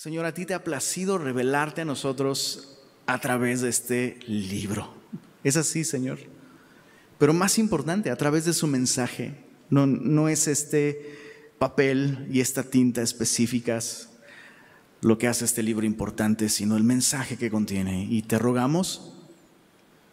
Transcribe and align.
Señor, 0.00 0.24
a 0.24 0.32
ti 0.32 0.46
te 0.46 0.54
ha 0.54 0.64
placido 0.64 1.18
revelarte 1.18 1.82
a 1.82 1.84
nosotros 1.84 2.78
a 3.04 3.20
través 3.20 3.60
de 3.60 3.68
este 3.68 4.18
libro. 4.26 4.94
Es 5.44 5.58
así, 5.58 5.84
Señor. 5.84 6.20
Pero 7.18 7.34
más 7.34 7.58
importante, 7.58 8.10
a 8.10 8.16
través 8.16 8.46
de 8.46 8.54
su 8.54 8.66
mensaje. 8.66 9.44
No, 9.68 9.86
no 9.86 10.30
es 10.30 10.48
este 10.48 11.18
papel 11.58 12.26
y 12.32 12.40
esta 12.40 12.62
tinta 12.62 13.02
específicas 13.02 14.08
lo 15.02 15.18
que 15.18 15.28
hace 15.28 15.44
este 15.44 15.62
libro 15.62 15.84
importante, 15.84 16.48
sino 16.48 16.78
el 16.78 16.82
mensaje 16.82 17.36
que 17.36 17.50
contiene. 17.50 18.06
Y 18.08 18.22
te 18.22 18.38
rogamos 18.38 19.12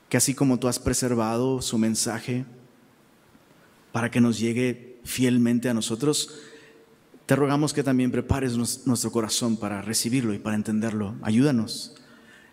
que 0.10 0.18
así 0.18 0.34
como 0.34 0.60
tú 0.60 0.68
has 0.68 0.80
preservado 0.80 1.62
su 1.62 1.78
mensaje 1.78 2.44
para 3.94 4.12
que 4.12 4.20
nos 4.20 4.38
llegue 4.38 5.00
fielmente 5.06 5.70
a 5.70 5.74
nosotros, 5.74 6.42
te 7.28 7.36
rogamos 7.36 7.74
que 7.74 7.84
también 7.84 8.10
prepares 8.10 8.56
nuestro 8.86 9.12
corazón 9.12 9.58
para 9.58 9.82
recibirlo 9.82 10.34
y 10.34 10.40
para 10.40 10.56
entenderlo. 10.56 11.14
Ayúdanos. 11.22 11.94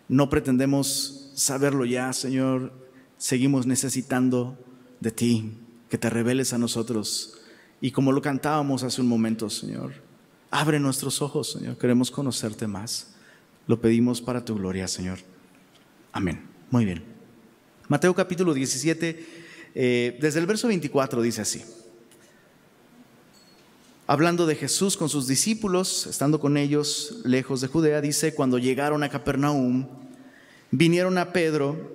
No 0.09 0.29
pretendemos 0.29 1.31
saberlo 1.33 1.85
ya, 1.85 2.11
Señor. 2.11 2.73
Seguimos 3.17 3.65
necesitando 3.65 4.59
de 4.99 5.11
ti, 5.11 5.57
que 5.89 5.97
te 5.97 6.09
reveles 6.09 6.51
a 6.51 6.57
nosotros. 6.57 7.37
Y 7.79 7.91
como 7.91 8.11
lo 8.11 8.21
cantábamos 8.21 8.83
hace 8.83 8.99
un 8.99 9.07
momento, 9.07 9.49
Señor, 9.49 9.93
abre 10.51 10.77
nuestros 10.77 11.21
ojos, 11.21 11.53
Señor. 11.53 11.77
Queremos 11.77 12.11
conocerte 12.11 12.67
más. 12.67 13.15
Lo 13.67 13.79
pedimos 13.79 14.19
para 14.19 14.43
tu 14.43 14.55
gloria, 14.55 14.89
Señor. 14.89 15.19
Amén. 16.11 16.41
Muy 16.69 16.83
bien. 16.83 17.01
Mateo 17.87 18.13
capítulo 18.13 18.53
17, 18.53 19.25
eh, 19.73 20.17
desde 20.19 20.39
el 20.41 20.45
verso 20.45 20.67
24 20.67 21.21
dice 21.21 21.43
así 21.43 21.63
hablando 24.07 24.45
de 24.45 24.55
Jesús 24.55 24.97
con 24.97 25.09
sus 25.09 25.27
discípulos, 25.27 26.07
estando 26.07 26.39
con 26.39 26.57
ellos 26.57 27.21
lejos 27.23 27.61
de 27.61 27.67
Judea, 27.67 28.01
dice, 28.01 28.33
cuando 28.33 28.57
llegaron 28.57 29.03
a 29.03 29.09
Capernaum, 29.09 29.87
vinieron 30.71 31.17
a 31.17 31.33
Pedro, 31.33 31.93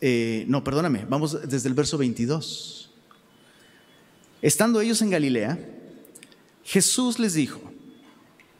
eh, 0.00 0.44
no, 0.48 0.62
perdóname, 0.62 1.06
vamos 1.08 1.48
desde 1.48 1.68
el 1.68 1.74
verso 1.74 1.96
22. 1.98 2.90
Estando 4.42 4.80
ellos 4.80 5.00
en 5.02 5.10
Galilea, 5.10 5.58
Jesús 6.64 7.18
les 7.18 7.34
dijo, 7.34 7.60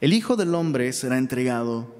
el 0.01 0.13
Hijo 0.13 0.35
del 0.35 0.55
Hombre 0.55 0.91
será 0.93 1.17
entregado 1.17 1.95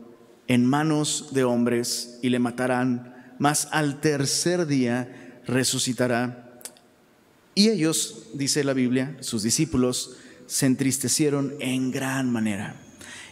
en 0.48 0.66
manos 0.66 1.30
de 1.32 1.44
hombres 1.44 2.20
y 2.22 2.30
le 2.30 2.40
matarán, 2.40 3.36
mas 3.40 3.68
al 3.72 4.02
tercer 4.02 4.66
día 4.66 5.42
resucitará. 5.46 6.62
Y 7.54 7.70
ellos, 7.70 8.28
dice 8.34 8.64
la 8.64 8.74
Biblia, 8.74 9.18
sus 9.20 9.44
discípulos, 9.44 10.18
se 10.48 10.66
entristecieron 10.66 11.54
en 11.60 11.92
gran 11.92 12.32
manera. 12.32 12.76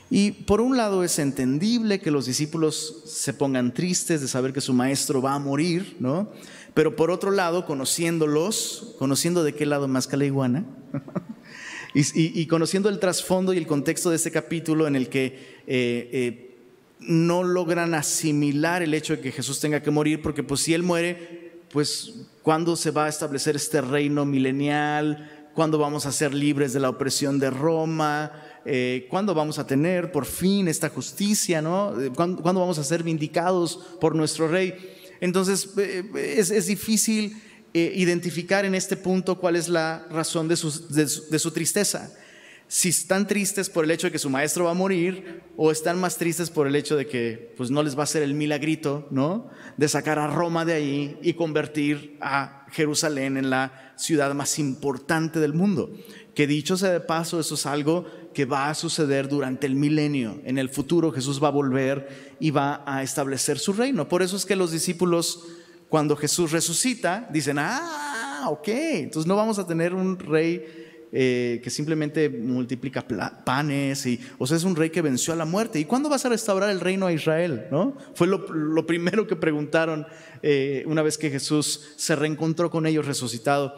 Y 0.09 0.31
por 0.31 0.61
un 0.61 0.77
lado 0.77 1.03
es 1.03 1.17
entendible 1.17 1.99
que 1.99 2.11
los 2.11 2.27
discípulos 2.27 3.03
se 3.05 3.33
pongan 3.33 3.73
tristes 3.73 4.21
de 4.21 4.27
saber 4.27 4.53
que 4.53 4.61
su 4.61 4.73
maestro 4.73 5.21
va 5.21 5.33
a 5.33 5.39
morir, 5.39 5.97
¿no? 5.99 6.31
Pero 6.75 6.95
por 6.95 7.09
otro 7.09 7.31
lado, 7.31 7.65
conociéndolos, 7.65 8.95
conociendo 8.99 9.43
de 9.43 9.55
qué 9.55 9.65
lado 9.65 9.87
más 9.87 10.07
que 10.07 10.23
iguana, 10.23 10.65
y, 11.93 12.45
conociendo 12.47 12.89
el 12.89 12.99
trasfondo 12.99 13.53
y 13.53 13.57
el 13.57 13.65
contexto 13.65 14.09
de 14.09 14.17
este 14.17 14.29
capítulo 14.29 14.85
en 14.85 14.95
el 14.95 15.09
que 15.09 15.61
eh, 15.65 16.09
eh, 16.11 16.55
no 16.99 17.43
logran 17.43 17.93
asimilar 17.93 18.83
el 18.83 18.93
hecho 18.93 19.15
de 19.15 19.21
que 19.21 19.31
Jesús 19.31 19.59
tenga 19.59 19.81
que 19.81 19.89
morir, 19.89 20.21
porque 20.21 20.43
pues 20.43 20.61
si 20.61 20.73
Él 20.73 20.83
muere, 20.83 21.61
pues 21.71 22.27
¿cuándo 22.43 22.75
se 22.75 22.91
va 22.91 23.05
a 23.05 23.09
establecer 23.09 23.55
este 23.55 23.81
reino 23.81 24.25
milenial? 24.25 25.34
Cuándo 25.55 25.79
vamos 25.79 26.05
a 26.05 26.11
ser 26.11 26.33
libres 26.33 26.73
de 26.73 26.81
la 26.81 26.89
opresión 26.89 27.39
de 27.39 27.49
Roma, 27.49 28.31
eh, 28.65 29.07
cuándo 29.09 29.33
vamos 29.33 29.57
a 29.57 29.65
tener 29.65 30.11
por 30.11 30.25
fin 30.25 30.67
esta 30.67 30.89
justicia, 30.89 31.61
¿no? 31.61 31.99
Eh, 31.99 32.11
¿Cuándo, 32.13 32.41
vamos 32.43 32.77
a 32.77 32.83
ser 32.83 33.01
vindicados 33.01 33.79
por 33.99 34.13
nuestro 34.13 34.47
rey? 34.47 34.75
Entonces 35.21 35.69
eh, 35.77 36.03
es, 36.37 36.67
difícil 36.67 37.41
identificar 37.73 38.65
en 38.65 38.75
este 38.75 38.95
punto 38.95 39.39
cuál 39.39 39.55
es 39.55 39.67
la 39.67 40.05
razón 40.09 40.47
de 40.47 40.55
su 40.55 41.51
tristeza 41.51 42.11
si 42.67 42.89
están 42.89 43.27
tristes 43.27 43.69
por 43.69 43.85
el 43.85 43.91
hecho 43.91 44.07
de 44.07 44.11
que 44.11 44.19
su 44.19 44.29
maestro 44.29 44.65
va 44.65 44.71
a 44.71 44.75
morir 44.75 45.43
o 45.55 45.71
están 45.71 45.99
más 45.99 46.17
tristes 46.17 46.49
por 46.49 46.67
el 46.67 46.75
hecho 46.75 46.95
de 46.95 47.05
que 47.05 47.53
pues 47.55 47.69
no 47.69 47.83
les 47.83 47.95
va 47.95 48.01
a 48.01 48.03
hacer 48.05 48.23
el 48.23 48.33
milagrito, 48.33 49.07
¿no? 49.11 49.49
De 49.77 49.87
sacar 49.87 50.17
a 50.17 50.27
Roma 50.27 50.65
de 50.65 50.73
ahí 50.73 51.17
y 51.21 51.33
convertir 51.33 52.17
a 52.21 52.65
Jerusalén 52.71 53.37
en 53.37 53.49
la 53.49 53.93
ciudad 53.97 54.33
más 54.33 54.57
importante 54.57 55.39
del 55.39 55.53
mundo. 55.53 55.91
Que 56.33 56.47
dicho 56.47 56.75
sea 56.75 56.91
de 56.91 56.99
paso, 56.99 57.39
eso 57.39 57.55
es 57.55 57.65
algo 57.65 58.05
que 58.33 58.45
va 58.45 58.69
a 58.69 58.75
suceder 58.75 59.29
durante 59.29 59.67
el 59.67 59.75
milenio. 59.75 60.41
En 60.43 60.57
el 60.57 60.69
futuro 60.69 61.11
Jesús 61.11 61.41
va 61.41 61.49
a 61.49 61.51
volver 61.51 62.35
y 62.39 62.51
va 62.51 62.83
a 62.85 63.03
establecer 63.03 63.59
su 63.59 63.73
reino. 63.73 64.09
Por 64.09 64.23
eso 64.23 64.35
es 64.35 64.45
que 64.45 64.55
los 64.55 64.71
discípulos, 64.71 65.45
cuando 65.87 66.17
Jesús 66.17 66.51
resucita, 66.51 67.29
dicen, 67.31 67.57
ah, 67.59 68.47
ok, 68.49 68.67
entonces 68.67 69.27
no 69.27 69.35
vamos 69.35 69.59
a 69.59 69.67
tener 69.67 69.93
un 69.93 70.19
rey 70.19 70.84
eh, 71.11 71.61
que 71.63 71.69
simplemente 71.69 72.29
multiplica 72.29 73.05
panes, 73.45 74.05
y, 74.05 74.19
o 74.37 74.45
sea, 74.45 74.57
es 74.57 74.63
un 74.63 74.75
rey 74.75 74.89
que 74.89 75.01
venció 75.01 75.33
a 75.33 75.35
la 75.35 75.45
muerte. 75.45 75.79
¿Y 75.79 75.85
cuándo 75.85 76.09
vas 76.09 76.25
a 76.25 76.29
restaurar 76.29 76.69
el 76.69 76.79
reino 76.79 77.05
a 77.05 77.13
Israel? 77.13 77.67
¿no? 77.71 77.95
Fue 78.15 78.27
lo, 78.27 78.85
primero 78.85 79.25
que 79.27 79.35
preguntaron 79.35 80.05
eh, 80.41 80.83
una 80.87 81.01
vez 81.01 81.17
que 81.17 81.29
Jesús 81.29 81.93
se 81.95 82.15
reencontró 82.15 82.69
con 82.69 82.85
ellos 82.85 83.05
resucitado. 83.05 83.75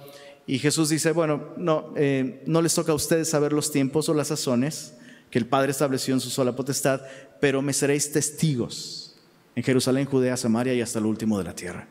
Y 0.48 0.60
Jesús 0.60 0.90
dice, 0.90 1.12
bueno, 1.12 1.54
no, 1.58 1.94
eh, 1.96 2.42
no 2.48 2.62
les 2.62 2.74
toca 2.74 2.94
a 2.94 2.96
ustedes 2.96 3.30
saber 3.30 3.54
los 3.54 3.72
tiempos 3.72 4.08
o 4.10 4.14
las 4.14 4.30
sazones 4.30 4.94
que 5.30 5.38
el 5.38 5.46
Padre 5.46 5.72
estableció 5.72 6.14
en 6.14 6.22
su 6.22 6.30
sola 6.30 6.56
potestad, 6.56 7.02
pero 7.42 7.62
me 7.62 7.74
seréis 7.74 8.12
testigos 8.12 9.16
en 9.56 9.64
Jerusalén, 9.64 10.06
Judea, 10.06 10.38
Samaria 10.38 10.74
y 10.74 10.82
hasta 10.82 11.00
el 11.00 11.06
último 11.06 11.38
de 11.38 11.44
la 11.44 11.54
tierra. 11.54 11.88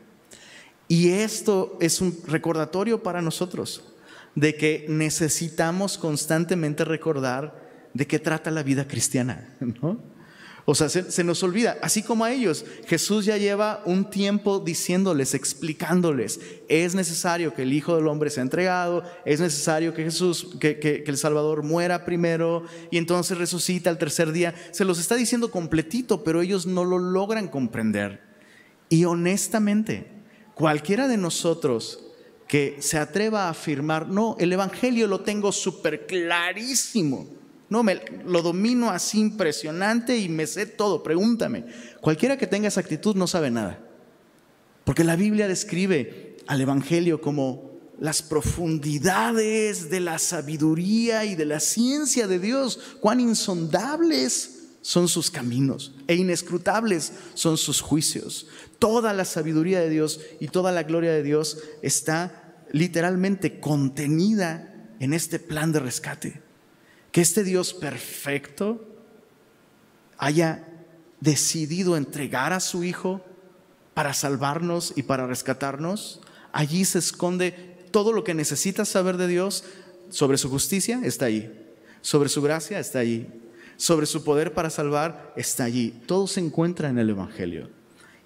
Y 0.87 1.09
esto 1.09 1.77
es 1.79 2.01
un 2.01 2.17
recordatorio 2.27 3.03
para 3.03 3.21
nosotros 3.21 3.83
de 4.37 4.55
que 4.55 4.85
necesitamos 4.87 5.97
constantemente 5.97 6.85
recordar 6.85 7.89
de 7.95 8.05
qué 8.05 8.19
trata 8.19 8.51
la 8.51 8.61
vida 8.61 8.87
cristiana, 8.87 9.49
¿no? 9.59 10.15
O 10.63 10.75
sea, 10.75 10.89
se, 10.89 11.23
nos 11.23 11.41
olvida, 11.43 11.77
así 11.81 12.03
como 12.03 12.25
a 12.25 12.31
ellos, 12.31 12.65
Jesús 12.85 13.25
ya 13.25 13.37
lleva 13.37 13.81
un 13.85 14.09
tiempo 14.09 14.59
diciéndoles, 14.59 15.33
explicándoles, 15.33 16.41
es 16.67 16.93
necesario 16.93 17.53
que 17.53 17.63
el 17.63 17.71
Hijo 17.71 17.95
del 17.95 18.07
Hombre 18.07 18.29
sea 18.29 18.43
entregado, 18.43 19.03
es 19.25 19.39
necesario 19.39 19.93
que 19.93 20.03
Jesús, 20.03 20.55
que, 20.59 20.77
que 20.77 21.03
el 21.07 21.17
Salvador 21.17 21.63
muera 21.63 22.03
primero 22.05 22.63
y 22.91 22.97
entonces 22.97 23.37
resucita 23.37 23.89
al 23.89 23.97
tercer 23.97 24.33
día. 24.33 24.53
Se 24.71 24.83
los 24.83 24.99
está 24.99 25.15
diciendo 25.15 25.49
completito, 25.49 26.23
pero 26.23 26.41
ellos 26.41 26.67
no 26.67 26.83
lo 26.83 26.99
logran 26.99 27.47
comprender. 27.47 28.21
Y 28.89 29.05
honestamente, 29.05 30.11
cualquiera 30.53 31.07
de 31.07 31.15
nosotros 31.15 32.06
que 32.47 32.77
se 32.79 32.97
atreva 32.97 33.45
a 33.45 33.49
afirmar, 33.49 34.07
no, 34.07 34.35
el 34.39 34.53
Evangelio 34.53 35.07
lo 35.07 35.21
tengo 35.21 35.51
súper 35.51 36.07
clarísimo. 36.07 37.27
No, 37.69 37.83
me, 37.83 37.99
lo 38.25 38.41
domino 38.41 38.89
así 38.89 39.19
impresionante 39.19 40.17
y 40.17 40.29
me 40.29 40.47
sé 40.47 40.65
todo, 40.65 41.03
pregúntame. 41.03 41.65
Cualquiera 41.99 42.37
que 42.37 42.47
tenga 42.47 42.69
esa 42.69 42.79
actitud 42.79 43.15
no 43.15 43.27
sabe 43.27 43.51
nada. 43.51 43.79
Porque 44.85 45.03
la 45.03 45.17
Biblia 45.17 45.49
describe 45.49 46.37
al 46.47 46.61
Evangelio 46.61 47.19
como 47.19 47.71
las 47.99 48.21
profundidades 48.21 49.89
de 49.89 49.99
la 49.99 50.17
sabiduría 50.19 51.25
y 51.25 51.35
de 51.35 51.45
la 51.45 51.59
ciencia 51.59 52.27
de 52.27 52.39
Dios, 52.39 52.79
cuán 53.01 53.19
insondables 53.19 54.53
son 54.81 55.09
sus 55.09 55.29
caminos 55.29 55.93
e 56.07 56.15
inescrutables 56.15 57.11
son 57.33 57.57
sus 57.57 57.81
juicios. 57.81 58.47
Toda 58.79 59.13
la 59.13 59.25
sabiduría 59.25 59.79
de 59.79 59.89
Dios 59.89 60.21
y 60.39 60.47
toda 60.47 60.71
la 60.71 60.83
gloria 60.83 61.11
de 61.11 61.23
Dios 61.23 61.59
está 61.81 62.63
literalmente 62.71 63.59
contenida 63.59 64.73
en 64.99 65.13
este 65.13 65.39
plan 65.39 65.71
de 65.71 65.79
rescate. 65.79 66.41
Que 67.11 67.21
este 67.21 67.43
Dios 67.43 67.73
perfecto 67.73 68.85
haya 70.17 70.67
decidido 71.19 71.97
entregar 71.97 72.53
a 72.53 72.59
su 72.59 72.83
Hijo 72.83 73.21
para 73.93 74.13
salvarnos 74.13 74.93
y 74.95 75.03
para 75.03 75.25
rescatarnos. 75.25 76.21
Allí 76.51 76.85
se 76.85 76.99
esconde 76.99 77.51
todo 77.91 78.13
lo 78.13 78.23
que 78.23 78.33
necesitas 78.33 78.89
saber 78.89 79.17
de 79.17 79.27
Dios 79.27 79.63
sobre 80.09 80.37
su 80.37 80.49
justicia, 80.49 81.01
está 81.03 81.25
ahí. 81.25 81.63
Sobre 82.01 82.29
su 82.29 82.41
gracia, 82.41 82.79
está 82.79 82.99
ahí 82.99 83.27
sobre 83.77 84.07
su 84.07 84.23
poder 84.23 84.53
para 84.53 84.69
salvar 84.69 85.33
está 85.37 85.63
allí. 85.63 86.01
Todo 86.07 86.27
se 86.27 86.41
encuentra 86.41 86.89
en 86.89 86.97
el 86.97 87.11
Evangelio. 87.11 87.69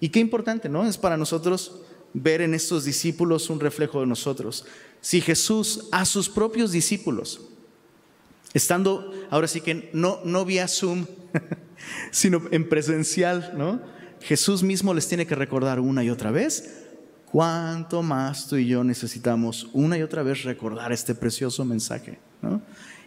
Y 0.02 0.08
qué 0.08 0.18
importante, 0.18 0.68
¿no? 0.68 0.84
Es 0.84 0.98
para 0.98 1.16
nosotros 1.16 1.76
ver 2.12 2.40
en 2.40 2.54
estos 2.54 2.84
discípulos 2.84 3.48
un 3.50 3.60
reflejo 3.60 4.00
de 4.00 4.06
nosotros. 4.06 4.66
Si 5.00 5.20
Jesús 5.20 5.84
a 5.92 6.04
sus 6.04 6.28
propios 6.28 6.72
discípulos, 6.72 7.40
estando 8.52 9.12
ahora 9.30 9.46
sí 9.46 9.60
que 9.60 9.90
no, 9.92 10.18
no 10.24 10.44
vía 10.44 10.66
Zoom, 10.66 11.06
sino 12.10 12.42
en 12.50 12.68
presencial, 12.68 13.52
¿no? 13.56 13.80
Jesús 14.20 14.64
mismo 14.64 14.92
les 14.92 15.06
tiene 15.06 15.24
que 15.24 15.36
recordar 15.36 15.78
una 15.78 16.02
y 16.02 16.10
otra 16.10 16.32
vez 16.32 16.82
cuánto 17.26 18.02
más 18.02 18.48
tú 18.48 18.56
y 18.56 18.66
yo 18.66 18.82
necesitamos 18.82 19.68
una 19.72 19.96
y 19.96 20.02
otra 20.02 20.24
vez 20.24 20.42
recordar 20.42 20.90
este 20.90 21.14
precioso 21.14 21.64
mensaje, 21.64 22.18
¿no? 22.40 22.60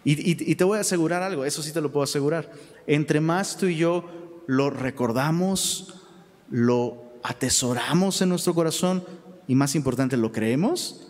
Y, 0.05 0.55
te 0.55 0.63
voy 0.63 0.77
a 0.77 0.81
asegurar 0.81 1.23
algo, 1.23 1.43
eso 1.43 1.61
sí 1.61 1.73
te 1.73 1.81
lo 1.81 1.91
puedo 1.91 2.05
asegurar. 2.05 2.49
Entre 2.87 3.19
más 3.19 3.57
tú 3.57 3.65
y 3.65 3.75
yo 3.75 4.43
lo 4.47 4.69
recordamos, 4.69 6.04
lo 6.49 7.03
atesoramos 7.23 8.21
en 8.21 8.29
nuestro 8.29 8.53
corazón 8.53 9.03
y 9.47 9.55
más 9.55 9.75
importante, 9.75 10.17
lo 10.17 10.31
creemos, 10.31 11.07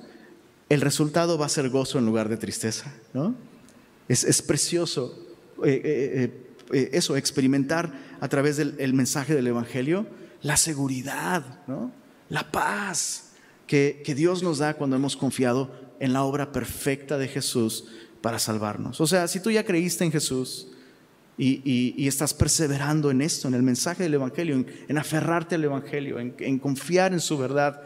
el 0.69 0.81
resultado 0.81 1.37
va 1.37 1.45
a 1.45 1.49
ser 1.49 1.69
gozo 1.69 1.99
en 1.99 2.05
lugar 2.05 2.29
de 2.29 2.37
tristeza. 2.37 2.93
¿no? 3.13 3.35
Es, 4.07 4.41
precioso 4.41 5.17
eh, 5.63 5.81
eh, 5.83 6.43
eh, 6.71 6.89
eso, 6.93 7.15
experimentar 7.17 7.91
a 8.19 8.27
través 8.27 8.57
del 8.57 8.93
mensaje 8.93 9.35
del 9.35 9.47
Evangelio 9.47 10.07
la 10.41 10.57
seguridad, 10.57 11.61
¿no? 11.67 11.91
la 12.29 12.51
paz 12.51 13.31
que, 13.67 14.01
que 14.05 14.15
Dios 14.15 14.43
nos 14.43 14.59
da 14.59 14.75
cuando 14.75 14.95
hemos 14.95 15.17
confiado 15.17 15.71
en 15.99 16.13
la 16.13 16.23
obra 16.23 16.51
perfecta 16.51 17.17
de 17.17 17.27
Jesús 17.27 17.85
para 18.21 18.39
salvarnos. 18.39 19.01
O 19.01 19.07
sea, 19.07 19.27
si 19.27 19.39
tú 19.39 19.51
ya 19.51 19.63
creíste 19.63 20.03
en 20.03 20.11
Jesús 20.11 20.67
y, 21.37 22.07
estás 22.07 22.33
perseverando 22.33 23.11
en 23.11 23.21
esto, 23.21 23.47
en 23.47 23.53
el 23.53 23.63
mensaje 23.63 24.03
del 24.03 24.13
Evangelio, 24.13 24.65
en, 24.87 24.97
aferrarte 24.97 25.55
al 25.55 25.63
Evangelio, 25.63 26.19
en, 26.19 26.59
confiar 26.59 27.13
en 27.13 27.19
su 27.19 27.37
verdad, 27.37 27.81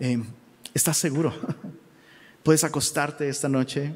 eh, 0.00 0.22
estás 0.72 0.96
seguro. 0.96 1.32
Puedes 2.42 2.64
acostarte 2.64 3.28
esta 3.28 3.48
noche 3.48 3.94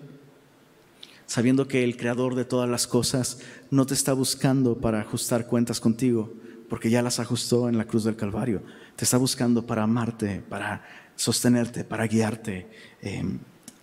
sabiendo 1.27 1.69
que 1.69 1.85
el 1.85 1.97
Creador 1.97 2.35
de 2.35 2.47
todas 2.47 2.69
las 2.69 2.87
cosas 2.87 3.41
no 3.71 3.85
te 3.85 3.95
está 3.95 4.15
buscando 4.15 4.79
para 4.79 5.01
ajustar 5.01 5.47
cuentas 5.47 5.79
contigo, 5.79 6.33
porque 6.71 6.89
ya 6.89 7.03
las 7.03 7.21
ajustó 7.21 7.69
en 7.69 7.77
la 7.77 7.85
cruz 7.85 8.05
del 8.05 8.17
Calvario. 8.17 8.63
Te 8.97 9.05
está 9.05 9.19
buscando 9.19 9.67
para 9.67 9.83
amarte, 9.83 10.43
para 10.49 10.83
sostenerte, 11.17 11.85
para 11.85 12.07
guiarte. 12.07 12.69
Eh, 13.03 13.25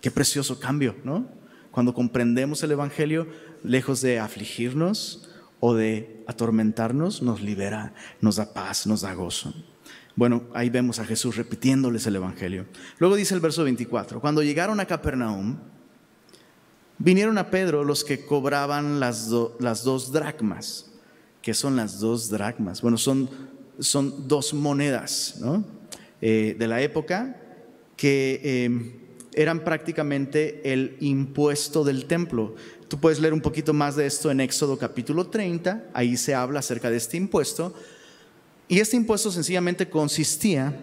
qué 0.01 0.09
precioso 0.09 0.59
cambio, 0.59 0.95
¿no? 1.03 1.27
Cuando 1.75 1.93
comprendemos 1.93 2.63
el 2.63 2.71
Evangelio, 2.71 3.27
lejos 3.61 3.99
de 3.99 4.17
afligirnos 4.17 5.27
o 5.59 5.73
de 5.73 6.23
atormentarnos, 6.25 7.21
nos 7.21 7.41
libera, 7.41 7.93
nos 8.21 8.37
da 8.37 8.53
paz, 8.53 8.87
nos 8.87 9.01
da 9.01 9.13
gozo. 9.13 9.53
Bueno, 10.15 10.43
ahí 10.53 10.69
vemos 10.69 10.99
a 10.99 11.05
Jesús 11.05 11.35
repitiéndoles 11.35 12.07
el 12.07 12.15
Evangelio. 12.15 12.65
Luego 12.97 13.17
dice 13.17 13.33
el 13.33 13.41
verso 13.41 13.65
24, 13.65 14.21
cuando 14.21 14.41
llegaron 14.41 14.79
a 14.79 14.85
Capernaum, 14.85 15.57
vinieron 16.97 17.37
a 17.37 17.51
Pedro 17.51 17.83
los 17.83 18.05
que 18.05 18.25
cobraban 18.25 19.01
las, 19.01 19.27
dos 19.27 20.13
dracmas. 20.13 20.93
¿Qué 21.41 21.53
son 21.53 21.75
las 21.75 21.99
dos 21.99 22.29
dracmas? 22.29 22.81
Bueno, 22.81 22.97
son, 22.97 23.29
son 23.79 24.29
dos 24.29 24.53
monedas 24.53 25.41
eh, 26.21 26.55
de 26.57 26.67
la 26.69 26.79
época 26.79 27.35
que... 27.97 28.39
Eh, 28.41 29.01
eran 29.35 29.63
prácticamente 29.63 30.61
el 30.71 30.97
impuesto 30.99 31.83
del 31.83 32.05
templo. 32.05 32.55
Tú 32.87 32.99
puedes 32.99 33.19
leer 33.19 33.33
un 33.33 33.41
poquito 33.41 33.73
más 33.73 33.95
de 33.95 34.05
esto 34.05 34.31
en 34.31 34.39
Éxodo 34.39 34.77
capítulo 34.77 35.27
30, 35.27 35.89
ahí 35.93 36.17
se 36.17 36.33
habla 36.33 36.59
acerca 36.59 36.89
de 36.89 36.97
este 36.97 37.17
impuesto. 37.17 37.73
Y 38.67 38.79
este 38.79 38.95
impuesto 38.95 39.31
sencillamente 39.31 39.89
consistía 39.89 40.79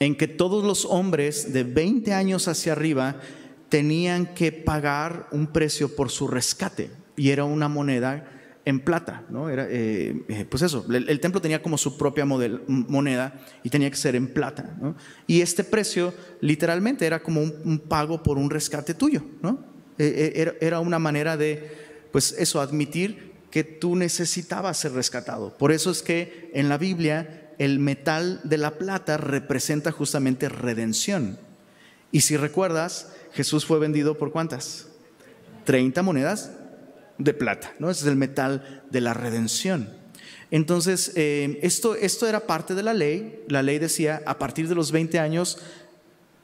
en 0.00 0.16
que 0.16 0.28
todos 0.28 0.64
los 0.64 0.84
hombres 0.84 1.52
de 1.52 1.64
20 1.64 2.12
años 2.12 2.48
hacia 2.48 2.72
arriba 2.72 3.20
tenían 3.68 4.34
que 4.34 4.52
pagar 4.52 5.28
un 5.30 5.46
precio 5.46 5.94
por 5.94 6.10
su 6.10 6.28
rescate 6.28 6.90
y 7.16 7.30
era 7.30 7.44
una 7.44 7.68
moneda 7.68 8.28
en 8.64 8.80
plata, 8.80 9.24
¿no? 9.28 9.50
Era, 9.50 9.66
eh, 9.68 10.24
eh, 10.28 10.46
pues 10.48 10.62
eso, 10.62 10.86
el, 10.90 11.20
templo 11.20 11.40
tenía 11.40 11.62
como 11.62 11.76
su 11.76 11.98
propia 11.98 12.24
moneda 12.24 13.40
y 13.62 13.68
tenía 13.68 13.90
que 13.90 13.96
ser 13.96 14.16
en 14.16 14.28
plata, 14.28 14.76
¿no? 14.80 14.96
Y 15.26 15.42
este 15.42 15.64
precio 15.64 16.14
literalmente 16.40 17.06
era 17.06 17.22
como 17.22 17.42
un, 17.42 17.78
pago 17.78 18.22
por 18.22 18.38
un 18.38 18.48
rescate 18.48 18.94
tuyo, 18.94 19.22
¿no? 19.42 19.64
Eh, 19.98 20.32
era, 20.36 20.54
era, 20.60 20.80
una 20.80 20.98
manera 20.98 21.36
de, 21.36 21.70
pues 22.10 22.34
eso, 22.38 22.60
admitir 22.60 23.32
que 23.50 23.64
tú 23.64 23.96
necesitabas 23.96 24.78
ser 24.78 24.92
rescatado. 24.92 25.56
Por 25.56 25.70
eso 25.70 25.90
es 25.90 26.02
que 26.02 26.50
en 26.54 26.68
la 26.68 26.78
Biblia 26.78 27.52
el 27.58 27.78
metal 27.78 28.40
de 28.44 28.58
la 28.58 28.78
plata 28.78 29.16
representa 29.16 29.92
justamente 29.92 30.48
redención. 30.48 31.38
Y 32.10 32.22
si 32.22 32.36
recuerdas, 32.36 33.12
Jesús 33.32 33.66
fue 33.66 33.78
vendido 33.78 34.16
por 34.16 34.32
cuántas? 34.32 34.86
30 35.64 36.02
monedas 36.02 36.50
de 37.18 37.34
plata, 37.34 37.72
¿no? 37.78 37.90
Es 37.90 38.02
el 38.04 38.16
metal 38.16 38.84
de 38.90 39.00
la 39.00 39.14
redención. 39.14 39.90
Entonces, 40.50 41.12
eh, 41.16 41.58
esto, 41.62 41.94
esto 41.94 42.26
era 42.26 42.46
parte 42.46 42.74
de 42.74 42.82
la 42.82 42.94
ley. 42.94 43.42
La 43.48 43.62
ley 43.62 43.78
decía, 43.78 44.22
a 44.26 44.38
partir 44.38 44.68
de 44.68 44.74
los 44.74 44.92
20 44.92 45.18
años, 45.18 45.58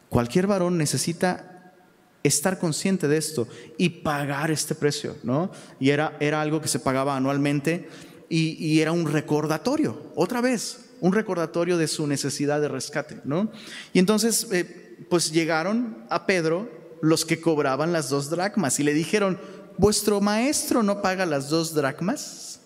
cualquier 0.08 0.46
varón 0.46 0.78
necesita 0.78 1.74
estar 2.22 2.58
consciente 2.58 3.08
de 3.08 3.16
esto 3.16 3.48
y 3.78 3.88
pagar 3.88 4.50
este 4.50 4.74
precio, 4.74 5.16
¿no? 5.22 5.50
Y 5.78 5.90
era, 5.90 6.16
era 6.20 6.40
algo 6.40 6.60
que 6.60 6.68
se 6.68 6.80
pagaba 6.80 7.16
anualmente 7.16 7.88
y, 8.28 8.80
era 8.80 8.92
un 8.92 9.10
recordatorio, 9.10 10.12
otra 10.14 10.40
vez, 10.40 10.90
un 11.00 11.12
recordatorio 11.12 11.78
de 11.78 11.88
su 11.88 12.06
necesidad 12.06 12.60
de 12.60 12.68
rescate, 12.68 13.20
¿no? 13.24 13.50
Y 13.92 13.98
entonces, 13.98 14.46
eh, 14.52 15.06
pues 15.08 15.32
llegaron 15.32 16.04
a 16.10 16.26
Pedro 16.26 16.70
los 17.02 17.24
que 17.24 17.40
cobraban 17.40 17.92
las 17.92 18.10
dos 18.10 18.30
dracmas 18.30 18.78
y 18.78 18.84
le 18.84 18.94
dijeron, 18.94 19.40
¿vuestro 19.80 20.20
maestro 20.20 20.82
no 20.82 21.00
paga 21.00 21.24
las 21.24 21.48
dos 21.48 21.74
dracmas? 21.74 22.60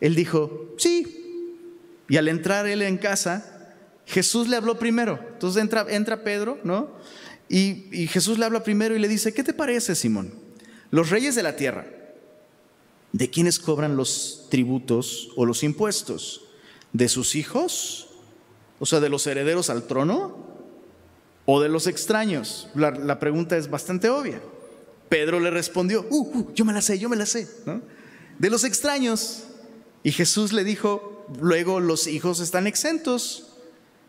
Él 0.00 0.14
dijo, 0.14 0.72
sí. 0.78 1.18
Y 2.08 2.16
al 2.16 2.28
entrar 2.28 2.66
él 2.66 2.82
en 2.82 2.96
casa, 2.96 3.74
Jesús 4.06 4.46
le 4.48 4.56
habló 4.56 4.78
primero. 4.78 5.18
Entonces 5.32 5.60
entra, 5.60 5.84
entra 5.88 6.22
Pedro, 6.22 6.60
¿no? 6.62 6.90
Y, 7.48 8.06
Jesús 8.06 8.38
le 8.38 8.44
habla 8.44 8.62
primero 8.62 8.94
y 8.94 9.00
le 9.00 9.08
dice, 9.08 9.34
¿qué 9.34 9.42
te 9.42 9.52
parece, 9.52 9.94
Simón? 9.94 10.32
Los 10.90 11.10
reyes 11.10 11.34
de 11.34 11.42
la 11.42 11.56
tierra, 11.56 11.86
¿de 13.12 13.28
quiénes 13.28 13.58
cobran 13.58 13.96
los 13.96 14.46
tributos 14.48 15.30
o 15.36 15.44
los 15.44 15.62
impuestos? 15.62 16.44
¿De 16.92 17.08
sus 17.08 17.34
hijos? 17.34 18.08
O 18.78 18.86
sea, 18.86 19.00
de 19.00 19.08
los 19.08 19.26
herederos 19.26 19.70
al 19.70 19.86
trono 19.86 20.46
o 21.46 21.60
de 21.60 21.68
los 21.68 21.86
extraños. 21.88 22.68
La, 22.74 22.92
la, 22.92 23.18
pregunta 23.18 23.56
es 23.56 23.68
bastante 23.68 24.08
obvia. 24.08 24.40
Pedro 25.12 25.40
le 25.40 25.50
respondió, 25.50 26.06
uh, 26.08 26.38
uh, 26.38 26.54
yo 26.54 26.64
me 26.64 26.72
la 26.72 26.80
sé, 26.80 26.98
yo 26.98 27.10
me 27.10 27.16
la 27.16 27.26
sé, 27.26 27.46
de 28.38 28.48
los 28.48 28.64
extraños. 28.64 29.44
Y 30.02 30.10
Jesús 30.10 30.54
le 30.54 30.64
dijo, 30.64 31.26
luego 31.38 31.80
los 31.80 32.06
hijos 32.06 32.40
están 32.40 32.66
exentos. 32.66 33.58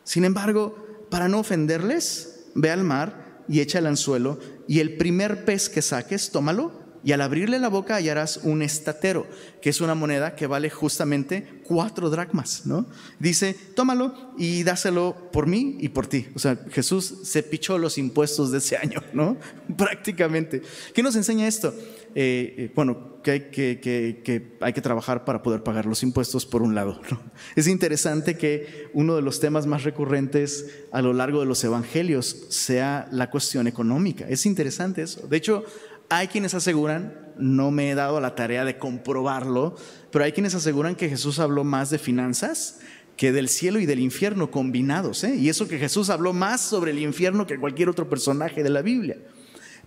Sin 0.06 0.24
embargo, 0.24 1.06
para 1.10 1.28
no 1.28 1.40
ofenderles, 1.40 2.46
ve 2.56 2.72
al 2.72 2.86
mar 2.86 3.44
y 3.50 3.60
echa 3.60 3.80
el 3.80 3.88
anzuelo 3.88 4.40
y 4.66 4.80
el 4.80 4.96
primer 4.96 5.44
pez 5.44 5.68
que 5.68 5.82
saques, 5.82 6.32
tómalo 6.32 6.83
y 7.04 7.12
al 7.12 7.22
abrirle 7.22 7.60
la 7.60 7.68
boca 7.68 7.96
hallarás 7.96 8.38
un 8.38 8.62
estatero, 8.62 9.28
que 9.62 9.70
es 9.70 9.82
una 9.82 9.96
moneda 9.96 10.36
que 10.36 10.48
vale 10.48 10.70
justamente 10.70 11.62
cuatro 11.64 12.10
dracmas, 12.10 12.66
¿no? 12.66 12.86
Dice, 13.20 13.56
tómalo 13.76 14.34
y 14.38 14.64
dáselo 14.64 15.30
por 15.32 15.48
mí 15.48 15.78
y 15.80 15.90
por 15.90 16.08
ti. 16.08 16.28
O 16.36 16.40
sea, 16.40 16.58
Jesús 16.72 17.20
se 17.24 17.44
pichó 17.44 17.78
los 17.78 17.98
impuestos 17.98 18.52
de 18.52 18.60
ese 18.60 18.78
año, 18.78 19.02
¿no? 19.14 19.38
Prácticamente. 19.78 20.62
¿Qué 20.94 21.04
nos 21.04 21.16
enseña 21.16 21.48
esto? 21.48 21.74
Eh, 22.16 22.56
eh, 22.58 22.72
bueno, 22.76 23.22
que 23.24 23.32
hay 23.32 23.40
que, 23.50 23.80
que, 23.80 24.58
hay 24.60 24.74
que 24.74 24.82
trabajar 24.82 25.26
para 25.26 25.42
poder 25.42 25.64
pagar 25.64 25.86
los 25.86 26.04
impuestos 26.04 26.46
por 26.46 26.62
un 26.62 26.76
lado. 26.76 27.02
Es 27.56 27.68
interesante 27.68 28.38
que 28.38 28.90
uno 28.94 29.16
de 29.16 29.22
los 29.22 29.40
temas 29.40 29.66
más 29.66 29.84
recurrentes 29.84 30.86
a 30.92 31.02
lo 31.02 31.14
largo 31.14 31.40
de 31.40 31.46
los 31.46 31.64
evangelios 31.64 32.46
sea 32.50 33.08
la 33.12 33.30
cuestión 33.30 33.68
económica. 33.68 34.26
Es 34.28 34.46
interesante 34.46 35.02
eso. 35.02 35.28
De 35.28 35.38
hecho, 35.38 35.64
hay 36.10 36.28
quienes 36.28 36.54
aseguran, 36.54 37.34
no 37.38 37.72
me 37.72 37.92
he 37.92 37.96
dado 37.96 38.20
la 38.20 38.36
tarea 38.36 38.66
de 38.66 38.78
comprobarlo, 38.78 39.76
pero 40.12 40.26
hay 40.26 40.32
quienes 40.32 40.56
aseguran 40.56 40.96
que 40.96 41.10
Jesús 41.10 41.40
habló 41.40 41.64
más 41.64 41.90
de 41.90 42.00
finanzas 42.00 42.80
que 43.18 43.32
del 43.32 43.48
cielo 43.50 43.80
y 43.80 43.86
del 43.86 44.00
infierno 44.00 44.52
combinados. 44.52 45.24
¿eh? 45.24 45.36
Y 45.36 45.50
eso 45.50 45.68
que 45.68 45.78
Jesús 45.78 46.10
habló 46.10 46.34
más 46.34 46.62
sobre 46.62 46.92
el 46.92 47.00
infierno 47.00 47.46
que 47.46 47.58
cualquier 47.58 47.90
otro 47.90 48.10
personaje 48.10 48.64
de 48.64 48.70
la 48.70 48.82
Biblia. 48.82 49.18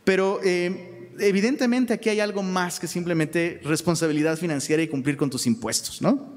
Pero 0.05 0.41
eh, 0.45 1.11
evidentemente 1.19 1.93
aquí 1.93 2.09
hay 2.09 2.21
algo 2.21 2.43
más 2.43 2.79
que 2.79 2.87
simplemente 2.87 3.61
responsabilidad 3.65 4.39
financiera 4.39 4.83
y 4.83 4.89
cumplir 4.89 5.17
con 5.17 5.31
tus 5.31 5.47
impuestos, 5.47 6.01
¿no? 6.01 6.37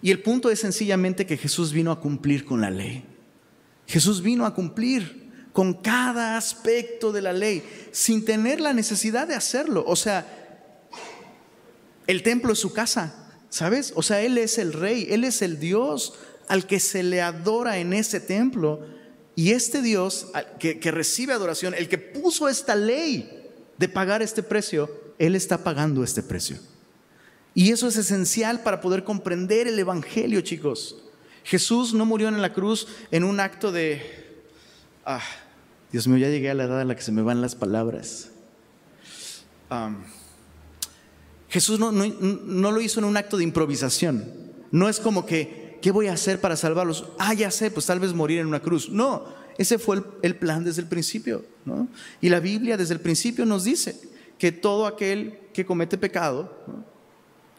Y 0.00 0.10
el 0.10 0.20
punto 0.20 0.50
es 0.50 0.60
sencillamente 0.60 1.26
que 1.26 1.36
Jesús 1.36 1.72
vino 1.72 1.90
a 1.90 2.00
cumplir 2.00 2.44
con 2.44 2.60
la 2.60 2.70
ley. 2.70 3.04
Jesús 3.86 4.22
vino 4.22 4.46
a 4.46 4.54
cumplir 4.54 5.27
con 5.58 5.74
cada 5.74 6.36
aspecto 6.36 7.10
de 7.10 7.20
la 7.20 7.32
ley, 7.32 7.64
sin 7.90 8.24
tener 8.24 8.60
la 8.60 8.72
necesidad 8.72 9.26
de 9.26 9.34
hacerlo. 9.34 9.82
O 9.88 9.96
sea, 9.96 10.24
el 12.06 12.22
templo 12.22 12.52
es 12.52 12.60
su 12.60 12.72
casa, 12.72 13.28
¿sabes? 13.48 13.92
O 13.96 14.04
sea, 14.04 14.20
Él 14.20 14.38
es 14.38 14.56
el 14.58 14.72
rey, 14.72 15.08
Él 15.10 15.24
es 15.24 15.42
el 15.42 15.58
Dios 15.58 16.14
al 16.46 16.64
que 16.68 16.78
se 16.78 17.02
le 17.02 17.22
adora 17.22 17.78
en 17.78 17.92
ese 17.92 18.20
templo. 18.20 18.86
Y 19.34 19.50
este 19.50 19.82
Dios 19.82 20.28
que, 20.60 20.78
recibe 20.92 21.32
adoración, 21.32 21.74
el 21.74 21.88
que 21.88 21.98
puso 21.98 22.48
esta 22.48 22.76
ley 22.76 23.28
de 23.78 23.88
pagar 23.88 24.22
este 24.22 24.44
precio, 24.44 24.88
Él 25.18 25.34
está 25.34 25.64
pagando 25.64 26.04
este 26.04 26.22
precio. 26.22 26.58
Y 27.52 27.72
eso 27.72 27.88
es 27.88 27.96
esencial 27.96 28.62
para 28.62 28.80
poder 28.80 29.02
comprender 29.02 29.66
el 29.66 29.76
Evangelio, 29.76 30.40
chicos. 30.40 31.02
Jesús 31.42 31.94
no 31.94 32.06
murió 32.06 32.28
en 32.28 32.40
la 32.40 32.52
cruz 32.54 32.86
en 33.10 33.24
un 33.24 33.40
acto 33.40 33.72
de... 33.72 34.44
Ah, 35.04 35.20
Dios 35.92 36.06
mío, 36.06 36.18
ya 36.18 36.28
llegué 36.28 36.50
a 36.50 36.54
la 36.54 36.64
edad 36.64 36.82
en 36.82 36.88
la 36.88 36.96
que 36.96 37.02
se 37.02 37.12
me 37.12 37.22
van 37.22 37.40
las 37.40 37.54
palabras. 37.54 38.30
Jesús 41.48 41.78
no, 41.78 41.92
no, 41.92 42.72
lo 42.72 42.80
hizo 42.80 43.00
en 43.00 43.06
un 43.06 43.16
acto 43.16 43.36
de 43.36 43.44
improvisación. 43.44 44.24
No 44.70 44.88
es 44.88 45.00
como 45.00 45.24
que, 45.24 45.78
¿qué 45.80 45.90
voy 45.90 46.08
a 46.08 46.12
hacer 46.12 46.40
para 46.40 46.56
salvarlos? 46.56 47.06
Ah, 47.18 47.32
ya 47.32 47.50
sé, 47.50 47.70
pues 47.70 47.86
tal 47.86 48.00
vez 48.00 48.12
morir 48.12 48.40
en 48.40 48.46
una 48.46 48.60
cruz. 48.60 48.90
No, 48.90 49.24
ese 49.56 49.78
fue 49.78 50.02
el, 50.22 50.36
plan 50.36 50.64
desde 50.64 50.82
el 50.82 50.88
principio. 50.88 51.44
Y 52.20 52.28
la 52.28 52.40
Biblia 52.40 52.76
desde 52.76 52.94
el 52.94 53.00
principio 53.00 53.46
nos 53.46 53.64
dice 53.64 53.98
que 54.38 54.52
todo 54.52 54.86
aquel 54.86 55.38
que 55.54 55.64
comete 55.64 55.96
pecado 55.96 56.52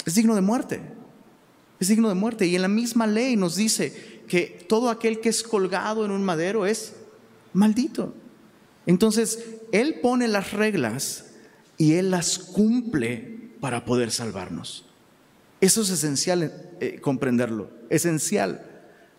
es 0.06 0.16
digno 0.16 0.36
de 0.36 0.42
muerte. 0.42 0.82
Es 1.80 1.88
digno 1.88 2.10
de 2.10 2.16
muerte. 2.16 2.46
Y 2.46 2.56
en 2.56 2.62
la 2.62 2.68
misma 2.68 3.08
ley 3.08 3.36
nos 3.36 3.56
dice 3.56 4.22
que 4.28 4.66
todo 4.70 4.90
aquel 4.90 5.20
que 5.20 5.30
es 5.30 5.42
colgado 5.42 6.06
en 6.06 6.12
un 6.12 6.24
madero 6.24 6.66
es 6.66 6.94
maldito. 7.54 8.14
Entonces, 8.86 9.44
Él 9.72 10.00
pone 10.02 10.28
las 10.28 10.54
reglas 10.54 11.32
y 11.78 11.94
Él 11.94 12.12
las 12.12 12.40
cumple 12.40 13.52
para 13.60 13.86
poder 13.86 14.12
salvarnos. 14.12 14.86
Eso 15.62 15.82
es 15.82 15.90
esencial 15.90 16.54
eh, 16.80 17.00
comprenderlo, 17.02 17.70
esencial. 17.90 18.66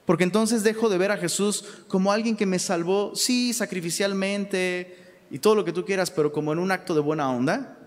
Porque 0.07 0.25
entonces 0.25 0.63
dejo 0.65 0.89
de 0.89 0.99
ver 0.99 1.13
a 1.13 1.19
Jesús 1.19 1.65
como 1.87 2.11
alguien 2.11 2.37
que 2.37 2.47
me 2.47 2.59
salvó, 2.59 3.13
sí, 3.15 3.53
sacrificialmente 3.53 4.97
y 5.31 5.39
todo 5.39 5.55
lo 5.55 5.65
que 5.65 5.73
tú 5.73 5.85
quieras, 5.85 6.11
pero 6.11 6.33
como 6.33 6.53
en 6.53 6.59
un 6.59 6.73
acto 6.73 6.95
de 6.95 7.01
buena 7.01 7.31
onda. 7.31 7.79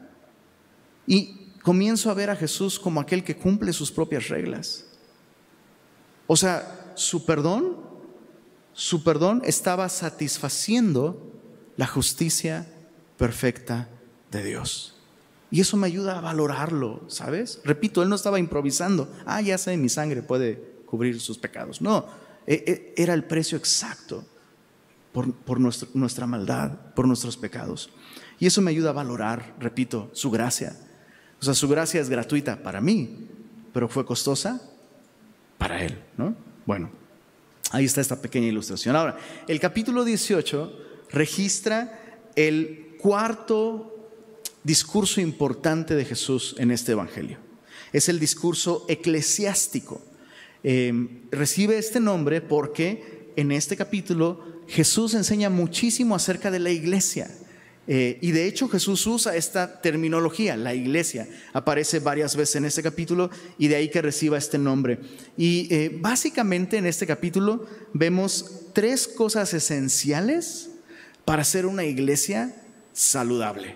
Y 1.05 1.49
comienzo 1.63 2.09
a 2.09 2.13
ver 2.13 2.29
a 2.29 2.35
Jesús 2.35 2.79
como 2.79 3.01
aquel 3.01 3.23
que 3.23 3.35
cumple 3.35 3.73
sus 3.73 3.91
propias 3.91 4.29
reglas. 4.29 4.85
O 6.27 6.37
sea, 6.37 6.93
su 6.95 7.25
perdón, 7.25 7.77
su 8.73 9.03
perdón 9.03 9.41
estaba 9.45 9.87
satisfaciendo 9.89 11.31
la 11.77 11.87
justicia 11.87 12.67
perfecta 13.17 13.89
de 14.31 14.43
Dios. 14.43 14.95
Y 15.51 15.61
eso 15.61 15.77
me 15.77 15.87
ayuda 15.87 16.17
a 16.17 16.21
valorarlo, 16.21 17.03
¿sabes? 17.07 17.61
Repito, 17.63 18.01
él 18.01 18.09
no 18.09 18.15
estaba 18.15 18.39
improvisando. 18.39 19.07
Ah, 19.25 19.41
ya 19.41 19.57
sé, 19.57 19.77
mi 19.77 19.89
sangre 19.89 20.23
puede 20.23 20.59
cubrir 20.87 21.21
sus 21.21 21.37
pecados. 21.37 21.79
No, 21.79 22.07
e, 22.47 22.93
e, 22.95 23.01
era 23.01 23.13
el 23.13 23.23
precio 23.23 23.57
exacto 23.57 24.25
por, 25.11 25.59
nuestra 25.59 26.25
maldad, 26.25 26.71
por 26.95 27.07
nuestros 27.07 27.37
pecados. 27.37 27.91
Y 28.39 28.47
eso 28.47 28.61
me 28.61 28.71
ayuda 28.71 28.89
a 28.89 28.93
valorar, 28.93 29.55
repito, 29.59 30.09
su 30.13 30.31
gracia. 30.31 30.75
O 31.39 31.45
sea, 31.45 31.53
su 31.53 31.67
gracia 31.67 32.01
es 32.01 32.09
gratuita 32.09 32.63
para 32.63 32.81
mí, 32.81 33.27
pero 33.71 33.87
fue 33.87 34.05
costosa 34.05 34.59
para 35.59 35.83
él, 35.83 36.01
¿no? 36.17 36.35
Bueno, 36.65 36.89
ahí 37.73 37.85
está 37.85 38.01
esta 38.01 38.21
pequeña 38.21 38.47
ilustración. 38.47 38.95
Ahora, 38.95 39.17
el 39.47 39.59
capítulo 39.59 40.05
18 40.05 40.79
registra 41.09 42.21
el 42.35 42.95
cuarto 42.99 44.11
discurso 44.63 45.19
importante 45.19 45.95
de 45.95 46.05
Jesús 46.05 46.55
en 46.59 46.69
este 46.71 46.93
Evangelio. 46.93 47.39
Es 47.91 48.09
el 48.09 48.19
discurso 48.19 48.85
eclesiástico. 48.87 50.01
Em, 50.63 51.23
recibe 51.31 51.77
este 51.77 51.99
nombre 51.99 52.41
porque 52.41 53.31
en 53.35 53.51
este 53.51 53.75
capítulo 53.75 54.61
Jesús 54.67 55.15
enseña 55.15 55.49
muchísimo 55.49 56.15
acerca 56.15 56.51
de 56.51 56.59
la 56.59 56.69
iglesia. 56.69 57.29
Eh, 57.85 58.17
y 58.21 58.31
de 58.31 58.47
hecho 58.47 58.69
Jesús 58.69 59.05
usa 59.07 59.35
esta 59.35 59.81
terminología, 59.81 60.55
la 60.55 60.73
iglesia. 60.73 61.27
Aparece 61.51 61.99
varias 61.99 62.35
veces 62.35 62.55
en 62.55 62.65
este 62.65 62.81
capítulo 62.81 63.29
y 63.57 63.67
de 63.67 63.75
ahí 63.75 63.89
que 63.89 64.01
reciba 64.01 64.37
este 64.37 64.57
nombre. 64.57 64.99
Y 65.37 65.67
eh, 65.73 65.97
básicamente 65.99 66.77
en 66.77 66.85
este 66.85 67.05
capítulo 67.05 67.67
vemos 67.93 68.69
tres 68.73 69.07
cosas 69.07 69.53
esenciales 69.53 70.69
para 71.25 71.43
ser 71.43 71.65
una 71.65 71.83
iglesia 71.83 72.55
saludable. 72.93 73.75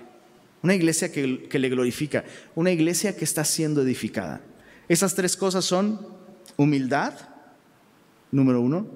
Una 0.63 0.75
iglesia 0.75 1.11
que, 1.11 1.47
le 1.51 1.69
glorifica, 1.69 2.23
una 2.55 2.71
iglesia 2.71 3.15
que 3.15 3.25
está 3.25 3.43
siendo 3.45 3.81
edificada. 3.81 4.41
Esas 4.87 5.15
tres 5.15 5.37
cosas 5.37 5.65
son 5.65 6.07
humildad, 6.55 7.13
número 8.31 8.61
uno. 8.61 8.87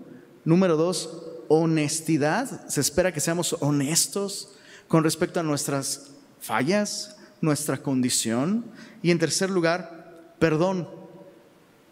Número 0.43 0.75
dos, 0.75 1.23
honestidad. 1.49 2.67
Se 2.67 2.81
espera 2.81 3.13
que 3.13 3.19
seamos 3.19 3.55
honestos 3.59 4.55
con 4.91 5.05
respecto 5.05 5.39
a 5.39 5.43
nuestras 5.43 6.11
fallas, 6.41 7.15
nuestra 7.39 7.77
condición. 7.77 8.65
Y 9.01 9.11
en 9.11 9.19
tercer 9.19 9.49
lugar, 9.49 10.35
perdón. 10.37 10.85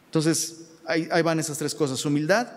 Entonces, 0.08 0.72
ahí, 0.86 1.08
van 1.24 1.40
esas 1.40 1.58
tres 1.58 1.74
cosas, 1.74 2.06
humildad, 2.06 2.50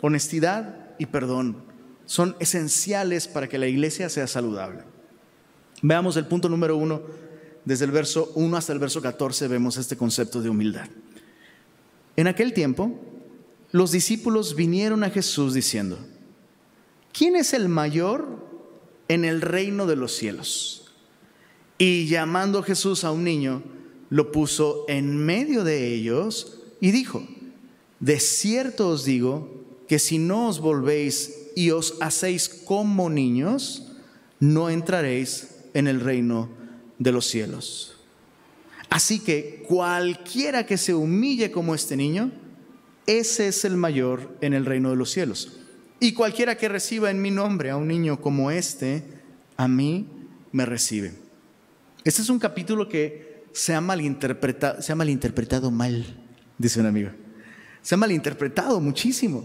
honestidad 0.00 0.74
y 0.98 1.06
perdón. 1.06 1.62
Son 2.04 2.34
esenciales 2.40 3.28
para 3.28 3.48
que 3.48 3.58
la 3.58 3.68
iglesia 3.68 4.08
sea 4.08 4.26
saludable. 4.26 4.82
Veamos 5.82 6.16
el 6.16 6.26
punto 6.26 6.48
número 6.48 6.76
uno, 6.76 7.02
desde 7.64 7.84
el 7.84 7.92
verso 7.92 8.32
1 8.34 8.56
hasta 8.56 8.72
el 8.72 8.80
verso 8.80 9.00
14 9.00 9.46
vemos 9.46 9.76
este 9.76 9.96
concepto 9.96 10.42
de 10.42 10.50
humildad. 10.50 10.88
En 12.16 12.26
aquel 12.26 12.52
tiempo, 12.52 12.98
los 13.70 13.92
discípulos 13.92 14.56
vinieron 14.56 15.04
a 15.04 15.10
Jesús 15.10 15.54
diciendo, 15.54 15.96
¿quién 17.12 17.36
es 17.36 17.54
el 17.54 17.68
mayor 17.68 18.49
en 19.10 19.24
el 19.24 19.40
reino 19.40 19.86
de 19.86 19.96
los 19.96 20.12
cielos? 20.12 20.92
Y 21.78 22.06
llamando 22.06 22.62
Jesús 22.62 23.04
a 23.04 23.10
un 23.10 23.24
niño, 23.24 23.62
lo 24.08 24.32
puso 24.32 24.84
en 24.88 25.16
medio 25.16 25.64
de 25.64 25.92
ellos 25.92 26.60
y 26.80 26.92
dijo, 26.92 27.26
de 27.98 28.20
cierto 28.20 28.88
os 28.88 29.04
digo 29.04 29.64
que 29.88 29.98
si 29.98 30.18
no 30.18 30.48
os 30.48 30.60
volvéis 30.60 31.48
y 31.56 31.70
os 31.70 31.96
hacéis 32.00 32.48
como 32.48 33.10
niños, 33.10 33.92
no 34.38 34.70
entraréis 34.70 35.56
en 35.74 35.88
el 35.88 36.00
reino 36.00 36.48
de 36.98 37.12
los 37.12 37.26
cielos. 37.26 37.96
Así 38.88 39.20
que 39.20 39.64
cualquiera 39.68 40.66
que 40.66 40.78
se 40.78 40.94
humille 40.94 41.50
como 41.50 41.74
este 41.74 41.96
niño, 41.96 42.32
ese 43.06 43.48
es 43.48 43.64
el 43.64 43.76
mayor 43.76 44.36
en 44.40 44.52
el 44.52 44.66
reino 44.66 44.90
de 44.90 44.96
los 44.96 45.10
cielos. 45.10 45.59
Y 46.00 46.14
cualquiera 46.14 46.56
que 46.56 46.70
reciba 46.70 47.10
en 47.10 47.20
mi 47.20 47.30
nombre 47.30 47.68
a 47.68 47.76
un 47.76 47.86
niño 47.86 48.22
como 48.22 48.50
este, 48.50 49.04
a 49.58 49.68
mí 49.68 50.08
me 50.50 50.64
recibe. 50.64 51.12
Este 52.04 52.22
es 52.22 52.30
un 52.30 52.38
capítulo 52.38 52.88
que 52.88 53.44
se 53.52 53.74
ha 53.74 53.82
malinterpretado, 53.82 54.80
se 54.80 54.92
ha 54.92 54.96
malinterpretado 54.96 55.70
mal, 55.70 56.06
dice 56.56 56.80
un 56.80 56.86
amigo. 56.86 57.10
Se 57.82 57.94
ha 57.94 57.98
malinterpretado 57.98 58.80
muchísimo, 58.80 59.44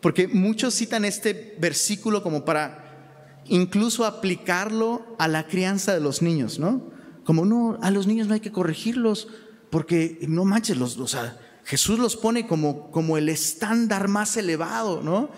porque 0.00 0.26
muchos 0.26 0.74
citan 0.74 1.04
este 1.04 1.56
versículo 1.60 2.24
como 2.24 2.44
para 2.44 3.42
incluso 3.46 4.04
aplicarlo 4.04 5.14
a 5.20 5.28
la 5.28 5.46
crianza 5.46 5.94
de 5.94 6.00
los 6.00 6.22
niños, 6.22 6.58
¿no? 6.58 6.90
Como 7.24 7.44
no, 7.44 7.78
a 7.82 7.92
los 7.92 8.08
niños 8.08 8.26
no 8.26 8.34
hay 8.34 8.40
que 8.40 8.50
corregirlos, 8.52 9.28
porque 9.70 10.18
no 10.28 10.44
manches, 10.44 10.76
los, 10.76 10.98
o 10.98 11.06
sea, 11.06 11.38
Jesús 11.64 11.98
los 11.98 12.16
pone 12.16 12.46
como, 12.48 12.90
como 12.90 13.16
el 13.16 13.28
estándar 13.28 14.08
más 14.08 14.36
elevado, 14.36 15.00
¿no? 15.02 15.30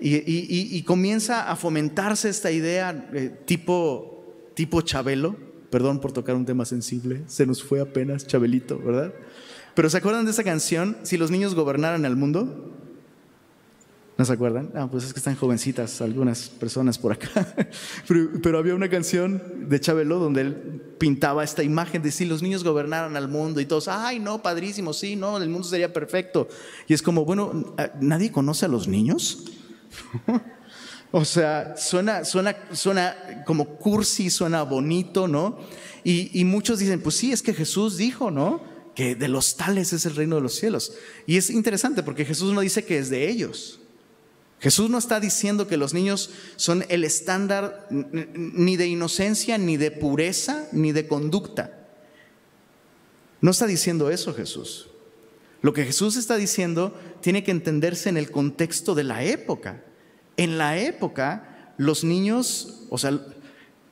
Y, 0.00 0.82
comienza 0.82 1.50
a 1.50 1.56
fomentarse 1.56 2.28
esta 2.28 2.50
idea 2.50 3.08
eh, 3.12 3.30
tipo, 3.44 4.50
tipo 4.54 4.82
Chabelo, 4.82 5.36
perdón 5.70 6.00
por 6.00 6.12
tocar 6.12 6.36
un 6.36 6.44
tema 6.44 6.64
sensible, 6.64 7.22
se 7.26 7.46
nos 7.46 7.62
fue 7.62 7.80
apenas 7.80 8.26
Chabelito, 8.26 8.78
¿verdad? 8.78 9.12
Pero 9.74 9.90
¿se 9.90 9.96
acuerdan 9.96 10.24
de 10.24 10.30
esa 10.30 10.44
canción? 10.44 10.96
Si 11.02 11.16
los 11.16 11.30
niños 11.30 11.54
gobernaran 11.54 12.04
el 12.04 12.16
mundo, 12.16 12.74
¿No 14.16 14.24
se 14.24 14.32
acuerdan? 14.32 14.70
Ah, 14.76 14.86
pues 14.88 15.04
es 15.04 15.12
que 15.12 15.18
están 15.18 15.34
jovencitas 15.34 16.00
algunas 16.00 16.48
personas 16.48 16.98
por 16.98 17.12
acá. 17.12 17.28
Pero, 18.42 18.58
había 18.58 18.76
una 18.76 18.88
canción 18.88 19.42
de 19.68 19.80
Chabelo 19.80 20.20
donde 20.20 20.42
él 20.42 20.82
pintaba 20.98 21.42
esta 21.42 21.64
imagen 21.64 22.00
de 22.00 22.12
si 22.12 22.24
los 22.24 22.40
niños 22.40 22.62
gobernaran 22.62 23.16
al 23.16 23.26
mundo 23.26 23.60
y 23.60 23.66
todos, 23.66 23.88
ay, 23.88 24.20
no, 24.20 24.40
padrísimo, 24.40 24.92
sí, 24.92 25.16
no, 25.16 25.38
el 25.38 25.48
mundo 25.48 25.66
sería 25.66 25.92
perfecto. 25.92 26.46
Y 26.86 26.94
es 26.94 27.02
como, 27.02 27.24
bueno, 27.24 27.74
¿nadie 28.00 28.30
conoce 28.30 28.66
a 28.66 28.68
los 28.68 28.86
niños? 28.86 29.46
o 31.12 31.24
sea, 31.24 31.76
suena, 31.76 32.24
suena, 32.24 32.56
suena 32.72 33.44
como 33.46 33.76
cursi, 33.76 34.30
suena 34.30 34.62
bonito, 34.62 35.28
¿no? 35.28 35.58
Y, 36.02 36.38
y 36.38 36.44
muchos 36.44 36.78
dicen, 36.78 37.00
pues 37.00 37.16
sí, 37.16 37.32
es 37.32 37.42
que 37.42 37.54
Jesús 37.54 37.96
dijo, 37.96 38.30
¿no? 38.30 38.62
Que 38.94 39.14
de 39.14 39.28
los 39.28 39.56
tales 39.56 39.92
es 39.92 40.06
el 40.06 40.16
reino 40.16 40.36
de 40.36 40.42
los 40.42 40.54
cielos. 40.54 40.92
Y 41.26 41.36
es 41.36 41.50
interesante 41.50 42.02
porque 42.02 42.24
Jesús 42.24 42.52
no 42.52 42.60
dice 42.60 42.84
que 42.84 42.98
es 42.98 43.10
de 43.10 43.28
ellos. 43.28 43.80
Jesús 44.64 44.88
no 44.88 44.96
está 44.96 45.20
diciendo 45.20 45.66
que 45.66 45.76
los 45.76 45.92
niños 45.92 46.30
son 46.56 46.86
el 46.88 47.04
estándar 47.04 47.86
ni 47.90 48.78
de 48.78 48.86
inocencia, 48.86 49.58
ni 49.58 49.76
de 49.76 49.90
pureza, 49.90 50.68
ni 50.72 50.92
de 50.92 51.06
conducta. 51.06 51.86
No 53.42 53.50
está 53.50 53.66
diciendo 53.66 54.10
eso 54.10 54.32
Jesús. 54.32 54.88
Lo 55.64 55.72
que 55.72 55.86
Jesús 55.86 56.16
está 56.16 56.36
diciendo 56.36 56.94
tiene 57.22 57.42
que 57.42 57.50
entenderse 57.50 58.10
en 58.10 58.18
el 58.18 58.30
contexto 58.30 58.94
de 58.94 59.02
la 59.02 59.24
época. 59.24 59.82
En 60.36 60.58
la 60.58 60.76
época, 60.76 61.72
los 61.78 62.04
niños, 62.04 62.84
o 62.90 62.98
sea, 62.98 63.18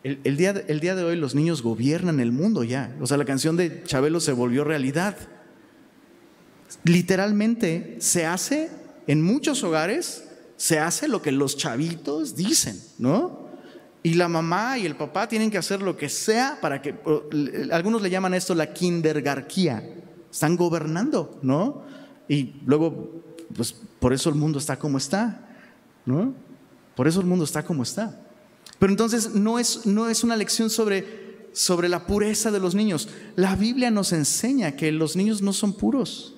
el, 0.02 0.36
día, 0.36 0.50
el 0.68 0.80
día 0.80 0.94
de 0.94 1.02
hoy 1.02 1.16
los 1.16 1.34
niños 1.34 1.62
gobiernan 1.62 2.20
el 2.20 2.30
mundo 2.30 2.62
ya. 2.62 2.94
O 3.00 3.06
sea, 3.06 3.16
la 3.16 3.24
canción 3.24 3.56
de 3.56 3.84
Chabelo 3.84 4.20
se 4.20 4.32
volvió 4.32 4.64
realidad. 4.64 5.16
Literalmente 6.84 7.96
se 8.00 8.26
hace 8.26 8.68
en 9.06 9.22
muchos 9.22 9.64
hogares 9.64 10.24
se 10.58 10.78
hace 10.78 11.08
lo 11.08 11.22
que 11.22 11.32
los 11.32 11.56
chavitos 11.56 12.36
dicen, 12.36 12.78
¿no? 12.98 13.48
Y 14.02 14.12
la 14.14 14.28
mamá 14.28 14.78
y 14.78 14.84
el 14.84 14.94
papá 14.94 15.26
tienen 15.26 15.50
que 15.50 15.56
hacer 15.56 15.80
lo 15.80 15.96
que 15.96 16.10
sea 16.10 16.58
para 16.60 16.82
que, 16.82 16.94
algunos 17.72 18.02
le 18.02 18.10
llaman 18.10 18.34
esto 18.34 18.54
la 18.54 18.74
kindergarquía, 18.74 19.82
están 20.32 20.56
gobernando, 20.56 21.38
¿no? 21.42 21.82
Y 22.26 22.54
luego, 22.64 23.22
pues 23.54 23.76
por 24.00 24.14
eso 24.14 24.30
el 24.30 24.34
mundo 24.34 24.58
está 24.58 24.78
como 24.78 24.96
está, 24.96 25.46
¿no? 26.06 26.34
Por 26.96 27.06
eso 27.06 27.20
el 27.20 27.26
mundo 27.26 27.44
está 27.44 27.62
como 27.64 27.82
está. 27.82 28.18
Pero 28.78 28.92
entonces 28.92 29.34
no 29.34 29.58
es, 29.58 29.86
no 29.86 30.08
es 30.08 30.24
una 30.24 30.34
lección 30.34 30.70
sobre, 30.70 31.48
sobre 31.52 31.88
la 31.88 32.06
pureza 32.06 32.50
de 32.50 32.58
los 32.58 32.74
niños. 32.74 33.08
La 33.36 33.54
Biblia 33.54 33.90
nos 33.90 34.12
enseña 34.12 34.72
que 34.72 34.90
los 34.90 35.14
niños 35.16 35.42
no 35.42 35.52
son 35.52 35.74
puros. 35.74 36.34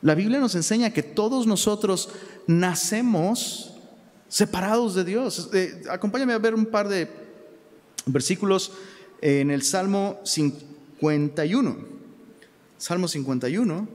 La 0.00 0.14
Biblia 0.14 0.38
nos 0.38 0.54
enseña 0.54 0.90
que 0.90 1.02
todos 1.02 1.46
nosotros 1.46 2.10
nacemos 2.46 3.72
separados 4.28 4.94
de 4.94 5.04
Dios. 5.04 5.50
Eh, 5.52 5.82
acompáñame 5.90 6.32
a 6.32 6.38
ver 6.38 6.54
un 6.54 6.66
par 6.66 6.88
de 6.88 7.08
versículos 8.06 8.72
en 9.20 9.50
el 9.50 9.62
Salmo 9.62 10.20
51. 10.24 11.93
Salmo 12.84 13.08
51. 13.08 13.88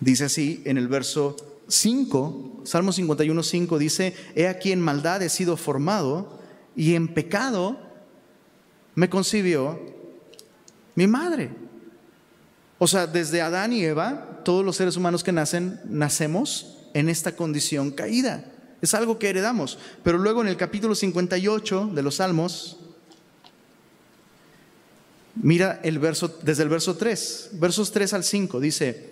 Dice 0.00 0.24
así 0.24 0.60
en 0.64 0.76
el 0.76 0.88
verso 0.88 1.36
5, 1.68 2.62
Salmo 2.64 2.90
51, 2.90 3.44
5 3.44 3.78
dice, 3.78 4.16
He 4.34 4.48
aquí 4.48 4.72
en 4.72 4.80
maldad 4.80 5.22
he 5.22 5.28
sido 5.28 5.56
formado 5.56 6.40
y 6.74 6.96
en 6.96 7.14
pecado 7.14 7.78
me 8.96 9.08
concibió 9.08 9.78
mi 10.96 11.06
madre. 11.06 11.52
O 12.78 12.88
sea, 12.88 13.06
desde 13.06 13.40
Adán 13.40 13.72
y 13.72 13.84
Eva, 13.84 14.40
todos 14.44 14.64
los 14.64 14.74
seres 14.74 14.96
humanos 14.96 15.22
que 15.22 15.30
nacen, 15.30 15.80
nacemos 15.84 16.79
en 16.94 17.08
esta 17.08 17.36
condición 17.36 17.90
caída. 17.90 18.44
Es 18.80 18.94
algo 18.94 19.18
que 19.18 19.28
heredamos. 19.28 19.78
Pero 20.02 20.18
luego 20.18 20.42
en 20.42 20.48
el 20.48 20.56
capítulo 20.56 20.94
58 20.94 21.90
de 21.94 22.02
los 22.02 22.16
Salmos, 22.16 22.78
mira 25.34 25.80
el 25.82 25.98
verso, 25.98 26.38
desde 26.42 26.62
el 26.62 26.68
verso 26.68 26.96
3, 26.96 27.50
versos 27.54 27.92
3 27.92 28.14
al 28.14 28.24
5, 28.24 28.60
dice, 28.60 29.10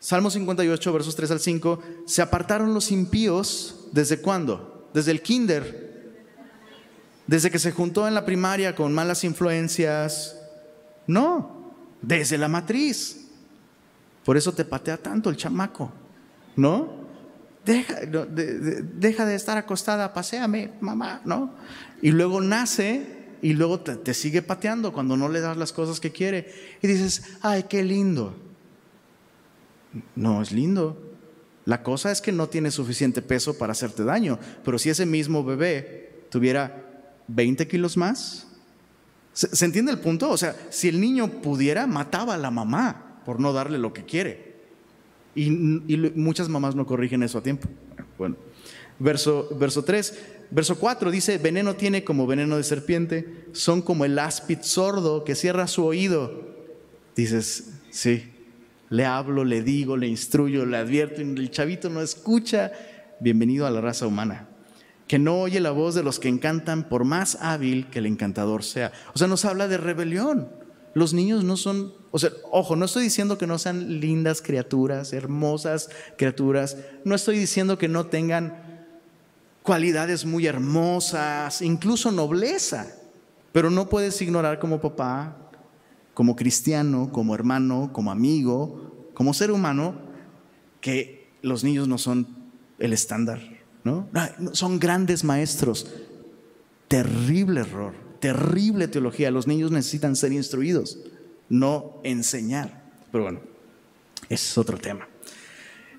Salmo 0.00 0.30
58, 0.30 0.92
versos 0.92 1.16
3 1.16 1.30
al 1.32 1.40
5, 1.40 1.82
se 2.06 2.22
apartaron 2.22 2.74
los 2.74 2.90
impíos 2.90 3.86
desde 3.92 4.20
cuándo? 4.20 4.88
Desde 4.92 5.10
el 5.10 5.22
kinder, 5.22 5.86
desde 7.26 7.50
que 7.50 7.58
se 7.58 7.72
juntó 7.72 8.06
en 8.06 8.14
la 8.14 8.24
primaria 8.24 8.74
con 8.74 8.94
malas 8.94 9.24
influencias. 9.24 10.36
No, 11.06 11.74
desde 12.02 12.38
la 12.38 12.48
matriz. 12.48 13.26
Por 14.24 14.36
eso 14.36 14.52
te 14.52 14.64
patea 14.64 14.96
tanto 14.96 15.30
el 15.30 15.36
chamaco, 15.36 15.92
¿no? 16.56 17.05
Deja 17.66 18.00
de, 18.00 18.82
deja 18.82 19.26
de 19.26 19.34
estar 19.34 19.58
acostada, 19.58 20.14
paséame, 20.14 20.72
mamá, 20.80 21.20
¿no? 21.24 21.54
Y 22.00 22.12
luego 22.12 22.40
nace 22.40 23.26
y 23.42 23.52
luego 23.52 23.80
te, 23.80 23.96
te 23.96 24.14
sigue 24.14 24.40
pateando 24.40 24.92
cuando 24.92 25.16
no 25.16 25.28
le 25.28 25.40
das 25.40 25.56
las 25.56 25.72
cosas 25.72 26.00
que 26.00 26.12
quiere. 26.12 26.50
Y 26.80 26.86
dices, 26.86 27.36
ay, 27.42 27.64
qué 27.68 27.82
lindo. 27.82 28.34
No 30.14 30.40
es 30.40 30.52
lindo. 30.52 31.02
La 31.64 31.82
cosa 31.82 32.10
es 32.12 32.20
que 32.20 32.32
no 32.32 32.48
tiene 32.48 32.70
suficiente 32.70 33.20
peso 33.20 33.58
para 33.58 33.72
hacerte 33.72 34.04
daño. 34.04 34.38
Pero 34.64 34.78
si 34.78 34.88
ese 34.88 35.04
mismo 35.04 35.44
bebé 35.44 36.26
tuviera 36.30 36.86
20 37.28 37.66
kilos 37.66 37.96
más. 37.96 38.46
¿Se, 39.32 39.64
entiende 39.64 39.92
el 39.92 39.98
punto? 39.98 40.30
O 40.30 40.36
sea, 40.36 40.56
si 40.70 40.88
el 40.88 41.00
niño 41.00 41.42
pudiera, 41.42 41.86
mataba 41.86 42.34
a 42.34 42.38
la 42.38 42.50
mamá 42.50 43.20
por 43.24 43.40
no 43.40 43.52
darle 43.52 43.78
lo 43.78 43.92
que 43.92 44.04
quiere. 44.04 44.45
Y, 45.36 45.50
muchas 46.14 46.48
mamás 46.48 46.74
no 46.74 46.86
corrigen 46.86 47.22
eso 47.22 47.38
a 47.38 47.42
tiempo. 47.42 47.68
Bueno, 48.18 48.36
verso, 48.98 49.48
verso 49.58 49.84
3. 49.84 50.32
Verso 50.50 50.78
4 50.78 51.10
dice, 51.10 51.38
veneno 51.38 51.74
tiene 51.74 52.04
como 52.04 52.26
veneno 52.26 52.56
de 52.56 52.64
serpiente, 52.64 53.46
son 53.52 53.82
como 53.82 54.04
el 54.04 54.18
áspid 54.18 54.58
sordo 54.62 55.24
que 55.24 55.34
cierra 55.34 55.66
su 55.66 55.84
oído. 55.84 56.56
Dices, 57.14 57.74
sí, 57.90 58.32
le 58.88 59.04
hablo, 59.04 59.44
le 59.44 59.62
digo, 59.62 59.96
le 59.96 60.06
instruyo, 60.06 60.64
le 60.64 60.76
advierto, 60.76 61.20
y 61.20 61.24
el 61.24 61.50
chavito 61.50 61.90
no 61.90 62.00
escucha. 62.00 62.72
Bienvenido 63.20 63.66
a 63.66 63.70
la 63.70 63.80
raza 63.80 64.06
humana 64.06 64.48
que 65.06 65.18
no 65.18 65.40
oye 65.40 65.60
la 65.60 65.70
voz 65.70 65.94
de 65.94 66.02
los 66.02 66.18
que 66.18 66.28
encantan 66.28 66.88
por 66.88 67.04
más 67.04 67.38
hábil 67.40 67.88
que 67.90 68.00
el 68.00 68.06
encantador 68.06 68.64
sea. 68.64 68.92
O 69.14 69.18
sea, 69.18 69.28
nos 69.28 69.44
habla 69.44 69.68
de 69.68 69.78
rebelión. 69.78 70.48
Los 70.94 71.14
niños 71.14 71.44
no 71.44 71.56
son, 71.56 71.92
o 72.16 72.18
sea, 72.18 72.30
ojo, 72.50 72.76
no 72.76 72.86
estoy 72.86 73.02
diciendo 73.02 73.36
que 73.36 73.46
no 73.46 73.58
sean 73.58 74.00
lindas 74.00 74.40
criaturas, 74.40 75.12
hermosas 75.12 75.90
criaturas, 76.16 76.78
no 77.04 77.14
estoy 77.14 77.38
diciendo 77.38 77.76
que 77.76 77.88
no 77.88 78.06
tengan 78.06 78.86
cualidades 79.62 80.24
muy 80.24 80.46
hermosas, 80.46 81.60
incluso 81.60 82.10
nobleza, 82.10 82.86
pero 83.52 83.68
no 83.68 83.90
puedes 83.90 84.22
ignorar 84.22 84.58
como 84.58 84.80
papá, 84.80 85.36
como 86.14 86.36
cristiano, 86.36 87.10
como 87.12 87.34
hermano, 87.34 87.90
como 87.92 88.10
amigo, 88.10 89.10
como 89.12 89.34
ser 89.34 89.50
humano, 89.50 90.00
que 90.80 91.28
los 91.42 91.64
niños 91.64 91.86
no 91.86 91.98
son 91.98 92.26
el 92.78 92.94
estándar 92.94 93.40
¿no? 93.84 94.08
Son 94.52 94.80
grandes 94.80 95.22
maestros. 95.22 95.86
Terrible 96.88 97.60
error, 97.60 97.92
terrible 98.20 98.88
teología. 98.88 99.30
Los 99.30 99.46
niños 99.46 99.70
necesitan 99.70 100.16
ser 100.16 100.32
instruidos, 100.32 100.98
no 101.48 102.00
enseñar. 102.04 102.84
Pero 103.10 103.24
bueno, 103.24 103.40
ese 104.28 104.50
es 104.50 104.58
otro 104.58 104.78
tema. 104.78 105.08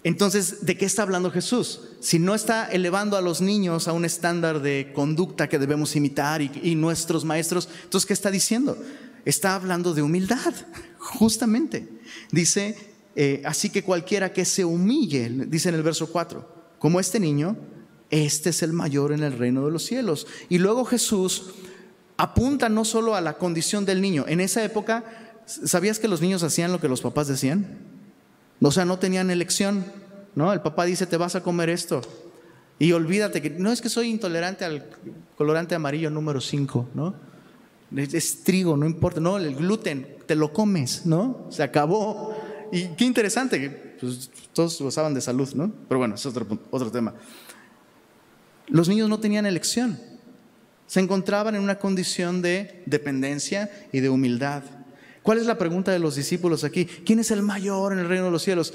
Entonces, 0.03 0.65
¿de 0.65 0.77
qué 0.77 0.85
está 0.85 1.01
hablando 1.01 1.31
Jesús? 1.31 1.81
Si 1.99 2.19
no 2.19 2.35
está 2.35 2.67
elevando 2.67 3.17
a 3.17 3.21
los 3.21 3.41
niños 3.41 3.87
a 3.87 3.93
un 3.93 4.05
estándar 4.05 4.61
de 4.61 4.91
conducta 4.93 5.49
que 5.49 5.59
debemos 5.59 5.95
imitar 5.95 6.41
y, 6.41 6.75
nuestros 6.75 7.25
maestros, 7.25 7.67
entonces, 7.83 8.05
¿qué 8.05 8.13
está 8.13 8.31
diciendo? 8.31 8.77
Está 9.25 9.55
hablando 9.55 9.93
de 9.93 10.01
humildad, 10.01 10.53
justamente. 10.97 11.89
Dice, 12.31 12.77
eh, 13.15 13.41
así 13.43 13.69
que 13.69 13.83
cualquiera 13.83 14.31
que 14.31 14.45
se 14.45 14.63
humille, 14.63 15.29
dice 15.47 15.69
en 15.69 15.75
el 15.75 15.83
verso 15.83 16.07
4, 16.07 16.75
como 16.79 16.99
este 16.99 17.19
niño, 17.19 17.57
este 18.09 18.51
es 18.51 18.63
el 18.63 18.71
mayor 18.71 19.11
en 19.11 19.23
el 19.23 19.37
reino 19.37 19.65
de 19.65 19.71
los 19.71 19.83
cielos. 19.83 20.27
Y 20.47 20.59
luego 20.59 20.85
Jesús 20.85 21.47
apunta 22.15 22.69
no 22.69 22.85
solo 22.85 23.15
a 23.15 23.21
la 23.21 23.37
condición 23.37 23.85
del 23.85 24.01
niño. 24.01 24.25
En 24.27 24.39
esa 24.39 24.63
época, 24.63 25.26
¿sabías 25.47 25.97
que 25.97 26.07
los 26.07 26.21
niños 26.21 26.43
hacían 26.43 26.71
lo 26.71 26.79
que 26.79 26.87
los 26.87 27.01
papás 27.01 27.27
decían? 27.27 27.79
O 28.61 28.71
sea, 28.71 28.85
no 28.85 28.99
tenían 28.99 29.31
elección. 29.31 29.85
¿no? 30.37 30.53
El 30.53 30.61
papá 30.61 30.85
dice, 30.85 31.07
te 31.07 31.17
vas 31.17 31.35
a 31.35 31.41
comer 31.41 31.69
esto. 31.69 32.01
Y 32.77 32.91
olvídate 32.91 33.41
que 33.41 33.49
no 33.49 33.71
es 33.71 33.81
que 33.81 33.89
soy 33.89 34.07
intolerante 34.07 34.65
al 34.65 34.87
colorante 35.35 35.73
amarillo 35.73 36.11
número 36.11 36.39
5, 36.39 36.89
¿no? 36.93 37.15
Es, 37.95 38.43
trigo, 38.43 38.77
no 38.77 38.85
importa, 38.85 39.19
no, 39.19 39.37
el 39.37 39.55
gluten, 39.55 40.17
te 40.27 40.35
lo 40.35 40.53
comes, 40.53 41.07
¿no? 41.07 41.47
Se 41.49 41.63
acabó. 41.63 42.35
Y 42.71 42.89
qué 42.89 43.05
interesante, 43.05 43.59
que 43.59 43.69
pues, 43.99 44.29
todos 44.53 44.79
gozaban 44.79 45.15
de 45.15 45.21
salud, 45.21 45.51
¿no? 45.55 45.71
Pero 45.87 45.97
bueno, 45.97 46.13
es 46.13 46.25
otro, 46.27 46.45
otro 46.69 46.91
tema. 46.91 47.15
Los 48.67 48.87
niños 48.89 49.09
no 49.09 49.19
tenían 49.19 49.47
elección. 49.47 49.99
Se 50.85 50.99
encontraban 50.99 51.55
en 51.55 51.63
una 51.63 51.79
condición 51.79 52.43
de 52.43 52.83
dependencia 52.85 53.71
y 53.91 54.01
de 54.01 54.09
humildad. 54.09 54.63
¿Cuál 55.27 55.39
es 55.39 55.45
la 55.45 55.57
pregunta 55.57 55.91
de 55.91 55.99
los 55.99 56.15
discípulos 56.15 56.63
aquí? 56.63 56.85
¿Quién 56.85 57.19
es 57.19 57.31
el 57.31 57.41
mayor 57.41 57.91
en 57.91 57.99
el 57.99 58.07
reino 58.07 58.23
de 58.23 58.31
los 58.31 58.43
cielos? 58.43 58.73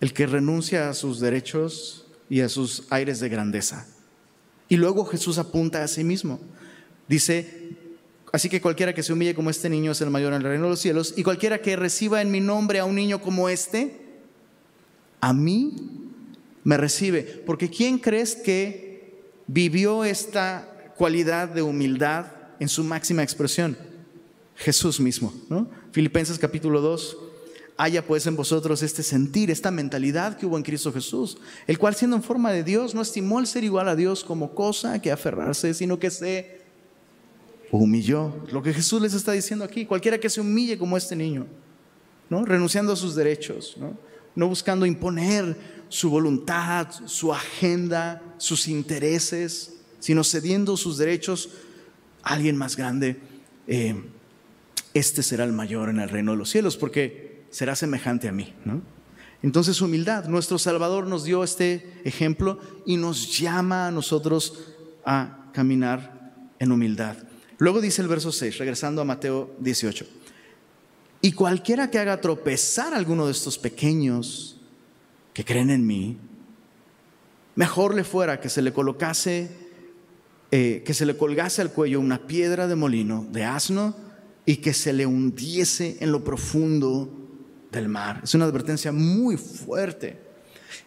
El 0.00 0.12
que 0.12 0.24
renuncia 0.28 0.88
a 0.88 0.94
sus 0.94 1.18
derechos 1.18 2.06
y 2.30 2.42
a 2.42 2.48
sus 2.48 2.84
aires 2.90 3.18
de 3.18 3.28
grandeza. 3.28 3.84
Y 4.68 4.76
luego 4.76 5.04
Jesús 5.04 5.36
apunta 5.36 5.82
a 5.82 5.88
sí 5.88 6.04
mismo. 6.04 6.38
Dice, 7.08 7.70
así 8.32 8.48
que 8.48 8.60
cualquiera 8.60 8.94
que 8.94 9.02
se 9.02 9.12
humille 9.12 9.34
como 9.34 9.50
este 9.50 9.68
niño 9.68 9.90
es 9.90 10.00
el 10.00 10.10
mayor 10.10 10.32
en 10.32 10.42
el 10.42 10.44
reino 10.44 10.62
de 10.66 10.70
los 10.70 10.78
cielos, 10.78 11.14
y 11.16 11.24
cualquiera 11.24 11.60
que 11.60 11.74
reciba 11.74 12.22
en 12.22 12.30
mi 12.30 12.38
nombre 12.38 12.78
a 12.78 12.84
un 12.84 12.94
niño 12.94 13.20
como 13.20 13.48
este, 13.48 14.00
a 15.20 15.32
mí 15.32 15.74
me 16.62 16.76
recibe. 16.76 17.22
Porque 17.44 17.68
¿quién 17.68 17.98
crees 17.98 18.36
que 18.36 19.24
vivió 19.48 20.04
esta 20.04 20.92
cualidad 20.96 21.48
de 21.48 21.62
humildad 21.62 22.26
en 22.60 22.68
su 22.68 22.84
máxima 22.84 23.24
expresión? 23.24 23.87
Jesús 24.58 24.98
mismo. 25.00 25.32
¿no? 25.48 25.70
Filipenses 25.92 26.38
capítulo 26.38 26.80
2. 26.80 27.16
Haya 27.76 28.04
pues 28.04 28.26
en 28.26 28.34
vosotros 28.34 28.82
este 28.82 29.04
sentir, 29.04 29.52
esta 29.52 29.70
mentalidad 29.70 30.36
que 30.36 30.46
hubo 30.46 30.56
en 30.56 30.64
Cristo 30.64 30.92
Jesús, 30.92 31.38
el 31.68 31.78
cual 31.78 31.94
siendo 31.94 32.16
en 32.16 32.24
forma 32.24 32.50
de 32.50 32.64
Dios 32.64 32.92
no 32.92 33.00
estimó 33.00 33.38
el 33.38 33.46
ser 33.46 33.62
igual 33.62 33.88
a 33.88 33.94
Dios 33.94 34.24
como 34.24 34.52
cosa 34.52 35.00
que 35.00 35.12
aferrarse, 35.12 35.72
sino 35.74 36.00
que 36.00 36.10
se 36.10 36.60
humilló. 37.70 38.34
Lo 38.50 38.64
que 38.64 38.74
Jesús 38.74 39.00
les 39.00 39.14
está 39.14 39.30
diciendo 39.30 39.64
aquí, 39.64 39.86
cualquiera 39.86 40.18
que 40.18 40.28
se 40.28 40.40
humille 40.40 40.76
como 40.76 40.96
este 40.96 41.14
niño, 41.14 41.46
¿no? 42.28 42.44
renunciando 42.44 42.92
a 42.92 42.96
sus 42.96 43.14
derechos, 43.14 43.76
¿no? 43.78 43.96
no 44.34 44.48
buscando 44.48 44.84
imponer 44.84 45.56
su 45.88 46.10
voluntad, 46.10 46.88
su 47.06 47.32
agenda, 47.32 48.20
sus 48.38 48.66
intereses, 48.66 49.74
sino 50.00 50.24
cediendo 50.24 50.76
sus 50.76 50.98
derechos 50.98 51.50
a 52.24 52.34
alguien 52.34 52.56
más 52.56 52.76
grande. 52.76 53.20
Eh, 53.68 53.94
este 54.98 55.22
será 55.22 55.44
el 55.44 55.52
mayor 55.52 55.88
en 55.88 56.00
el 56.00 56.08
reino 56.08 56.32
de 56.32 56.38
los 56.38 56.50
cielos, 56.50 56.76
porque 56.76 57.44
será 57.50 57.76
semejante 57.76 58.28
a 58.28 58.32
mí. 58.32 58.54
Entonces, 59.42 59.80
humildad. 59.80 60.26
Nuestro 60.26 60.58
Salvador 60.58 61.06
nos 61.06 61.24
dio 61.24 61.44
este 61.44 62.00
ejemplo 62.04 62.58
y 62.84 62.96
nos 62.96 63.38
llama 63.38 63.88
a 63.88 63.90
nosotros 63.90 64.74
a 65.04 65.50
caminar 65.52 66.52
en 66.58 66.72
humildad. 66.72 67.16
Luego 67.58 67.80
dice 67.80 68.02
el 68.02 68.08
verso 68.08 68.32
6, 68.32 68.58
regresando 68.58 69.02
a 69.02 69.04
Mateo 69.04 69.54
18. 69.60 70.06
Y 71.20 71.32
cualquiera 71.32 71.90
que 71.90 71.98
haga 71.98 72.20
tropezar 72.20 72.94
a 72.94 72.96
alguno 72.96 73.26
de 73.26 73.32
estos 73.32 73.58
pequeños 73.58 74.60
que 75.32 75.44
creen 75.44 75.70
en 75.70 75.86
mí, 75.86 76.16
mejor 77.56 77.94
le 77.94 78.04
fuera 78.04 78.40
que 78.40 78.48
se 78.48 78.62
le 78.62 78.72
colocase, 78.72 79.50
eh, 80.50 80.82
que 80.86 80.94
se 80.94 81.06
le 81.06 81.16
colgase 81.16 81.60
al 81.60 81.72
cuello 81.72 82.00
una 82.00 82.26
piedra 82.26 82.68
de 82.68 82.76
molino 82.76 83.26
de 83.30 83.44
asno 83.44 84.07
y 84.48 84.56
que 84.56 84.72
se 84.72 84.94
le 84.94 85.04
hundiese 85.04 85.98
en 86.00 86.10
lo 86.10 86.24
profundo 86.24 87.06
del 87.70 87.86
mar. 87.86 88.22
Es 88.24 88.34
una 88.34 88.46
advertencia 88.46 88.92
muy 88.92 89.36
fuerte. 89.36 90.18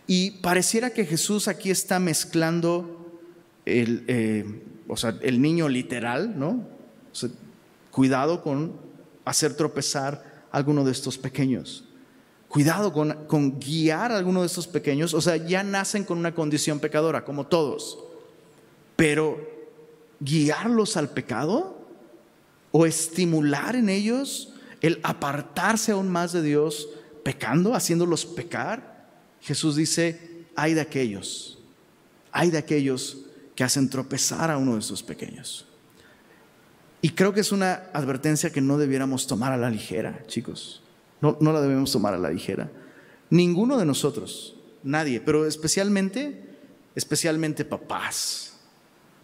Y 0.08 0.32
pareciera 0.42 0.90
que 0.90 1.06
Jesús 1.06 1.48
aquí 1.48 1.70
está 1.70 2.00
mezclando 2.00 3.22
el, 3.68 4.04
eh, 4.08 4.64
o 4.88 4.98
sea, 4.98 5.16
el 5.22 5.40
niño 5.44 5.70
literal, 5.70 6.40
¿no? 6.40 6.68
cuidado 7.92 8.42
con 8.42 8.74
hacer 9.26 9.56
tropezar 9.56 10.48
a 10.52 10.58
alguno 10.58 10.84
de 10.84 10.94
estos 10.94 11.20
pequeños. 11.20 11.88
Cuidado 12.48 12.92
con, 12.92 13.14
con 13.28 13.60
guiar 13.60 14.12
a 14.12 14.18
alguno 14.18 14.42
de 14.42 14.48
estos 14.48 14.66
pequeños. 14.66 15.14
O 15.14 15.22
sea, 15.22 15.36
ya 15.36 15.62
nacen 15.62 16.04
con 16.04 16.18
una 16.18 16.34
condición 16.34 16.80
pecadora, 16.80 17.24
como 17.24 17.46
todos. 17.46 18.00
Pero 18.96 19.40
guiarlos 20.20 20.98
al 20.98 21.12
pecado 21.12 21.81
o 22.72 22.86
estimular 22.86 23.76
en 23.76 23.90
ellos 23.90 24.54
el 24.82 25.00
apartarse 25.04 25.92
aún 25.92 26.10
más 26.10 26.34
de 26.34 26.42
Dios, 26.42 26.90
pecando, 27.24 27.76
haciéndolos 27.76 28.26
pecar. 28.26 29.08
Jesús 29.42 29.76
dice, 29.76 30.46
hay 30.56 30.74
de 30.74 30.82
aquellos, 30.82 31.60
hay 32.32 32.50
de 32.50 32.58
aquellos 32.58 33.26
que 33.56 33.64
hacen 33.64 33.90
tropezar 33.90 34.50
a 34.50 34.58
uno 34.58 34.74
de 34.74 34.80
esos 34.80 35.04
pequeños. 35.04 35.66
Y 37.02 37.10
creo 37.12 37.34
que 37.34 37.42
es 37.42 37.52
una 37.52 37.90
advertencia 37.94 38.52
que 38.52 38.62
no 38.62 38.78
debiéramos 38.78 39.28
tomar 39.28 39.52
a 39.52 39.58
la 39.58 39.70
ligera, 39.70 40.24
chicos. 40.28 40.82
No, 41.20 41.38
no 41.40 41.52
la 41.52 41.62
debemos 41.62 41.92
tomar 41.92 42.14
a 42.14 42.18
la 42.18 42.30
ligera. 42.30 42.72
Ninguno 43.30 43.78
de 43.78 43.86
nosotros, 43.86 44.56
nadie, 44.84 45.20
pero 45.20 45.46
especialmente, 45.46 46.44
especialmente 46.96 47.66
papás. 47.66 48.51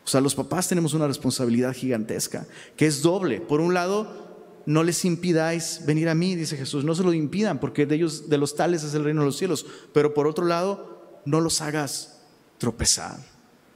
O 0.08 0.10
sea, 0.10 0.22
los 0.22 0.36
papás 0.36 0.70
tenemos 0.70 0.93
una 0.93 1.06
responsabilidad 1.06 1.74
gigantesca, 1.74 2.48
que 2.78 2.86
es 2.86 3.02
doble. 3.02 3.41
Por 3.41 3.60
un 3.60 3.74
lado, 3.74 4.62
no 4.65 4.82
les 4.86 5.04
impidáis 5.04 5.82
venir 5.86 6.08
a 6.08 6.15
mí, 6.15 6.34
dice 6.34 6.56
Jesús, 6.56 6.86
no 6.86 6.96
se 6.96 7.04
lo 7.04 7.12
impidan, 7.12 7.60
porque 7.60 7.86
de 7.86 7.96
ellos, 7.96 8.30
de 8.30 8.38
los 8.38 8.56
tales 8.56 8.86
es 8.86 8.93
el 8.93 9.04
reino 9.04 9.20
de 9.20 9.26
los 9.26 9.36
cielos. 9.36 9.65
Pero 9.93 10.13
por 10.13 10.26
otro 10.26 10.46
lado, 10.46 11.20
no 11.26 11.41
los 11.41 11.60
hagas 11.60 12.22
tropezar. 12.58 13.17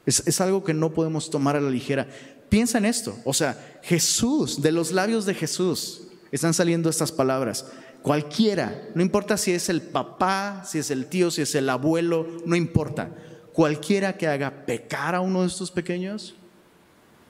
Es, 0.06 0.24
es 0.26 0.39
algo 0.39 0.63
que 0.63 0.74
no 0.74 0.94
podemos 0.94 1.30
tomar 1.30 1.58
a 1.58 1.62
la 1.62 1.70
ligera. 1.70 2.08
Piensa 2.48 2.78
en 2.78 2.86
esto, 2.86 3.13
o 3.26 3.34
sea, 3.34 3.82
Jesús, 3.84 4.62
de 4.62 4.72
los 4.72 4.94
labios 4.94 5.26
de 5.26 5.34
Jesús, 5.34 6.04
están 6.32 6.54
saliendo 6.54 6.89
estas 6.89 7.12
palabras. 7.12 7.65
Cualquiera, 8.02 8.88
no 8.96 9.02
importa 9.02 9.36
si 9.36 9.52
es 9.52 9.67
el 9.67 9.82
papá, 9.82 10.63
si 10.65 10.80
es 10.80 10.91
el 10.91 11.08
tío, 11.08 11.30
si 11.30 11.41
es 11.41 11.56
el 11.56 11.70
abuelo, 11.70 12.26
no 12.46 12.56
importa. 12.56 13.13
Cualquiera 13.53 14.17
que 14.17 14.27
haga 14.27 14.65
pecar 14.65 15.15
a 15.15 15.21
uno 15.21 15.41
de 15.41 15.47
estos 15.47 15.71
pequeños, 15.71 16.35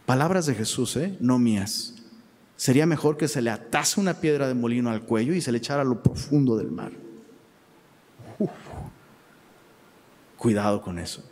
palabras 0.06 0.46
de 0.46 0.56
Jesús, 0.56 0.96
¿eh? 0.98 1.18
no 1.20 1.40
mías 1.40 1.96
sería 2.62 2.86
mejor 2.86 3.18
que 3.18 3.28
se 3.28 3.42
le 3.42 3.50
atase 3.50 4.00
una 4.00 4.14
piedra 4.14 4.48
de 4.48 4.54
molino 4.54 4.92
al 4.92 5.02
cuello 5.02 5.34
y 5.34 5.42
se 5.42 5.52
le 5.52 5.58
echara 5.58 5.82
a 5.82 5.84
lo 5.84 6.04
profundo 6.04 6.56
del 6.58 6.70
mar. 6.70 6.92
Cuidado 10.38 10.80
con 10.80 11.00
eso. 11.00 11.24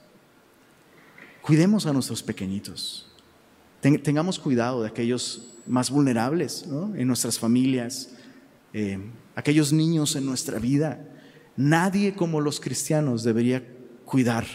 Cuidemos 1.43 1.85
a 1.85 1.93
nuestros 1.93 2.23
pequeñitos. 2.23 3.11
tengamos 3.79 4.39
cuidado 4.39 4.81
de 4.81 4.87
aquellos 4.87 5.53
más 5.67 5.91
vulnerables 5.91 6.65
en 6.95 7.07
nuestras 7.07 7.37
familias, 7.37 8.09
eh, 8.73 8.97
aquellos 9.35 9.71
niños 9.71 10.15
en 10.15 10.25
nuestra 10.25 10.57
vida. 10.57 10.99
Nadie 11.55 12.15
como 12.15 12.41
los 12.41 12.59
cristianos 12.59 13.21
debería 13.21 13.63
cuidar 14.03 14.47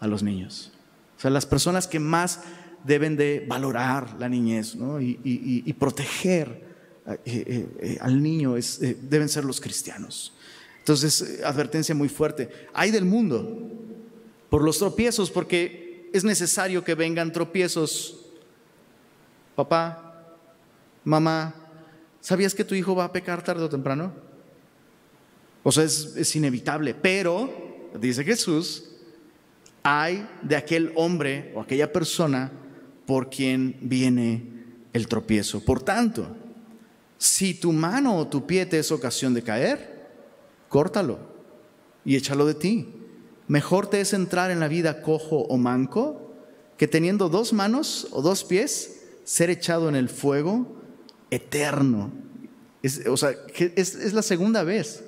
a 0.00 0.06
los 0.06 0.22
niños. 0.22 0.72
O 1.16 1.20
sea, 1.20 1.30
las 1.30 1.46
personas 1.46 1.86
que 1.86 2.00
más 2.00 2.40
deben 2.84 3.16
de 3.16 3.44
valorar 3.46 4.16
la 4.18 4.28
niñez 4.28 4.74
y, 5.00 5.72
proteger 5.74 6.70
eh, 7.06 7.18
eh, 7.24 7.68
eh, 7.80 7.98
al 8.00 8.22
niño 8.22 8.54
deben 9.02 9.28
ser 9.28 9.44
los 9.44 9.60
cristianos. 9.60 10.32
Entonces, 10.78 11.40
advertencia 11.44 11.94
muy 11.94 12.08
fuerte. 12.08 12.48
Hay 12.72 12.90
del 12.90 13.04
mundo 13.04 13.68
por 14.48 14.64
los 14.64 14.78
tropiezos, 14.78 15.30
porque 15.30 16.10
es 16.12 16.24
necesario 16.24 16.82
que 16.82 16.94
vengan 16.94 17.32
tropiezos. 17.32 18.26
Papá, 19.54 20.36
mamá, 21.04 21.54
¿sabías 22.20 22.54
que 22.54 22.64
tu 22.64 22.74
hijo 22.74 22.94
va 22.94 23.04
a 23.04 23.12
pecar 23.12 23.44
tarde 23.44 23.62
o 23.62 23.68
temprano? 23.68 24.12
O 25.62 25.70
sea, 25.70 25.84
es, 25.84 26.16
es 26.16 26.34
inevitable, 26.34 26.94
pero, 26.94 27.90
dice 28.00 28.24
Jesús, 28.24 28.89
hay 29.82 30.28
de 30.42 30.56
aquel 30.56 30.92
hombre 30.94 31.52
o 31.54 31.60
aquella 31.60 31.92
persona 31.92 32.52
por 33.06 33.30
quien 33.30 33.76
viene 33.80 34.42
el 34.92 35.08
tropiezo. 35.08 35.60
Por 35.64 35.82
tanto, 35.82 36.36
si 37.18 37.54
tu 37.54 37.72
mano 37.72 38.16
o 38.16 38.26
tu 38.26 38.46
pie 38.46 38.66
te 38.66 38.78
es 38.78 38.92
ocasión 38.92 39.34
de 39.34 39.42
caer, 39.42 40.08
córtalo 40.68 41.18
y 42.04 42.16
échalo 42.16 42.46
de 42.46 42.54
ti. 42.54 42.94
Mejor 43.48 43.88
te 43.88 44.00
es 44.00 44.12
entrar 44.12 44.50
en 44.50 44.60
la 44.60 44.68
vida 44.68 45.02
cojo 45.02 45.40
o 45.40 45.56
manco 45.56 46.32
que 46.76 46.86
teniendo 46.88 47.28
dos 47.28 47.52
manos 47.52 48.08
o 48.12 48.22
dos 48.22 48.44
pies 48.44 49.02
ser 49.24 49.50
echado 49.50 49.88
en 49.88 49.96
el 49.96 50.08
fuego 50.08 50.76
eterno. 51.30 52.12
O 53.08 53.16
sea, 53.16 53.34
es 53.56 54.12
la 54.12 54.22
segunda 54.22 54.62
vez 54.62 55.04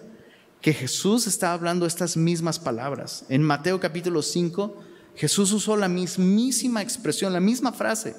que 0.62 0.72
Jesús 0.72 1.26
está 1.26 1.52
hablando 1.52 1.86
estas 1.86 2.16
mismas 2.16 2.60
palabras. 2.60 3.24
En 3.28 3.42
Mateo 3.42 3.80
capítulo 3.80 4.22
5, 4.22 4.80
Jesús 5.16 5.52
usó 5.52 5.76
la 5.76 5.88
mismísima 5.88 6.80
expresión, 6.80 7.32
la 7.32 7.40
misma 7.40 7.72
frase. 7.72 8.14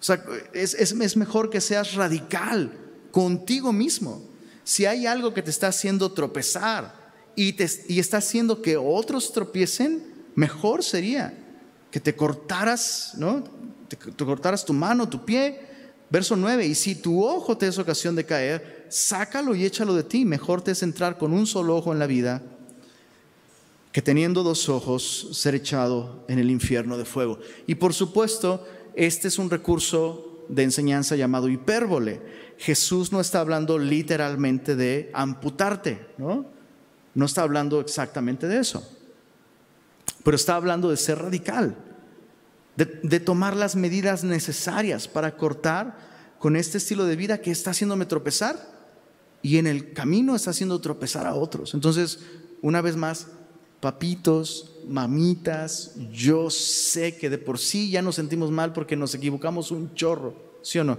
O 0.00 0.02
sea, 0.02 0.22
es, 0.52 1.16
mejor 1.16 1.48
que 1.48 1.60
seas 1.60 1.94
radical 1.94 2.76
contigo 3.12 3.72
mismo. 3.72 4.20
Si 4.64 4.84
hay 4.84 5.06
algo 5.06 5.32
que 5.32 5.42
te 5.42 5.50
está 5.50 5.68
haciendo 5.68 6.10
tropezar 6.10 6.92
y, 7.36 7.52
te, 7.52 7.70
y 7.88 8.00
está 8.00 8.16
haciendo 8.16 8.60
que 8.60 8.76
otros 8.76 9.32
tropiecen, 9.32 10.02
mejor 10.34 10.82
sería 10.82 11.38
que 11.92 12.00
te 12.00 12.16
cortaras, 12.16 13.12
¿no? 13.16 13.44
Te, 13.86 13.96
te 13.96 14.24
cortaras 14.24 14.64
tu 14.64 14.72
mano, 14.72 15.08
tu 15.08 15.24
pie. 15.24 15.60
Verso 16.10 16.34
9, 16.36 16.66
y 16.66 16.74
si 16.74 16.96
tu 16.96 17.24
ojo 17.24 17.56
te 17.56 17.68
es 17.68 17.78
ocasión 17.78 18.16
de 18.16 18.26
caer, 18.26 18.75
sácalo 18.88 19.54
y 19.54 19.64
échalo 19.64 19.94
de 19.94 20.04
ti. 20.04 20.24
Mejor 20.24 20.62
te 20.62 20.72
es 20.72 20.82
entrar 20.82 21.18
con 21.18 21.32
un 21.32 21.46
solo 21.46 21.76
ojo 21.76 21.92
en 21.92 21.98
la 21.98 22.06
vida 22.06 22.42
que 23.96 24.02
teniendo 24.02 24.42
dos 24.42 24.68
ojos 24.68 25.30
ser 25.32 25.54
echado 25.54 26.22
en 26.28 26.38
el 26.38 26.50
infierno 26.50 26.98
de 26.98 27.06
fuego. 27.06 27.38
Y 27.66 27.76
por 27.76 27.94
supuesto, 27.94 28.62
este 28.94 29.28
es 29.28 29.38
un 29.38 29.48
recurso 29.48 30.44
de 30.50 30.64
enseñanza 30.64 31.16
llamado 31.16 31.48
hipérbole. 31.48 32.20
Jesús 32.58 33.10
no 33.10 33.22
está 33.22 33.40
hablando 33.40 33.78
literalmente 33.78 34.76
de 34.76 35.10
amputarte, 35.14 36.06
¿no? 36.18 36.44
No 37.14 37.24
está 37.24 37.40
hablando 37.40 37.80
exactamente 37.80 38.46
de 38.46 38.58
eso. 38.58 38.86
Pero 40.22 40.36
está 40.36 40.56
hablando 40.56 40.90
de 40.90 40.98
ser 40.98 41.18
radical, 41.18 41.74
de, 42.76 42.84
de 43.02 43.18
tomar 43.18 43.56
las 43.56 43.76
medidas 43.76 44.24
necesarias 44.24 45.08
para 45.08 45.38
cortar 45.38 45.96
con 46.38 46.56
este 46.56 46.76
estilo 46.76 47.06
de 47.06 47.16
vida 47.16 47.40
que 47.40 47.50
está 47.50 47.70
haciéndome 47.70 48.04
tropezar 48.04 48.75
y 49.46 49.58
en 49.58 49.68
el 49.68 49.92
camino 49.92 50.34
está 50.34 50.50
haciendo 50.50 50.80
tropezar 50.80 51.24
a 51.24 51.36
otros. 51.36 51.72
Entonces, 51.72 52.18
una 52.62 52.80
vez 52.80 52.96
más, 52.96 53.28
papitos, 53.78 54.72
mamitas, 54.88 55.94
yo 56.10 56.50
sé 56.50 57.16
que 57.16 57.30
de 57.30 57.38
por 57.38 57.60
sí 57.60 57.88
ya 57.88 58.02
nos 58.02 58.16
sentimos 58.16 58.50
mal 58.50 58.72
porque 58.72 58.96
nos 58.96 59.14
equivocamos 59.14 59.70
un 59.70 59.94
chorro, 59.94 60.34
¿sí 60.62 60.80
o 60.80 60.84
no? 60.84 60.98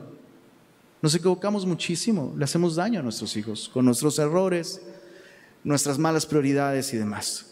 Nos 1.01 1.13
equivocamos 1.13 1.65
muchísimo, 1.65 2.33
le 2.37 2.45
hacemos 2.45 2.77
daño 2.77 3.01
a 3.01 3.03
nuestros 3.03 3.35
hijos 3.35 3.69
con 3.73 3.83
nuestros 3.83 4.17
errores, 4.17 4.79
nuestras 5.65 5.97
malas 5.97 6.25
prioridades 6.25 6.93
y 6.93 6.97
demás. 6.97 7.47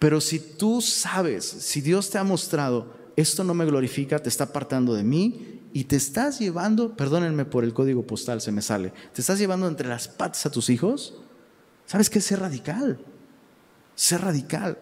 Pero 0.00 0.20
si 0.20 0.40
tú 0.40 0.80
sabes, 0.80 1.44
si 1.44 1.80
Dios 1.80 2.10
te 2.10 2.18
ha 2.18 2.24
mostrado, 2.24 2.92
esto 3.14 3.44
no 3.44 3.54
me 3.54 3.66
glorifica, 3.66 4.18
te 4.18 4.30
está 4.30 4.44
apartando 4.44 4.94
de 4.94 5.04
mí 5.04 5.51
y 5.72 5.84
te 5.84 5.96
estás 5.96 6.38
llevando, 6.38 6.96
perdónenme 6.96 7.44
por 7.44 7.64
el 7.64 7.72
código 7.72 8.06
postal, 8.06 8.40
se 8.40 8.52
me 8.52 8.62
sale, 8.62 8.92
te 9.14 9.20
estás 9.20 9.38
llevando 9.38 9.66
entre 9.66 9.88
las 9.88 10.08
patas 10.08 10.44
a 10.46 10.50
tus 10.50 10.68
hijos, 10.70 11.14
¿sabes 11.86 12.10
qué 12.10 12.20
ser 12.20 12.40
radical? 12.40 12.98
Ser 13.94 14.20
radical. 14.22 14.78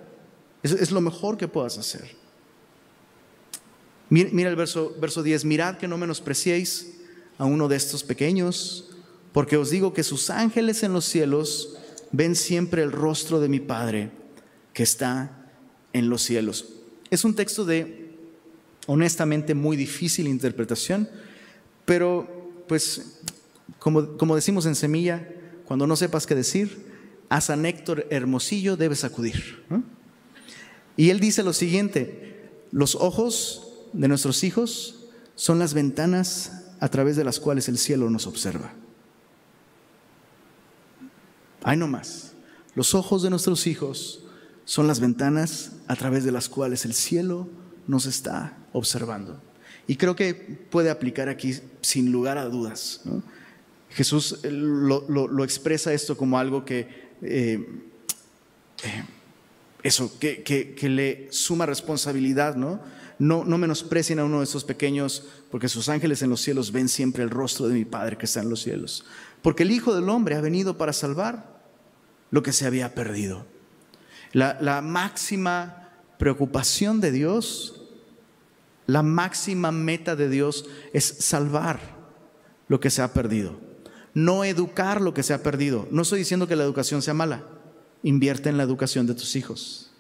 Es, 0.62 0.90
lo 0.90 1.00
mejor 1.00 1.36
que 1.36 1.48
puedas 1.48 1.78
hacer. 1.78 2.16
Mira, 4.08 4.50
el 4.50 4.56
verso, 4.56 4.94
verso 5.00 5.22
10, 5.22 5.44
mirad 5.44 5.78
que 5.78 5.88
no 5.88 5.96
menospreciéis 5.96 6.98
a 7.38 7.44
uno 7.44 7.68
de 7.68 7.76
estos 7.76 8.02
pequeños, 8.02 8.90
porque 9.32 9.56
os 9.56 9.70
digo 9.70 9.94
que 9.94 10.02
sus 10.02 10.28
ángeles 10.28 10.82
en 10.82 10.92
los 10.92 11.04
cielos 11.04 11.76
ven 12.12 12.34
siempre 12.34 12.82
el 12.82 12.92
rostro 12.92 13.40
de 13.40 13.48
mi 13.48 13.60
Padre 13.60 14.10
que 14.74 14.82
está 14.82 15.48
en 15.92 16.10
los 16.10 16.22
cielos. 16.22 16.74
Es 17.10 17.24
un 17.24 17.34
texto 17.34 17.64
de, 17.64 17.99
honestamente, 18.92 19.54
muy 19.54 19.76
difícil 19.76 20.26
interpretación, 20.26 21.08
pero 21.84 22.64
pues, 22.66 23.20
como, 23.78 24.16
como 24.16 24.34
decimos 24.34 24.66
en 24.66 24.74
Semilla, 24.74 25.28
cuando 25.64 25.86
no 25.86 25.94
sepas 25.94 26.26
qué 26.26 26.34
decir, 26.34 26.86
a 27.28 27.40
San 27.40 27.66
Héctor 27.66 28.08
Hermosillo 28.10 28.76
debes 28.76 29.04
acudir. 29.04 29.64
Y 30.96 31.10
él 31.10 31.20
dice 31.20 31.44
lo 31.44 31.52
siguiente, 31.52 32.50
los 32.72 32.96
ojos 32.96 33.86
de 33.92 34.08
nuestros 34.08 34.42
hijos 34.42 35.06
son 35.36 35.60
las 35.60 35.72
ventanas 35.72 36.64
a 36.80 36.88
través 36.88 37.14
de 37.14 37.22
las 37.22 37.38
cuales 37.38 37.68
el 37.68 37.78
cielo 37.78 38.10
nos 38.10 38.26
observa. 38.26 38.72
Hay 41.62 41.76
no 41.76 41.86
más. 41.86 42.32
Los 42.74 42.96
ojos 42.96 43.22
de 43.22 43.30
nuestros 43.30 43.68
hijos 43.68 44.24
son 44.64 44.88
las 44.88 44.98
ventanas 44.98 45.74
a 45.86 45.94
través 45.94 46.24
de 46.24 46.32
las 46.32 46.48
cuales 46.48 46.84
el 46.84 46.94
cielo 46.94 47.48
nos 47.86 48.06
está 48.06 48.56
observando. 48.72 49.40
Y 49.86 49.96
creo 49.96 50.14
que 50.14 50.34
puede 50.34 50.90
aplicar 50.90 51.28
aquí 51.28 51.54
sin 51.80 52.12
lugar 52.12 52.38
a 52.38 52.44
dudas. 52.44 53.02
Jesús 53.90 54.40
eh, 54.42 54.50
lo, 54.50 55.44
expresa 55.44 55.92
esto 55.92 56.16
como 56.16 56.38
algo 56.38 56.64
que, 56.64 57.10
eh, 57.22 57.66
eh, 58.84 59.04
eso, 59.82 60.18
que, 60.18 60.76
le 60.82 61.28
suma 61.32 61.66
responsabilidad, 61.66 62.54
¿no? 62.54 62.80
¿no? 63.18 63.44
No 63.44 63.58
menosprecien 63.58 64.18
a 64.18 64.24
uno 64.24 64.38
de 64.38 64.44
esos 64.44 64.64
pequeños, 64.64 65.26
porque 65.50 65.68
sus 65.68 65.88
ángeles 65.88 66.22
en 66.22 66.30
los 66.30 66.40
cielos 66.40 66.72
ven 66.72 66.88
siempre 66.88 67.24
el 67.24 67.30
rostro 67.30 67.68
de 67.68 67.74
mi 67.74 67.84
Padre 67.84 68.16
que 68.16 68.26
está 68.26 68.40
en 68.40 68.50
los 68.50 68.62
cielos. 68.62 69.04
Porque 69.42 69.64
el 69.64 69.70
Hijo 69.70 69.94
del 69.94 70.08
Hombre 70.08 70.36
ha 70.36 70.40
venido 70.40 70.78
para 70.78 70.92
salvar 70.92 71.60
lo 72.30 72.42
que 72.42 72.52
se 72.52 72.66
había 72.66 72.94
perdido. 72.94 73.46
La, 74.32 74.80
máxima 74.80 75.88
preocupación 76.18 77.00
de 77.00 77.10
Dios, 77.10 77.79
la 78.90 79.04
máxima 79.04 79.70
meta 79.70 80.16
de 80.16 80.28
Dios 80.28 80.66
es 80.92 81.04
salvar 81.04 81.78
lo 82.66 82.80
que 82.80 82.90
se 82.90 83.02
ha 83.02 83.12
perdido, 83.12 83.56
no 84.14 84.42
educar 84.42 85.00
lo 85.00 85.14
que 85.14 85.22
se 85.22 85.32
ha 85.32 85.44
perdido. 85.44 85.86
No 85.92 86.02
estoy 86.02 86.18
diciendo 86.18 86.48
que 86.48 86.56
la 86.56 86.64
educación 86.64 87.00
sea 87.00 87.14
mala, 87.14 87.44
invierte 88.02 88.48
en 88.48 88.56
la 88.56 88.64
educación 88.64 89.06
de 89.06 89.14
tus 89.14 89.36
hijos, 89.36 89.92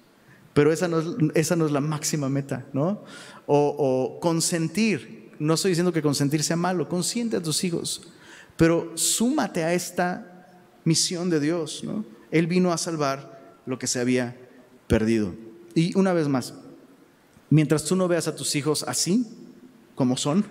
pero 0.54 0.72
esa 0.72 0.88
no 0.88 0.98
es, 1.34 1.72
la 1.72 1.80
máxima 1.80 2.28
meta, 2.28 2.66
¿no? 2.72 3.04
O, 3.46 3.76
o 3.78 4.20
consentir, 4.20 5.30
no 5.38 5.54
estoy 5.54 5.70
diciendo 5.70 5.92
que 5.92 6.02
consentir 6.02 6.42
sea 6.42 6.56
malo, 6.56 6.88
consiente 6.88 7.36
a 7.36 7.42
tus 7.42 7.62
hijos, 7.62 8.02
pero 8.56 8.90
súmate 8.96 9.62
a 9.62 9.72
esta 9.72 10.56
misión 10.84 11.30
de 11.30 11.38
Dios, 11.38 11.84
¿no? 11.84 12.04
Él 12.32 12.48
vino 12.48 12.72
a 12.72 12.78
salvar 12.78 13.60
lo 13.66 13.78
que 13.78 13.86
se 13.86 14.00
había 14.00 14.36
perdido. 14.88 15.32
Y 15.76 15.96
una 15.96 16.12
vez 16.12 16.26
más, 16.26 16.54
mientras 17.50 17.84
tú 17.84 17.96
no 17.96 18.08
veas 18.08 18.28
a 18.28 18.36
tus 18.36 18.56
hijos 18.56 18.84
así, 18.88 19.26
como 19.94 20.16
son, 20.16 20.44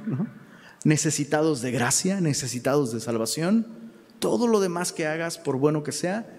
necesitados 0.84 1.62
de 1.62 1.72
gracia, 1.72 2.22
necesitados 2.22 2.92
de 2.94 3.00
salvación, 3.00 3.66
todo 4.20 4.48
lo 4.48 4.60
demás 4.60 4.92
que 4.92 5.08
hagas, 5.08 5.38
por 5.38 5.58
bueno 5.58 5.82
que 5.82 5.92
sea, 5.92 6.30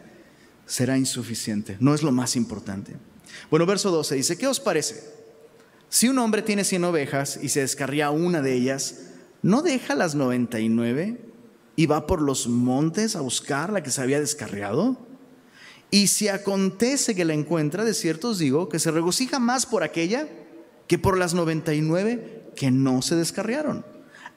será 0.66 0.96
insuficiente. 0.96 1.76
No 1.80 1.94
es 1.94 2.02
lo 2.02 2.12
más 2.12 2.36
importante. 2.36 2.94
Bueno, 3.50 3.66
verso 3.66 3.90
12 3.90 4.14
dice, 4.14 4.38
¿qué 4.38 4.46
os 4.46 4.60
parece? 4.60 5.02
Si 5.88 6.08
un 6.08 6.18
hombre 6.18 6.42
tiene 6.42 6.62
100 6.62 6.84
ovejas 6.84 7.40
y 7.42 7.48
se 7.48 7.60
descarría 7.60 8.10
una 8.10 8.42
de 8.42 8.54
ellas, 8.54 9.06
¿no 9.42 9.62
deja 9.62 9.94
las 9.94 10.14
99 10.14 11.20
y 11.74 11.86
va 11.86 12.06
por 12.06 12.20
los 12.20 12.46
montes 12.46 13.16
a 13.16 13.20
buscar 13.20 13.72
la 13.72 13.82
que 13.82 13.90
se 13.90 14.00
había 14.00 14.20
descarriado? 14.20 14.96
Y 15.90 16.06
si 16.06 16.28
acontece 16.28 17.16
que 17.16 17.24
la 17.24 17.34
encuentra, 17.34 17.84
de 17.84 17.94
cierto 17.94 18.28
os 18.28 18.38
digo, 18.38 18.68
que 18.68 18.78
se 18.78 18.92
regocija 18.92 19.40
más 19.40 19.66
por 19.66 19.82
aquella 19.82 20.28
que 20.90 20.98
por 20.98 21.16
las 21.16 21.34
99 21.34 22.50
que 22.56 22.72
no 22.72 23.00
se 23.00 23.14
descarriaron. 23.14 23.86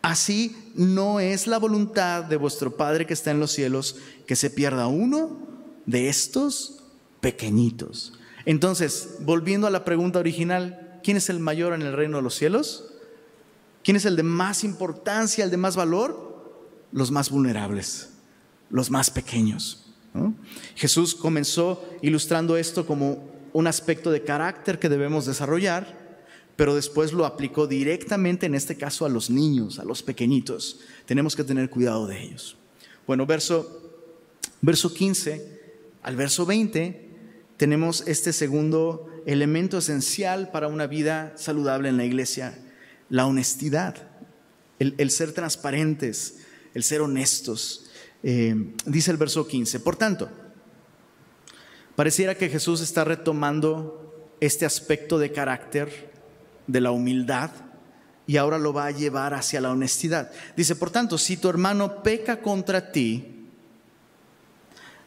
Así 0.03 0.55
no 0.75 1.19
es 1.19 1.47
la 1.47 1.57
voluntad 1.57 2.25
de 2.25 2.35
vuestro 2.35 2.77
Padre 2.77 3.07
que 3.07 3.15
está 3.15 3.31
en 3.31 3.39
los 3.39 3.51
cielos 3.51 3.95
que 4.27 4.35
se 4.35 4.51
pierda 4.51 4.85
uno 4.85 5.39
de 5.87 6.09
estos 6.09 6.83
pequeñitos. 7.21 8.13
Entonces, 8.45 9.15
volviendo 9.21 9.65
a 9.65 9.71
la 9.71 9.83
pregunta 9.83 10.19
original, 10.19 10.99
¿quién 11.03 11.17
es 11.17 11.27
el 11.27 11.39
mayor 11.39 11.73
en 11.73 11.81
el 11.81 11.93
reino 11.93 12.17
de 12.17 12.23
los 12.23 12.35
cielos? 12.35 12.85
¿Quién 13.83 13.97
es 13.97 14.05
el 14.05 14.15
de 14.15 14.21
más 14.21 14.63
importancia, 14.63 15.43
el 15.43 15.49
de 15.49 15.57
más 15.57 15.75
valor? 15.75 16.53
Los 16.91 17.09
más 17.09 17.31
vulnerables, 17.31 18.09
los 18.69 18.91
más 18.91 19.09
pequeños. 19.09 19.87
Jesús 20.75 21.15
comenzó 21.15 21.83
ilustrando 22.03 22.57
esto 22.57 22.85
como 22.85 23.27
un 23.53 23.65
aspecto 23.65 24.11
de 24.11 24.21
carácter 24.21 24.77
que 24.77 24.89
debemos 24.89 25.25
desarrollar, 25.25 26.02
pero 26.55 26.75
después 26.75 27.13
lo 27.13 27.25
aplicó 27.25 27.67
directamente, 27.67 28.45
en 28.45 28.55
este 28.55 28.77
caso, 28.77 29.05
a 29.05 29.09
los 29.09 29.29
niños, 29.29 29.79
a 29.79 29.83
los 29.83 30.03
pequeñitos. 30.03 30.79
Tenemos 31.05 31.35
que 31.35 31.43
tener 31.43 31.69
cuidado 31.69 32.07
de 32.07 32.21
ellos. 32.21 32.57
Bueno, 33.07 33.25
verso, 33.25 33.81
verso 34.61 34.93
15 34.93 35.61
al 36.03 36.15
verso 36.15 36.45
20 36.45 37.09
tenemos 37.57 38.03
este 38.07 38.33
segundo 38.33 39.09
elemento 39.25 39.77
esencial 39.77 40.51
para 40.51 40.67
una 40.67 40.85
vida 40.85 41.33
saludable 41.37 41.89
en 41.89 41.97
la 41.97 42.05
iglesia, 42.05 42.59
la 43.09 43.25
honestidad, 43.25 43.95
el 44.79 45.11
ser 45.11 45.31
transparentes, 45.31 46.39
el 46.73 46.83
ser 46.83 47.01
honestos. 47.01 47.89
Eh, 48.21 48.73
dice 48.85 49.11
el 49.11 49.17
verso 49.17 49.47
15, 49.47 49.79
por 49.79 49.95
tanto, 49.95 50.29
pareciera 51.95 52.35
que 52.35 52.49
Jesús 52.49 52.81
está 52.81 53.03
retomando 53.03 54.35
este 54.39 54.65
aspecto 54.65 55.19
de 55.19 55.31
carácter 55.31 56.12
de 56.67 56.81
la 56.81 56.91
humildad 56.91 57.51
y 58.25 58.37
ahora 58.37 58.57
lo 58.57 58.73
va 58.73 58.85
a 58.85 58.91
llevar 58.91 59.33
hacia 59.33 59.61
la 59.61 59.71
honestidad. 59.71 60.31
Dice, 60.55 60.75
por 60.75 60.91
tanto, 60.91 61.17
si 61.17 61.37
tu 61.37 61.49
hermano 61.49 62.03
peca 62.03 62.41
contra 62.41 62.91
ti, 62.91 63.47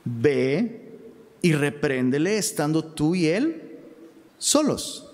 ve 0.05 0.99
y 1.42 1.53
repréndele 1.53 2.38
estando 2.38 2.85
tú 2.85 3.14
y 3.14 3.27
él 3.27 3.79
solos. 4.38 5.11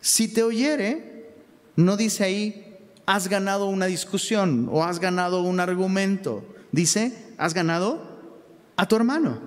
Si 0.00 0.28
te 0.28 0.42
oyere, 0.42 1.32
no 1.76 1.96
dice 1.96 2.24
ahí, 2.24 2.76
has 3.06 3.28
ganado 3.28 3.66
una 3.66 3.86
discusión 3.86 4.68
o 4.70 4.84
has 4.84 4.98
ganado 4.98 5.42
un 5.42 5.60
argumento 5.60 6.44
Dice, 6.76 7.32
has 7.38 7.54
ganado 7.54 8.02
a 8.76 8.86
tu 8.86 8.96
hermano. 8.96 9.40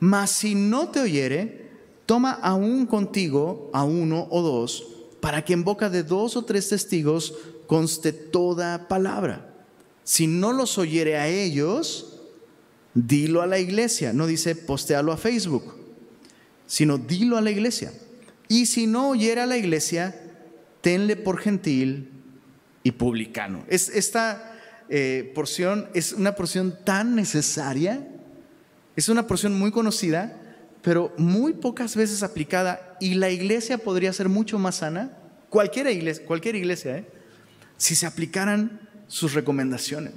Mas 0.00 0.30
si 0.30 0.54
no 0.54 0.88
te 0.88 1.00
oyere, 1.00 1.70
toma 2.06 2.32
aún 2.32 2.86
contigo 2.86 3.70
a 3.74 3.84
uno 3.84 4.26
o 4.30 4.40
dos, 4.40 4.82
para 5.24 5.42
que 5.42 5.54
en 5.54 5.64
boca 5.64 5.88
de 5.88 6.02
dos 6.02 6.36
o 6.36 6.44
tres 6.44 6.68
testigos 6.68 7.32
conste 7.66 8.12
toda 8.12 8.88
palabra. 8.88 9.54
Si 10.02 10.26
no 10.26 10.52
los 10.52 10.76
oyere 10.76 11.16
a 11.16 11.28
ellos, 11.28 12.20
dilo 12.92 13.40
a 13.40 13.46
la 13.46 13.58
iglesia. 13.58 14.12
No 14.12 14.26
dice 14.26 14.54
postealo 14.54 15.12
a 15.12 15.16
Facebook, 15.16 15.76
sino 16.66 16.98
dilo 16.98 17.38
a 17.38 17.40
la 17.40 17.50
iglesia. 17.50 17.90
Y 18.48 18.66
si 18.66 18.86
no 18.86 19.08
oyere 19.08 19.40
a 19.40 19.46
la 19.46 19.56
iglesia, 19.56 20.14
tenle 20.82 21.16
por 21.16 21.38
gentil 21.38 22.10
y 22.82 22.90
publicano. 22.90 23.64
Es, 23.66 23.88
esta 23.88 24.54
eh, 24.90 25.32
porción 25.34 25.88
es 25.94 26.12
una 26.12 26.34
porción 26.34 26.76
tan 26.84 27.16
necesaria, 27.16 28.06
es 28.94 29.08
una 29.08 29.26
porción 29.26 29.58
muy 29.58 29.70
conocida, 29.70 30.38
pero 30.84 31.12
muy 31.16 31.54
pocas 31.54 31.96
veces 31.96 32.22
aplicada 32.22 32.96
y 33.00 33.14
la 33.14 33.30
iglesia 33.30 33.78
podría 33.78 34.12
ser 34.12 34.28
mucho 34.28 34.58
más 34.58 34.76
sana, 34.76 35.16
cualquier 35.48 35.86
iglesia, 35.88 36.26
cualquier 36.26 36.56
iglesia 36.56 36.98
¿eh? 36.98 37.06
si 37.78 37.96
se 37.96 38.06
aplicaran 38.06 38.88
sus 39.08 39.32
recomendaciones. 39.32 40.12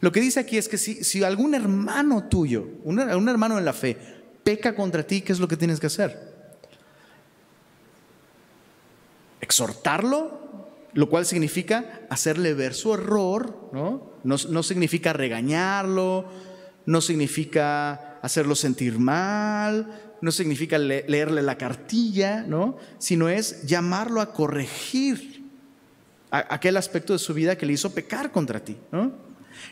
Lo 0.00 0.12
que 0.12 0.20
dice 0.20 0.38
aquí 0.40 0.58
es 0.58 0.68
que 0.68 0.78
si, 0.78 1.24
algún 1.24 1.54
hermano 1.54 2.28
tuyo, 2.28 2.68
un, 2.84 3.00
un 3.00 3.28
hermano 3.28 3.58
en 3.58 3.64
la 3.64 3.72
fe, 3.72 3.96
peca 4.44 4.76
contra 4.76 5.02
ti, 5.02 5.22
¿qué 5.22 5.32
es 5.32 5.40
lo 5.40 5.48
que 5.48 5.56
tienes 5.56 5.80
que 5.80 5.88
hacer? 5.88 6.16
Exhortarlo, 9.40 10.68
lo 10.92 11.08
cual 11.08 11.26
significa 11.26 12.06
hacerle 12.10 12.54
ver 12.54 12.74
su 12.74 12.94
error, 12.94 13.70
¿no? 13.72 14.16
No, 14.22 14.62
significa 14.62 15.12
regañarlo, 15.12 16.26
no 16.84 17.00
significa 17.00 18.15
hacerlo 18.26 18.54
sentir 18.54 18.98
mal, 18.98 20.16
no 20.20 20.32
significa 20.32 20.78
leerle 20.78 21.42
la 21.42 21.56
cartilla, 21.56 22.42
¿no? 22.42 22.76
Sino 22.98 23.28
es 23.28 23.64
llamarlo 23.66 24.20
a 24.20 24.32
corregir 24.32 25.44
aquel 26.30 26.76
aspecto 26.76 27.12
de 27.12 27.18
su 27.18 27.34
vida 27.34 27.56
que 27.56 27.66
le 27.66 27.72
hizo 27.72 27.94
pecar 27.94 28.32
contra 28.32 28.60
ti, 28.60 28.76
¿no? 28.92 29.12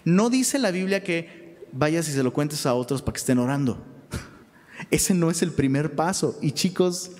No 0.04 0.30
dice 0.30 0.58
la 0.58 0.70
Biblia 0.70 1.02
que 1.02 1.66
vayas 1.72 2.08
y 2.08 2.12
se 2.12 2.22
lo 2.22 2.32
cuentes 2.32 2.64
a 2.64 2.74
otros 2.74 3.02
para 3.02 3.14
que 3.14 3.18
estén 3.18 3.38
orando. 3.38 3.84
Ese 4.90 5.14
no 5.14 5.30
es 5.30 5.42
el 5.42 5.52
primer 5.52 5.94
paso. 5.94 6.38
Y 6.40 6.52
chicos, 6.52 7.10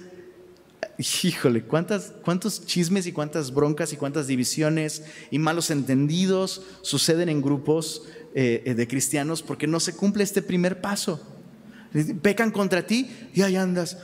híjole, 1.25 1.65
¿cuántas, 1.65 2.13
cuántos 2.25 2.65
chismes 2.65 3.07
y 3.07 3.13
cuántas 3.13 3.53
broncas 3.53 3.93
y 3.93 3.97
cuántas 3.97 4.27
divisiones 4.27 5.03
y 5.31 5.39
malos 5.39 5.71
entendidos 5.71 6.63
suceden 6.83 7.29
en 7.29 7.43
grupos 7.43 8.03
eh, 8.35 8.63
eh, 8.67 8.75
de 8.75 8.89
cristianos 8.89 9.43
porque 9.43 9.69
no 9.69 9.79
se 9.79 9.95
cumple 9.95 10.25
este 10.25 10.43
primer 10.43 10.81
paso. 10.81 11.21
Pecan 12.21 12.51
contra 12.51 12.85
ti 12.85 13.09
y 13.33 13.43
ahí 13.43 13.55
andas. 13.55 13.97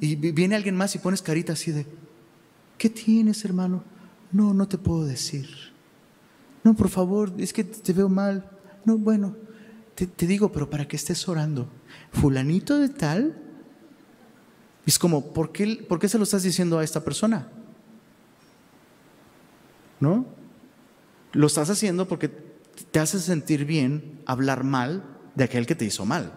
Y 0.00 0.16
viene 0.16 0.56
alguien 0.56 0.74
más 0.74 0.94
y 0.94 0.98
pones 0.98 1.20
carita 1.20 1.52
así 1.52 1.70
de, 1.70 1.84
¿qué 2.78 2.88
tienes, 2.88 3.44
hermano? 3.44 3.84
No, 4.32 4.54
no 4.54 4.66
te 4.66 4.78
puedo 4.78 5.04
decir. 5.04 5.48
No, 6.64 6.74
por 6.74 6.88
favor, 6.88 7.32
es 7.36 7.52
que 7.52 7.64
te 7.64 7.92
veo 7.92 8.08
mal. 8.08 8.48
No, 8.86 8.96
bueno, 8.96 9.36
te, 9.94 10.06
te 10.06 10.26
digo, 10.26 10.50
pero 10.50 10.70
para 10.70 10.88
que 10.88 10.96
estés 10.96 11.28
orando. 11.28 11.68
Fulanito 12.12 12.78
de 12.78 12.88
tal 12.88 13.36
es 14.86 14.98
como, 14.98 15.34
¿por 15.34 15.52
qué, 15.52 15.84
¿por 15.86 15.98
qué 15.98 16.08
se 16.08 16.16
lo 16.16 16.24
estás 16.24 16.42
diciendo 16.42 16.78
a 16.78 16.84
esta 16.84 17.04
persona? 17.04 17.48
¿No? 20.00 20.37
Lo 21.32 21.46
estás 21.46 21.70
haciendo 21.70 22.08
porque 22.08 22.30
te 22.90 23.00
hace 23.00 23.18
sentir 23.18 23.64
bien 23.64 24.20
hablar 24.26 24.64
mal 24.64 25.04
de 25.34 25.44
aquel 25.44 25.66
que 25.66 25.74
te 25.74 25.84
hizo 25.84 26.04
mal. 26.04 26.32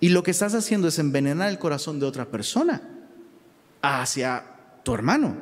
Y 0.00 0.10
lo 0.10 0.22
que 0.22 0.30
estás 0.30 0.54
haciendo 0.54 0.88
es 0.88 0.98
envenenar 0.98 1.50
el 1.50 1.58
corazón 1.58 1.98
de 1.98 2.06
otra 2.06 2.30
persona 2.30 2.82
hacia 3.82 4.44
tu 4.84 4.94
hermano. 4.94 5.36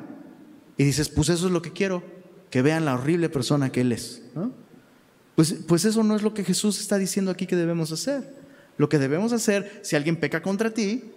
Y 0.77 0.83
dices, 0.83 1.09
pues 1.09 1.29
eso 1.29 1.47
es 1.47 1.51
lo 1.51 1.61
que 1.61 1.73
quiero, 1.73 2.03
que 2.49 2.61
vean 2.61 2.85
la 2.85 2.95
horrible 2.95 3.29
persona 3.29 3.71
que 3.71 3.81
él 3.81 3.91
es. 3.91 4.23
Pues, 5.35 5.53
pues 5.67 5.85
eso 5.85 6.03
no 6.03 6.15
es 6.15 6.23
lo 6.23 6.33
que 6.33 6.43
Jesús 6.43 6.79
está 6.79 6.97
diciendo 6.97 7.31
aquí 7.31 7.45
que 7.45 7.55
debemos 7.55 7.91
hacer. 7.91 8.35
Lo 8.77 8.89
que 8.89 8.99
debemos 8.99 9.33
hacer, 9.33 9.79
si 9.83 9.95
alguien 9.95 10.19
peca 10.19 10.41
contra 10.41 10.71
ti, 10.71 11.11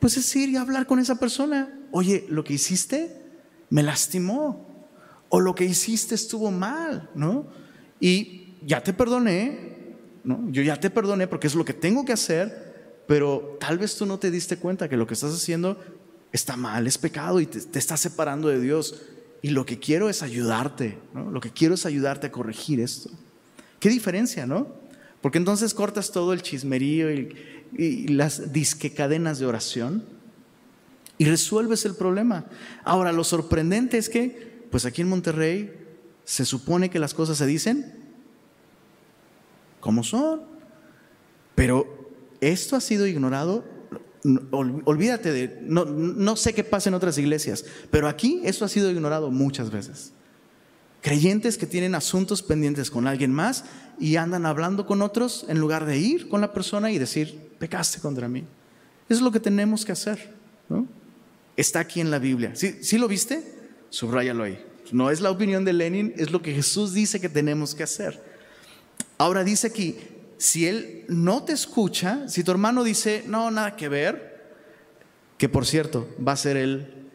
pues 0.00 0.16
es 0.16 0.36
ir 0.36 0.50
y 0.50 0.56
hablar 0.56 0.86
con 0.86 0.98
esa 0.98 1.18
persona. 1.18 1.72
Oye, 1.90 2.26
lo 2.28 2.44
que 2.44 2.54
hiciste 2.54 3.22
me 3.70 3.82
lastimó. 3.82 4.73
O 5.28 5.40
lo 5.40 5.54
que 5.54 5.64
hiciste 5.64 6.14
estuvo 6.14 6.50
mal, 6.50 7.10
¿no? 7.14 7.46
Y 8.00 8.54
ya 8.62 8.82
te 8.82 8.92
perdoné, 8.92 9.96
¿no? 10.24 10.48
Yo 10.50 10.62
ya 10.62 10.78
te 10.78 10.90
perdoné 10.90 11.26
porque 11.26 11.46
es 11.46 11.54
lo 11.54 11.64
que 11.64 11.72
tengo 11.72 12.04
que 12.04 12.12
hacer, 12.12 13.02
pero 13.06 13.56
tal 13.60 13.78
vez 13.78 13.96
tú 13.96 14.06
no 14.06 14.18
te 14.18 14.30
diste 14.30 14.56
cuenta 14.56 14.88
que 14.88 14.96
lo 14.96 15.06
que 15.06 15.14
estás 15.14 15.34
haciendo 15.34 15.78
está 16.32 16.56
mal, 16.56 16.86
es 16.86 16.98
pecado 16.98 17.40
y 17.40 17.46
te, 17.46 17.60
te 17.60 17.78
está 17.78 17.96
separando 17.96 18.48
de 18.48 18.60
Dios. 18.60 19.02
Y 19.42 19.50
lo 19.50 19.66
que 19.66 19.78
quiero 19.78 20.08
es 20.08 20.22
ayudarte, 20.22 20.98
¿no? 21.12 21.30
Lo 21.30 21.40
que 21.40 21.50
quiero 21.50 21.74
es 21.74 21.84
ayudarte 21.84 22.28
a 22.28 22.32
corregir 22.32 22.80
esto. 22.80 23.10
¿Qué 23.78 23.90
diferencia, 23.90 24.46
no? 24.46 24.68
Porque 25.20 25.38
entonces 25.38 25.74
cortas 25.74 26.12
todo 26.12 26.32
el 26.32 26.42
chismerío 26.42 27.12
y, 27.12 27.36
y 27.76 28.08
las 28.08 28.52
disque 28.52 28.92
cadenas 28.92 29.38
de 29.38 29.46
oración 29.46 30.04
y 31.18 31.26
resuelves 31.26 31.84
el 31.84 31.94
problema. 31.94 32.46
Ahora, 32.84 33.12
lo 33.12 33.24
sorprendente 33.24 33.98
es 33.98 34.08
que, 34.08 34.53
pues 34.74 34.86
aquí 34.86 35.02
en 35.02 35.08
Monterrey, 35.08 35.72
se 36.24 36.44
supone 36.44 36.90
que 36.90 36.98
las 36.98 37.14
cosas 37.14 37.38
se 37.38 37.46
dicen 37.46 37.94
como 39.78 40.02
son, 40.02 40.42
pero 41.54 42.10
esto 42.40 42.74
ha 42.74 42.80
sido 42.80 43.06
ignorado. 43.06 43.64
Olvídate 44.50 45.30
de, 45.30 45.60
no, 45.62 45.84
no 45.84 46.34
sé 46.34 46.54
qué 46.54 46.64
pasa 46.64 46.88
en 46.88 46.96
otras 46.96 47.16
iglesias, 47.18 47.64
pero 47.92 48.08
aquí 48.08 48.40
esto 48.42 48.64
ha 48.64 48.68
sido 48.68 48.90
ignorado 48.90 49.30
muchas 49.30 49.70
veces. 49.70 50.10
Creyentes 51.02 51.56
que 51.56 51.66
tienen 51.66 51.94
asuntos 51.94 52.42
pendientes 52.42 52.90
con 52.90 53.06
alguien 53.06 53.30
más 53.30 53.66
y 54.00 54.16
andan 54.16 54.44
hablando 54.44 54.86
con 54.86 55.02
otros 55.02 55.46
en 55.48 55.60
lugar 55.60 55.86
de 55.86 55.98
ir 55.98 56.28
con 56.28 56.40
la 56.40 56.52
persona 56.52 56.90
y 56.90 56.98
decir, 56.98 57.52
pecaste 57.60 58.00
contra 58.00 58.26
mí. 58.26 58.40
Eso 59.08 59.18
es 59.18 59.22
lo 59.22 59.30
que 59.30 59.38
tenemos 59.38 59.84
que 59.84 59.92
hacer. 59.92 60.34
¿no? 60.68 60.84
Está 61.56 61.78
aquí 61.78 62.00
en 62.00 62.10
la 62.10 62.18
Biblia. 62.18 62.54
¿Sí, 62.56 62.98
lo 62.98 63.06
viste? 63.06 63.53
Subráyalo 63.94 64.42
ahí. 64.42 64.58
No 64.90 65.08
es 65.08 65.20
la 65.20 65.30
opinión 65.30 65.64
de 65.64 65.72
Lenin, 65.72 66.14
es 66.16 66.32
lo 66.32 66.42
que 66.42 66.52
Jesús 66.52 66.94
dice 66.94 67.20
que 67.20 67.28
tenemos 67.28 67.76
que 67.76 67.84
hacer. 67.84 68.20
Ahora 69.18 69.44
dice 69.44 69.68
aquí, 69.68 69.96
si 70.36 70.66
él 70.66 71.04
no 71.06 71.44
te 71.44 71.52
escucha, 71.52 72.28
si 72.28 72.42
tu 72.42 72.50
hermano 72.50 72.82
dice, 72.82 73.22
no, 73.28 73.52
nada 73.52 73.76
que 73.76 73.88
ver, 73.88 74.56
que 75.38 75.48
por 75.48 75.64
cierto, 75.64 76.12
va 76.26 76.32
a 76.32 76.36
ser 76.36 76.56
él 76.56 77.08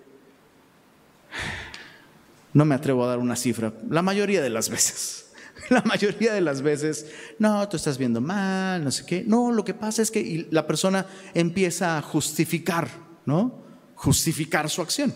no 2.54 2.64
me 2.64 2.76
atrevo 2.76 3.04
a 3.04 3.08
dar 3.10 3.20
una 3.20 3.36
cifra, 3.36 3.74
la 3.90 4.02
mayoría 4.02 4.42
de 4.42 4.50
las 4.50 4.70
veces. 4.70 5.26
La 5.70 5.82
mayoría 5.82 6.34
de 6.34 6.42
las 6.42 6.62
veces, 6.64 7.06
no, 7.38 7.68
tú 7.70 7.76
estás 7.78 7.98
viendo 7.98 8.22
mal, 8.22 8.84
no 8.84 8.90
sé 8.90 9.06
qué. 9.06 9.24
No, 9.28 9.52
lo 9.52 9.64
que 9.64 9.76
pasa 9.76 10.02
es 10.02 10.10
que 10.10 10.48
la 10.50 10.66
persona 10.66 11.06
empieza 11.36 11.98
a 11.98 12.02
justificar, 12.02 12.88
¿no? 13.26 13.62
Justificar 13.94 14.68
su 14.68 14.82
acción. 14.82 15.14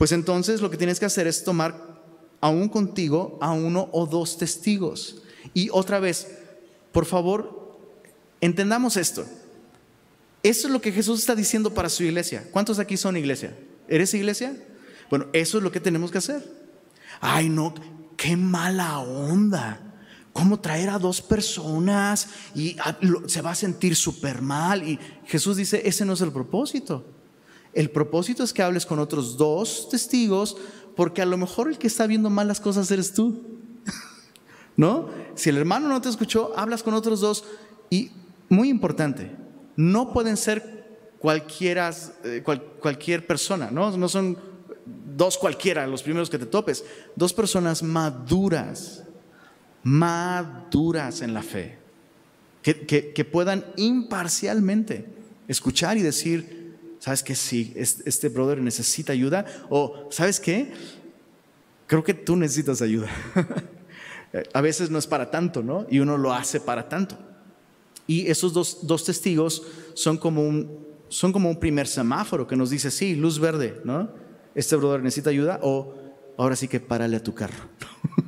Pues 0.00 0.12
entonces 0.12 0.62
lo 0.62 0.70
que 0.70 0.78
tienes 0.78 0.98
que 0.98 1.04
hacer 1.04 1.26
es 1.26 1.44
tomar 1.44 2.00
aún 2.40 2.70
contigo 2.70 3.36
a 3.42 3.52
uno 3.52 3.90
o 3.92 4.06
dos 4.06 4.38
testigos. 4.38 5.20
Y 5.52 5.68
otra 5.70 6.00
vez, 6.00 6.38
por 6.90 7.04
favor, 7.04 7.78
entendamos 8.40 8.96
esto. 8.96 9.26
Eso 10.42 10.68
es 10.68 10.72
lo 10.72 10.80
que 10.80 10.90
Jesús 10.90 11.20
está 11.20 11.34
diciendo 11.34 11.74
para 11.74 11.90
su 11.90 12.02
iglesia. 12.02 12.48
¿Cuántos 12.50 12.78
aquí 12.78 12.96
son 12.96 13.14
iglesia? 13.18 13.54
¿Eres 13.88 14.14
iglesia? 14.14 14.56
Bueno, 15.10 15.26
eso 15.34 15.58
es 15.58 15.64
lo 15.64 15.70
que 15.70 15.80
tenemos 15.80 16.10
que 16.10 16.16
hacer. 16.16 16.50
Ay, 17.20 17.50
no, 17.50 17.74
qué 18.16 18.38
mala 18.38 19.00
onda. 19.00 19.98
¿Cómo 20.32 20.60
traer 20.60 20.88
a 20.88 20.98
dos 20.98 21.20
personas 21.20 22.26
y 22.54 22.74
se 23.26 23.42
va 23.42 23.50
a 23.50 23.54
sentir 23.54 23.94
súper 23.94 24.40
mal? 24.40 24.82
Y 24.82 24.98
Jesús 25.26 25.58
dice, 25.58 25.82
ese 25.84 26.06
no 26.06 26.14
es 26.14 26.22
el 26.22 26.32
propósito. 26.32 27.19
El 27.72 27.90
propósito 27.90 28.42
es 28.42 28.52
que 28.52 28.62
hables 28.62 28.86
con 28.86 28.98
otros 28.98 29.36
dos 29.36 29.88
testigos, 29.90 30.56
porque 30.96 31.22
a 31.22 31.26
lo 31.26 31.36
mejor 31.36 31.68
el 31.68 31.78
que 31.78 31.86
está 31.86 32.06
viendo 32.06 32.30
mal 32.30 32.48
las 32.48 32.60
cosas 32.60 32.90
eres 32.90 33.12
tú. 33.12 33.42
¿No? 34.76 35.08
Si 35.34 35.50
el 35.50 35.56
hermano 35.56 35.88
no 35.88 36.00
te 36.00 36.08
escuchó, 36.08 36.52
hablas 36.56 36.82
con 36.82 36.94
otros 36.94 37.20
dos. 37.20 37.44
Y 37.90 38.10
muy 38.48 38.68
importante, 38.68 39.30
no 39.76 40.12
pueden 40.12 40.36
ser 40.36 40.80
cualquiera, 41.18 41.90
eh, 42.24 42.42
cualquier 42.42 43.26
persona, 43.26 43.70
¿no? 43.70 43.96
No 43.96 44.08
son 44.08 44.36
dos 45.16 45.38
cualquiera, 45.38 45.86
los 45.86 46.02
primeros 46.02 46.30
que 46.30 46.38
te 46.38 46.46
topes, 46.46 46.84
dos 47.14 47.32
personas 47.32 47.82
maduras, 47.82 49.04
maduras 49.82 51.20
en 51.20 51.34
la 51.34 51.42
fe, 51.42 51.78
que, 52.62 53.28
puedan 53.30 53.64
imparcialmente 53.76 55.06
escuchar 55.48 55.96
y 55.96 56.02
decir, 56.02 56.59
¿sabes 57.00 57.24
que 57.24 57.34
Sí, 57.34 57.74
este 57.76 58.28
brother 58.28 58.58
necesita 58.58 59.12
ayuda, 59.12 59.44
o 59.68 60.06
¿sabes 60.12 60.38
qué? 60.38 60.72
Creo 61.88 62.04
que 62.04 62.14
tú 62.14 62.36
necesitas 62.36 62.80
ayuda. 62.80 63.08
A 64.54 64.60
veces 64.60 64.90
no 64.90 64.98
es 65.00 65.08
para 65.08 65.32
tanto, 65.32 65.60
¿no? 65.60 65.86
Y 65.90 65.98
uno 65.98 66.16
lo 66.16 66.32
hace 66.32 66.60
para 66.60 66.88
tanto. 66.88 67.18
Y 68.06 68.28
esos 68.28 68.52
dos, 68.52 68.86
dos 68.86 69.02
testigos 69.02 69.64
son 69.94 70.16
como, 70.16 70.46
un, 70.46 70.86
son 71.08 71.32
como 71.32 71.50
un 71.50 71.58
primer 71.58 71.88
semáforo 71.88 72.46
que 72.46 72.54
nos 72.54 72.70
dice, 72.70 72.92
sí, 72.92 73.16
luz 73.16 73.40
verde, 73.40 73.80
¿no? 73.82 74.08
este 74.54 74.76
brother 74.76 75.02
necesita 75.02 75.30
ayuda 75.30 75.60
o 75.62 75.94
ahora 76.36 76.56
sí 76.56 76.68
que 76.68 76.80
párale 76.80 77.16
a 77.16 77.22
tu 77.22 77.34
carro. 77.34 77.68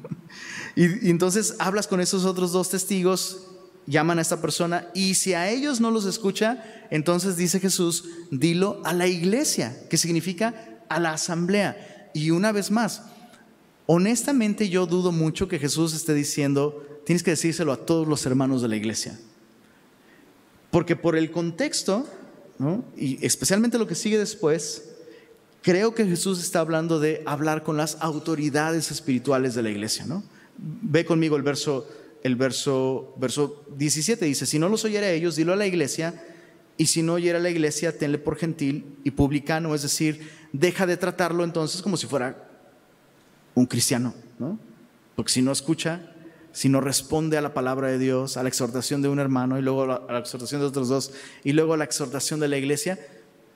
y, 0.77 1.11
entonces 1.11 1.57
hablas 1.59 1.87
con 1.87 2.01
esos 2.01 2.25
otros 2.25 2.53
dos 2.53 2.71
testigos, 2.71 3.49
llaman 3.87 4.19
a 4.19 4.23
esta 4.23 4.41
persona 4.41 4.89
y 4.95 5.15
si 5.15 5.35
a 5.35 5.51
ellos 5.51 5.81
no 5.81 5.91
los 5.91 6.05
escucha, 6.05 6.63
entonces 6.91 7.37
dice 7.37 7.61
Jesús, 7.61 8.05
dilo 8.31 8.81
a 8.85 8.93
la 8.93 9.07
iglesia, 9.07 9.77
que 9.89 9.97
significa 9.97 10.81
a 10.89 11.01
la 11.01 11.13
asamblea. 11.13 12.11
Y 12.15 12.31
una 12.31 12.53
vez 12.53 12.71
más, 12.71 13.03
honestamente 13.87 14.69
yo 14.69 14.87
dudo 14.87 15.13
mucho 15.13 15.49
que 15.49 15.59
Jesús 15.59 15.95
esté 15.95 16.15
diciendo, 16.15 17.01
tienes 17.05 17.23
que 17.23 17.33
decírselo 17.33 17.73
a 17.73 17.85
todos 17.85 18.07
los 18.07 18.25
hermanos 18.27 18.63
de 18.63 18.69
la 18.69 18.77
iglesia. 18.77 19.19
Porque 20.71 20.97
por 20.97 21.17
el 21.17 21.31
contexto, 21.31 22.07
y 22.97 23.25
especialmente 23.25 23.79
lo 23.79 23.87
que 23.87 23.95
sigue 23.95 24.19
después, 24.19 24.85
creo 25.63 25.95
que 25.95 26.07
Jesús 26.07 26.41
está 26.41 26.61
hablando 26.61 27.01
de 27.01 27.23
hablar 27.27 27.63
con 27.63 27.77
las 27.77 27.97
autoridades 28.01 28.91
espirituales 28.91 29.55
de 29.55 29.63
la 29.63 29.71
iglesia, 29.71 30.05
¿no? 30.07 30.23
Ve 30.59 31.05
conmigo 31.05 31.37
el 31.37 31.43
verso, 31.43 31.89
el 32.23 32.37
verso, 32.37 33.15
verso 33.19 33.65
17, 33.77 34.25
dice, 34.25 34.47
si 34.47 34.59
no 34.59 34.69
los 34.69 34.85
oyera 34.85 35.11
ellos, 35.11 35.37
dilo 35.37 35.53
a 35.53 35.57
la 35.57 35.67
iglesia, 35.67 36.25
y 36.77 36.87
si 36.87 37.03
no 37.03 37.15
oyera 37.15 37.39
a 37.39 37.43
la 37.43 37.51
iglesia, 37.51 37.97
tenle 37.99 38.19
por 38.19 38.37
gentil 38.37 38.97
y 39.05 39.11
publicano, 39.13 39.75
es 39.75 39.83
decir, 39.83 40.31
deja 40.53 40.87
de 40.87 40.97
tratarlo 40.97 41.45
entonces 41.45 41.83
como 41.83 41.97
si 41.97 42.07
fuera 42.07 42.49
un 43.55 43.67
cristiano, 43.67 44.15
¿no? 44.39 44.59
Porque 45.17 45.33
si 45.33 45.43
no 45.43 45.53
escucha, 45.53 46.13
si 46.53 46.69
no 46.69 46.81
responde 46.81 47.37
a 47.37 47.43
la 47.43 47.55
palabra 47.55 47.89
de 47.89 47.99
Dios, 47.99 48.37
a 48.37 48.43
la 48.43 48.49
exhortación 48.49 49.03
de 49.03 49.09
un 49.09 49.19
hermano 49.19 49.59
y 49.59 49.63
luego 49.63 49.83
a 49.83 50.13
la 50.13 50.19
exhortación 50.19 50.61
de 50.61 50.67
otros 50.67 50.89
dos 50.89 51.13
y 51.45 51.53
luego 51.53 51.75
a 51.75 51.77
la 51.77 51.85
exhortación 51.85 52.41
de 52.41 52.49
la 52.49 52.57
iglesia, 52.57 52.99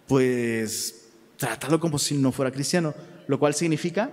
pues 0.07 1.09
trátalo 1.37 1.81
como 1.81 1.99
si 1.99 2.17
no 2.17 2.33
fuera 2.33 2.51
cristiano, 2.51 2.95
lo 3.27 3.39
cual 3.39 3.55
significa 3.55 4.11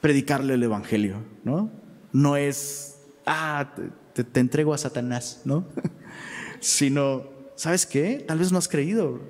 predicarle 0.00 0.54
el 0.54 0.62
Evangelio, 0.62 1.16
¿no? 1.44 1.70
No 2.12 2.36
es, 2.36 2.96
ah, 3.26 3.74
te, 4.12 4.40
entrego 4.40 4.74
a 4.74 4.78
Satanás, 4.78 5.42
¿no? 5.44 5.64
sino, 6.60 7.24
¿sabes 7.56 7.86
qué? 7.86 8.24
Tal 8.26 8.38
vez 8.38 8.52
no 8.52 8.58
has 8.58 8.68
creído. 8.68 9.20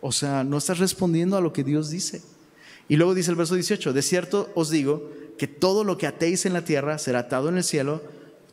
O 0.00 0.12
sea, 0.12 0.44
no 0.44 0.58
estás 0.58 0.78
respondiendo 0.78 1.36
a 1.36 1.40
lo 1.40 1.52
que 1.52 1.64
Dios 1.64 1.90
dice. 1.90 2.22
Y 2.88 2.96
luego 2.96 3.14
dice 3.14 3.30
el 3.30 3.36
verso 3.36 3.54
18, 3.54 3.92
de 3.92 4.02
cierto 4.02 4.50
os 4.54 4.70
digo 4.70 5.10
que 5.38 5.46
todo 5.46 5.84
lo 5.84 5.96
que 5.96 6.06
atéis 6.06 6.44
en 6.46 6.52
la 6.52 6.64
tierra 6.64 6.98
será 6.98 7.20
atado 7.20 7.48
en 7.48 7.56
el 7.56 7.64
cielo, 7.64 8.02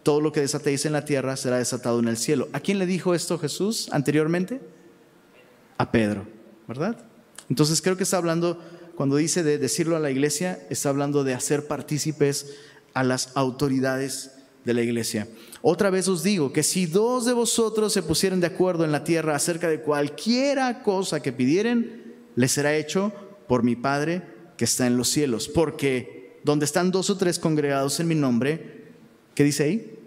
todo 0.04 0.22
lo 0.22 0.32
que 0.32 0.40
desatéis 0.40 0.86
en 0.86 0.94
la 0.94 1.06
tierra 1.06 1.36
será 1.36 1.58
desatado 1.58 2.00
en 2.00 2.08
el 2.08 2.18
cielo. 2.18 2.48
¿A 2.54 2.60
quién 2.60 2.80
le 2.80 2.86
dijo 2.86 3.14
esto 3.14 3.38
Jesús 3.38 3.90
anteriormente? 3.92 4.62
A 5.78 5.92
Pedro, 5.92 6.26
¿verdad? 6.68 6.98
Entonces 7.50 7.82
creo 7.82 7.98
que 7.98 8.04
está 8.04 8.18
hablando, 8.18 8.60
cuando 8.96 9.18
dice 9.18 9.44
de 9.44 9.58
decirlo 9.58 9.96
a 9.96 10.00
la 10.00 10.12
iglesia, 10.12 10.66
está 10.70 10.90
hablando 10.90 11.24
de 11.24 11.34
hacer 11.34 11.68
partícipes 11.68 12.56
a 12.94 13.04
las 13.04 13.36
autoridades 13.36 14.32
de 14.66 14.74
la 14.74 14.82
iglesia. 14.82 15.28
Otra 15.62 15.90
vez 15.90 16.08
os 16.08 16.24
digo 16.24 16.54
que 16.54 16.64
si 16.64 16.86
dos 16.86 17.26
de 17.26 17.34
vosotros 17.34 17.94
se 17.94 18.04
pusieren 18.04 18.40
de 18.40 18.48
acuerdo 18.48 18.86
en 18.86 18.92
la 18.92 19.04
tierra 19.04 19.36
acerca 19.36 19.70
de 19.70 19.82
cualquiera 19.82 20.84
cosa 20.84 21.22
que 21.22 21.32
pidieren, 21.32 22.16
les 22.36 22.52
será 22.52 22.76
hecho 22.76 23.12
por 23.48 23.64
mi 23.64 23.76
Padre 23.76 24.24
que 24.58 24.66
está 24.66 24.88
en 24.88 24.98
los 24.98 25.10
cielos. 25.10 25.48
Porque 25.48 26.40
donde 26.44 26.66
están 26.66 26.92
dos 26.92 27.10
o 27.10 27.18
tres 27.18 27.40
congregados 27.40 28.00
en 28.00 28.08
mi 28.08 28.16
nombre, 28.16 28.86
¿qué 29.36 29.44
dice 29.44 29.64
ahí? 29.64 30.00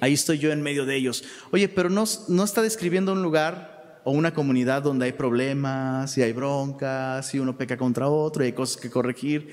Ahí 0.00 0.12
estoy 0.12 0.38
yo 0.38 0.52
en 0.52 0.62
medio 0.62 0.86
de 0.86 0.96
ellos. 0.96 1.24
Oye, 1.50 1.68
pero 1.68 1.90
no, 1.90 2.04
no 2.28 2.44
está 2.44 2.62
describiendo 2.62 3.12
un 3.12 3.22
lugar 3.22 4.00
o 4.04 4.10
una 4.10 4.34
comunidad 4.34 4.82
donde 4.82 5.06
hay 5.06 5.12
problemas 5.12 6.16
y 6.18 6.22
hay 6.22 6.32
broncas 6.32 7.34
y 7.34 7.38
uno 7.38 7.56
peca 7.56 7.76
contra 7.76 8.08
otro 8.08 8.44
y 8.44 8.46
hay 8.48 8.52
cosas 8.52 8.76
que 8.76 8.90
corregir. 8.90 9.48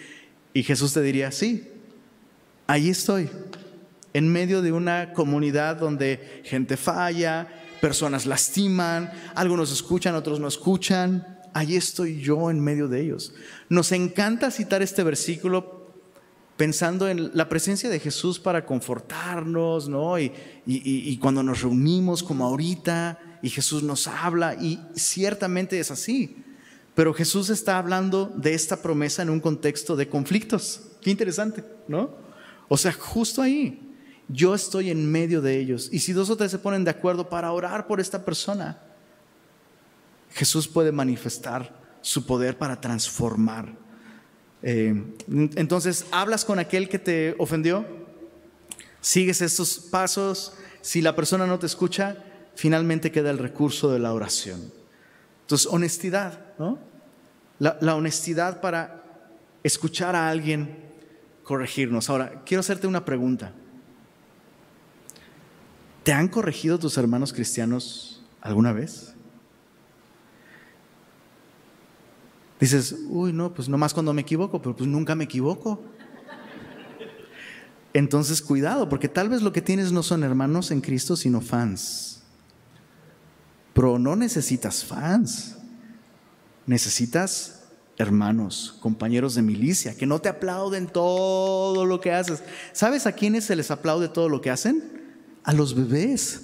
Y 0.54 0.64
Jesús 0.64 0.94
te 0.94 1.02
diría, 1.02 1.32
sí, 1.32 1.71
ahí 2.68 2.90
estoy 2.90 3.30
en 4.14 4.32
medio 4.32 4.62
de 4.62 4.72
una 4.72 5.14
comunidad 5.14 5.78
donde 5.78 6.42
gente 6.44 6.78
falla, 6.78 7.48
personas 7.80 8.26
lastiman, 8.26 9.12
algunos 9.36 9.72
escuchan, 9.72 10.16
otros 10.16 10.40
no 10.40 10.48
escuchan. 10.48 11.40
Allí 11.54 11.76
estoy 11.76 12.22
yo 12.22 12.50
en 12.50 12.60
medio 12.60 12.88
de 12.88 13.02
ellos. 13.02 13.34
Nos 13.70 13.92
encanta 13.92 14.52
citar 14.52 14.82
este 14.82 15.04
versículo 15.04 15.82
pensando 16.56 17.10
en 17.10 17.32
la 17.34 17.50
presencia 17.50 17.90
de 17.90 18.00
Jesús 18.00 18.40
para 18.40 18.66
confortarnos, 18.66 19.90
¿no? 19.90 20.20
Y, 20.20 20.32
y, 20.66 21.18
cuando 21.18 21.42
nos 21.42 21.62
reunimos 21.62 22.22
como 22.22 22.46
ahorita 22.46 23.20
y 23.42 23.50
Jesús 23.50 23.82
nos 23.82 24.08
habla, 24.08 24.54
y 24.54 24.80
ciertamente 24.96 25.80
es 25.80 25.90
así. 25.90 26.38
Pero 26.94 27.14
Jesús 27.14 27.50
está 27.50 27.78
hablando 27.80 28.32
de 28.36 28.54
esta 28.54 28.82
promesa 28.82 29.24
en 29.24 29.32
un 29.32 29.40
contexto 29.40 29.96
de 29.96 30.08
conflictos. 30.08 30.82
Qué 31.02 31.10
interesante, 31.10 31.64
¿no? 31.88 32.12
O 32.74 32.78
sea, 32.78 32.94
justo 32.94 33.42
ahí 33.42 33.82
yo 34.30 34.56
estoy 34.56 34.92
en 34.92 35.12
medio 35.12 35.42
de 35.42 35.60
ellos. 35.60 35.90
Y 35.92 36.00
si 36.00 36.14
dos 36.14 36.30
o 36.30 36.38
tres 36.38 36.52
se 36.52 36.58
ponen 36.58 36.86
de 36.86 36.92
acuerdo 36.92 37.28
para 37.28 37.52
orar 37.52 37.86
por 37.86 38.00
esta 38.00 38.24
persona, 38.24 38.80
Jesús 40.30 40.70
puede 40.70 40.94
manifestar 40.94 41.78
su 42.00 42.26
poder 42.26 42.58
para 42.58 42.80
transformar. 42.80 43.74
Eh, 44.64 45.04
entonces, 45.28 46.06
hablas 46.12 46.46
con 46.46 46.60
aquel 46.60 46.88
que 46.88 46.98
te 46.98 47.36
ofendió, 47.40 47.86
sigues 49.02 49.42
estos 49.42 49.78
pasos, 49.78 50.54
si 50.80 51.02
la 51.02 51.14
persona 51.14 51.46
no 51.46 51.60
te 51.60 51.66
escucha, 51.66 52.24
finalmente 52.56 53.12
queda 53.12 53.32
el 53.32 53.38
recurso 53.38 53.92
de 53.92 54.00
la 54.00 54.14
oración. 54.14 54.72
Entonces, 55.42 55.68
honestidad, 55.70 56.40
¿no? 56.58 56.80
La, 57.60 57.78
la 57.82 57.98
honestidad 57.98 58.62
para 58.62 59.04
escuchar 59.62 60.16
a 60.16 60.30
alguien 60.30 60.90
corregirnos. 61.52 62.10
Ahora, 62.10 62.44
quiero 62.46 62.62
hacerte 62.62 62.88
una 62.88 63.04
pregunta. 63.04 63.52
¿Te 66.02 66.14
han 66.14 66.30
corregido 66.30 66.80
tus 66.80 66.98
hermanos 66.98 67.34
cristianos 67.34 68.24
alguna 68.40 68.72
vez? 68.72 69.14
Dices, 72.58 72.96
uy, 73.10 73.34
no, 73.34 73.54
pues 73.54 73.68
nomás 73.68 73.94
cuando 73.94 74.14
me 74.14 74.22
equivoco, 74.22 74.62
pero 74.62 74.78
pues 74.78 74.90
nunca 74.90 75.14
me 75.14 75.26
equivoco. 75.26 75.84
Entonces, 77.92 78.42
cuidado, 78.42 78.88
porque 78.88 79.10
tal 79.10 79.28
vez 79.28 79.42
lo 79.42 79.52
que 79.52 79.62
tienes 79.62 79.92
no 79.92 80.04
son 80.04 80.24
hermanos 80.24 80.72
en 80.72 80.80
Cristo, 80.80 81.18
sino 81.18 81.42
fans. 81.42 82.24
Pero 83.74 84.00
no 84.00 84.16
necesitas 84.16 84.86
fans. 84.86 85.58
Necesitas 86.66 87.61
hermanos, 88.02 88.78
compañeros 88.82 89.36
de 89.36 89.42
milicia, 89.42 89.96
que 89.96 90.06
no 90.06 90.20
te 90.20 90.30
aplauden 90.30 90.88
todo 90.88 91.86
lo 91.86 92.02
que 92.02 92.12
haces. 92.12 92.44
¿Sabes 92.74 93.06
a 93.06 93.12
quiénes 93.12 93.46
se 93.46 93.56
les 93.56 93.72
aplaude 93.72 94.10
todo 94.10 94.30
lo 94.30 94.42
que 94.42 94.50
hacen? 94.50 95.02
a 95.44 95.54
los 95.54 95.76
bebés. 95.76 96.42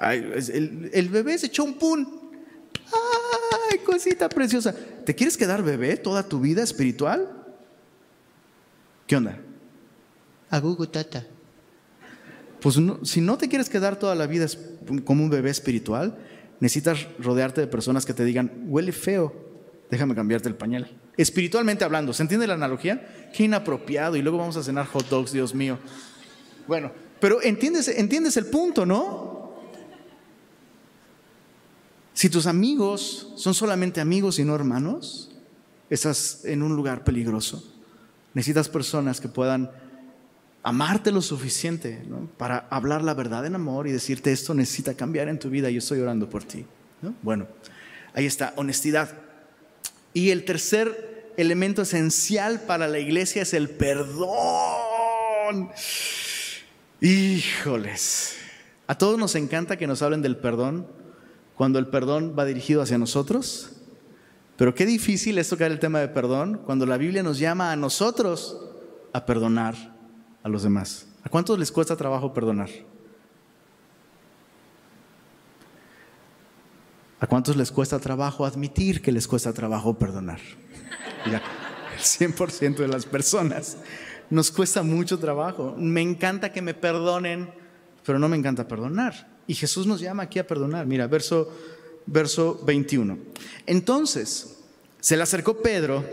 el, 0.00 1.08
bebé 1.10 1.38
se 1.38 1.46
echó 1.46 1.64
un 1.64 1.74
pun. 1.74 2.20
¡Ay, 3.70 3.78
cosita 3.78 4.28
preciosa! 4.28 4.74
¿Te 5.04 5.14
quieres 5.14 5.36
quedar 5.36 5.62
bebé 5.62 5.96
toda 5.96 6.26
tu 6.26 6.40
vida 6.40 6.62
espiritual? 6.62 7.28
¿Qué 9.06 9.16
onda? 9.16 9.38
Agugu 10.50 10.86
tata. 10.86 11.26
Pues 12.60 12.78
si 13.02 13.20
no 13.20 13.36
te 13.36 13.48
quieres 13.48 13.68
quedar 13.68 13.98
toda 13.98 14.14
la 14.14 14.26
vida 14.26 14.46
como 15.04 15.22
un 15.22 15.30
bebé 15.30 15.50
espiritual, 15.50 16.16
necesitas 16.60 17.06
rodearte 17.18 17.60
de 17.60 17.66
personas 17.66 18.06
que 18.06 18.14
te 18.14 18.24
digan, 18.24 18.64
huele 18.66 18.92
feo, 18.92 19.34
déjame 19.90 20.14
cambiarte 20.14 20.48
el 20.48 20.54
pañal. 20.54 20.90
Espiritualmente 21.16 21.84
hablando, 21.84 22.12
¿se 22.12 22.22
entiende 22.22 22.46
la 22.46 22.54
analogía? 22.54 23.30
Qué 23.34 23.44
inapropiado. 23.44 24.16
Y 24.16 24.22
luego 24.22 24.38
vamos 24.38 24.56
a 24.56 24.62
cenar 24.62 24.86
hot 24.86 25.08
dogs, 25.08 25.32
Dios 25.32 25.54
mío. 25.54 25.78
Bueno, 26.66 26.92
pero 27.20 27.42
entiendes, 27.42 27.88
entiendes 27.88 28.36
el 28.36 28.46
punto, 28.46 28.84
¿no? 28.84 29.54
Si 32.12 32.30
tus 32.30 32.46
amigos 32.46 33.32
son 33.36 33.54
solamente 33.54 34.00
amigos 34.00 34.38
y 34.38 34.44
no 34.44 34.54
hermanos, 34.54 35.30
estás 35.90 36.44
en 36.44 36.62
un 36.62 36.76
lugar 36.76 37.04
peligroso. 37.04 37.72
Necesitas 38.34 38.68
personas 38.68 39.20
que 39.20 39.28
puedan 39.28 39.70
amarte 40.62 41.12
lo 41.12 41.20
suficiente 41.20 42.02
para 42.38 42.66
hablar 42.70 43.02
la 43.02 43.14
verdad 43.14 43.44
en 43.46 43.54
amor 43.54 43.86
y 43.86 43.92
decirte 43.92 44.32
esto 44.32 44.54
necesita 44.54 44.94
cambiar 44.94 45.28
en 45.28 45.38
tu 45.38 45.50
vida, 45.50 45.70
yo 45.70 45.78
estoy 45.78 46.00
orando 46.00 46.28
por 46.28 46.42
ti. 46.42 46.64
Bueno, 47.22 47.46
ahí 48.14 48.26
está, 48.26 48.54
honestidad. 48.56 49.14
Y 50.14 50.30
el 50.30 50.46
tercer 50.46 51.32
elemento 51.36 51.82
esencial 51.82 52.60
para 52.60 52.88
la 52.88 52.98
iglesia 53.00 53.42
es 53.42 53.52
el 53.52 53.68
perdón. 53.68 54.30
Híjoles, 57.00 58.36
a 58.86 58.96
todos 58.96 59.18
nos 59.18 59.34
encanta 59.34 59.76
que 59.76 59.86
nos 59.86 60.00
hablen 60.00 60.22
del 60.22 60.36
perdón 60.36 60.86
cuando 61.56 61.78
el 61.78 61.88
perdón 61.88 62.34
va 62.38 62.44
dirigido 62.44 62.80
hacia 62.80 62.96
nosotros, 62.96 63.72
pero 64.56 64.74
qué 64.74 64.86
difícil 64.86 65.36
es 65.38 65.48
tocar 65.48 65.70
el 65.70 65.80
tema 65.80 66.00
de 66.00 66.08
perdón 66.08 66.60
cuando 66.64 66.86
la 66.86 66.96
Biblia 66.96 67.22
nos 67.22 67.38
llama 67.38 67.72
a 67.72 67.76
nosotros 67.76 68.58
a 69.12 69.26
perdonar 69.26 69.74
a 70.42 70.48
los 70.48 70.62
demás. 70.62 71.08
¿A 71.24 71.28
cuántos 71.28 71.58
les 71.58 71.72
cuesta 71.72 71.96
trabajo 71.96 72.32
perdonar? 72.32 72.70
¿A 77.24 77.26
cuántos 77.26 77.56
les 77.56 77.72
cuesta 77.72 77.98
trabajo 77.98 78.44
admitir 78.44 79.00
que 79.00 79.10
les 79.10 79.26
cuesta 79.26 79.50
trabajo 79.54 79.98
perdonar? 79.98 80.40
el 81.24 81.40
100% 81.98 82.76
de 82.76 82.86
las 82.86 83.06
personas 83.06 83.78
nos 84.28 84.50
cuesta 84.50 84.82
mucho 84.82 85.18
trabajo. 85.18 85.74
Me 85.78 86.02
encanta 86.02 86.52
que 86.52 86.60
me 86.60 86.74
perdonen, 86.74 87.48
pero 88.04 88.18
no 88.18 88.28
me 88.28 88.36
encanta 88.36 88.68
perdonar. 88.68 89.38
Y 89.46 89.54
Jesús 89.54 89.86
nos 89.86 90.02
llama 90.02 90.24
aquí 90.24 90.38
a 90.38 90.46
perdonar. 90.46 90.84
Mira, 90.84 91.06
verso, 91.06 91.50
verso 92.04 92.60
21. 92.66 93.16
Entonces, 93.64 94.58
se 95.00 95.16
le 95.16 95.22
acercó 95.22 95.62
Pedro. 95.62 96.04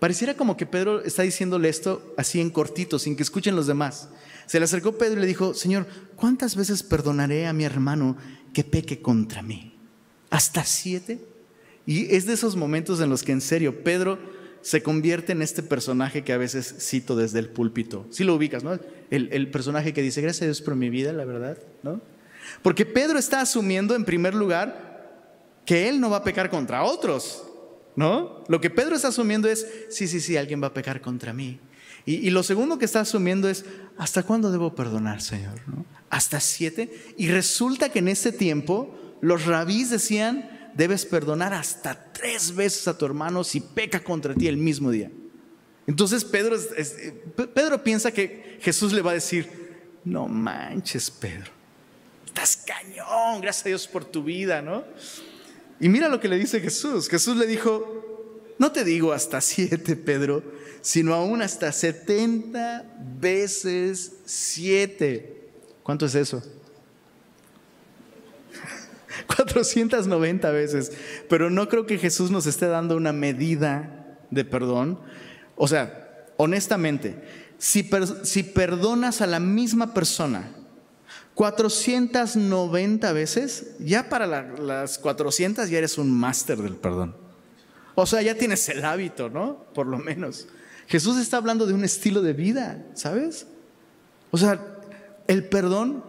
Pareciera 0.00 0.34
como 0.34 0.56
que 0.56 0.66
Pedro 0.66 1.04
está 1.04 1.22
diciéndole 1.22 1.68
esto 1.68 2.12
así 2.16 2.40
en 2.40 2.50
cortito, 2.50 2.98
sin 2.98 3.14
que 3.14 3.22
escuchen 3.22 3.54
los 3.54 3.68
demás. 3.68 4.08
Se 4.46 4.58
le 4.58 4.64
acercó 4.64 4.98
Pedro 4.98 5.18
y 5.18 5.20
le 5.20 5.28
dijo, 5.28 5.54
Señor, 5.54 5.86
¿cuántas 6.16 6.56
veces 6.56 6.82
perdonaré 6.82 7.46
a 7.46 7.52
mi 7.52 7.62
hermano 7.62 8.16
que 8.52 8.64
peque 8.64 9.00
contra 9.00 9.40
mí? 9.40 9.73
¿Hasta 10.34 10.64
siete? 10.64 11.20
Y 11.86 12.12
es 12.12 12.26
de 12.26 12.32
esos 12.32 12.56
momentos 12.56 13.00
en 13.00 13.08
los 13.08 13.22
que 13.22 13.30
en 13.30 13.40
serio 13.40 13.84
Pedro 13.84 14.18
se 14.62 14.82
convierte 14.82 15.30
en 15.30 15.42
este 15.42 15.62
personaje 15.62 16.24
que 16.24 16.32
a 16.32 16.38
veces 16.38 16.74
cito 16.80 17.14
desde 17.14 17.38
el 17.38 17.50
púlpito. 17.50 18.04
Si 18.10 18.24
lo 18.24 18.34
ubicas, 18.34 18.64
¿no? 18.64 18.76
El, 19.10 19.48
personaje 19.52 19.92
que 19.92 20.02
dice, 20.02 20.22
gracias 20.22 20.42
a 20.42 20.46
Dios 20.46 20.60
por 20.60 20.74
mi 20.74 20.90
vida, 20.90 21.12
la 21.12 21.24
verdad, 21.24 21.58
¿no? 21.84 22.00
Porque 22.62 22.84
Pedro 22.84 23.16
está 23.16 23.42
asumiendo 23.42 23.94
en 23.94 24.04
primer 24.04 24.34
lugar 24.34 25.22
que 25.64 25.88
él 25.88 26.00
no 26.00 26.10
va 26.10 26.16
a 26.16 26.24
pecar 26.24 26.50
contra 26.50 26.82
otros, 26.82 27.44
¿no? 27.94 28.42
Lo 28.48 28.60
que 28.60 28.70
Pedro 28.70 28.96
está 28.96 29.08
asumiendo 29.08 29.48
es, 29.48 29.64
sí, 29.88 30.08
sí, 30.08 30.18
sí, 30.18 30.36
alguien 30.36 30.60
va 30.60 30.66
a 30.66 30.74
pecar 30.74 31.00
contra 31.00 31.32
mí. 31.32 31.60
Y, 32.06 32.28
lo 32.30 32.42
segundo 32.42 32.76
que 32.76 32.86
está 32.86 32.98
asumiendo 32.98 33.48
es, 33.48 33.64
¿hasta 33.96 34.24
cuándo 34.24 34.50
debo 34.50 34.74
perdonar, 34.74 35.22
Señor? 35.22 35.60
¿Hasta 36.10 36.40
siete? 36.40 36.92
Y 37.16 37.28
resulta 37.28 37.90
que 37.90 38.00
en 38.00 38.08
ese 38.08 38.32
tiempo 38.32 38.98
los 39.24 39.46
rabís 39.46 39.90
decían, 39.90 40.70
debes 40.74 41.06
perdonar 41.06 41.54
hasta 41.54 42.12
tres 42.12 42.54
veces 42.54 42.86
a 42.88 42.98
tu 42.98 43.06
hermano 43.06 43.42
si 43.42 43.60
peca 43.60 44.00
contra 44.00 44.34
ti 44.34 44.48
el 44.48 44.58
mismo 44.58 44.90
día. 44.90 45.10
Entonces 45.86 46.24
Pedro, 46.24 46.56
Pedro 47.54 47.82
piensa 47.82 48.12
que 48.12 48.58
Jesús 48.60 48.92
le 48.92 49.00
va 49.00 49.12
a 49.12 49.14
decir, 49.14 49.48
no 50.04 50.28
manches 50.28 51.10
Pedro, 51.10 51.50
estás 52.26 52.56
cañón, 52.56 53.40
gracias 53.40 53.64
a 53.64 53.68
Dios 53.70 53.88
por 53.88 54.04
tu 54.04 54.22
vida, 54.22 54.60
¿no? 54.60 54.84
Y 55.80 55.88
mira 55.88 56.08
lo 56.08 56.20
que 56.20 56.28
le 56.28 56.38
dice 56.38 56.60
Jesús. 56.60 57.08
Jesús 57.08 57.36
le 57.36 57.46
dijo, 57.46 58.42
no 58.58 58.72
te 58.72 58.84
digo 58.84 59.12
hasta 59.12 59.40
siete, 59.40 59.96
Pedro, 59.96 60.42
sino 60.82 61.14
aún 61.14 61.40
hasta 61.40 61.72
setenta 61.72 62.84
veces 63.18 64.16
siete. 64.26 65.50
¿Cuánto 65.82 66.04
es 66.06 66.14
eso? 66.14 66.42
490 69.26 70.50
veces. 70.50 70.92
Pero 71.28 71.50
no 71.50 71.68
creo 71.68 71.86
que 71.86 71.98
Jesús 71.98 72.30
nos 72.30 72.46
esté 72.46 72.66
dando 72.66 72.96
una 72.96 73.12
medida 73.12 74.18
de 74.30 74.44
perdón. 74.44 74.98
O 75.56 75.68
sea, 75.68 76.26
honestamente, 76.36 77.22
si, 77.58 77.88
si 78.22 78.42
perdonas 78.42 79.20
a 79.20 79.26
la 79.26 79.40
misma 79.40 79.94
persona 79.94 80.50
490 81.34 83.12
veces, 83.12 83.74
ya 83.80 84.08
para 84.08 84.26
las 84.26 84.98
400 84.98 85.68
ya 85.68 85.78
eres 85.78 85.98
un 85.98 86.10
máster 86.10 86.58
del 86.58 86.76
perdón. 86.76 87.16
O 87.96 88.06
sea, 88.06 88.22
ya 88.22 88.36
tienes 88.36 88.68
el 88.68 88.84
hábito, 88.84 89.28
¿no? 89.30 89.64
Por 89.74 89.86
lo 89.86 89.98
menos. 89.98 90.46
Jesús 90.86 91.18
está 91.18 91.36
hablando 91.36 91.66
de 91.66 91.74
un 91.74 91.84
estilo 91.84 92.22
de 92.22 92.32
vida, 92.32 92.84
¿sabes? 92.94 93.46
O 94.30 94.36
sea, 94.36 94.60
el 95.26 95.44
perdón, 95.44 96.04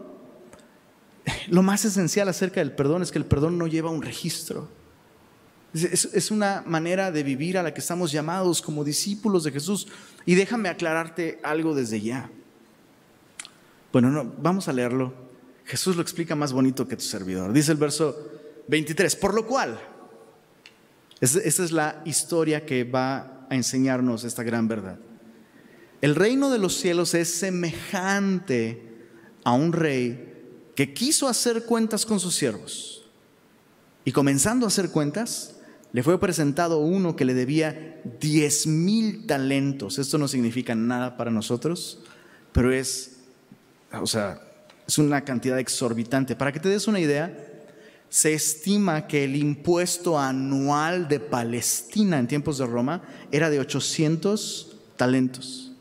lo 1.50 1.64
más 1.64 1.86
esencial 1.86 2.28
acerca 2.30 2.60
del 2.60 2.72
perdón 2.72 3.02
es 3.02 3.12
que 3.12 3.18
el 3.18 3.26
perdón 3.26 3.58
no 3.58 3.68
lleva 3.68 3.90
un 3.90 4.02
registro. 4.02 4.70
Es, 5.74 6.32
una 6.32 6.64
manera 6.66 7.12
de 7.12 7.22
vivir 7.22 7.58
a 7.58 7.64
la 7.64 7.74
que 7.74 7.82
estamos 7.82 8.12
llamados 8.12 8.62
como 8.62 8.86
discípulos 8.86 9.44
de 9.44 9.52
Jesús. 9.52 9.88
Y 10.26 10.36
déjame 10.36 10.70
aclararte 10.70 11.40
algo 11.44 11.76
desde 11.76 12.00
ya. 12.00 12.30
Bueno, 13.92 14.10
no, 14.10 14.34
vamos 14.38 14.68
a 14.68 14.74
leerlo. 14.74 15.14
Jesús 15.66 15.96
lo 15.96 16.02
explica 16.02 16.36
más 16.36 16.54
bonito 16.54 16.88
que 16.88 16.96
tu 16.96 17.04
servidor. 17.04 17.52
Dice 17.52 17.72
el 17.74 17.78
verso 17.78 18.16
23, 18.68 19.16
por 19.18 19.34
lo 19.34 19.46
cual, 19.46 19.80
esa 21.20 21.40
es 21.42 21.72
la 21.72 22.02
historia 22.06 22.66
que 22.66 22.84
va 22.84 23.46
a 23.50 23.56
enseñarnos 23.56 24.24
esta 24.24 24.44
gran 24.44 24.68
verdad. 24.68 25.00
El 26.02 26.16
reino 26.16 26.50
de 26.50 26.60
los 26.60 26.76
cielos 26.76 27.14
es 27.16 27.34
semejante 27.34 28.82
a 29.44 29.54
un 29.54 29.74
rey 29.74 30.25
que 30.76 30.94
quiso 30.94 31.28
hacer 31.28 31.66
cuentas 31.66 32.06
con 32.06 32.20
sus 32.20 32.36
siervos. 32.36 33.06
Y 34.04 34.12
comenzando 34.12 34.66
a 34.66 34.68
hacer 34.68 34.92
cuentas, 34.92 35.56
le 35.94 36.04
fue 36.04 36.20
presentado 36.20 36.80
uno 36.80 37.16
que 37.16 37.26
le 37.26 37.34
debía 37.34 38.02
diez 38.20 38.68
mil 38.68 39.26
talentos. 39.26 39.98
Esto 39.98 40.18
no 40.18 40.28
significa 40.28 40.76
nada 40.76 41.18
para 41.18 41.32
nosotros, 41.32 42.00
pero 42.52 42.72
es 42.72 43.16
o 44.02 44.08
sea, 44.08 44.42
es 44.88 44.98
una 44.98 45.24
cantidad 45.24 45.60
exorbitante. 45.60 46.36
Para 46.36 46.52
que 46.52 46.60
te 46.60 46.70
des 46.70 46.88
una 46.88 47.00
idea, 47.00 47.36
se 48.10 48.34
estima 48.34 49.08
que 49.08 49.24
el 49.24 49.36
impuesto 49.36 50.20
anual 50.20 51.08
de 51.08 51.20
Palestina 51.20 52.20
en 52.20 52.28
tiempos 52.28 52.58
de 52.58 52.66
Roma 52.66 53.02
era 53.32 53.50
de 53.50 53.60
800 53.60 54.76
talentos. 54.96 55.72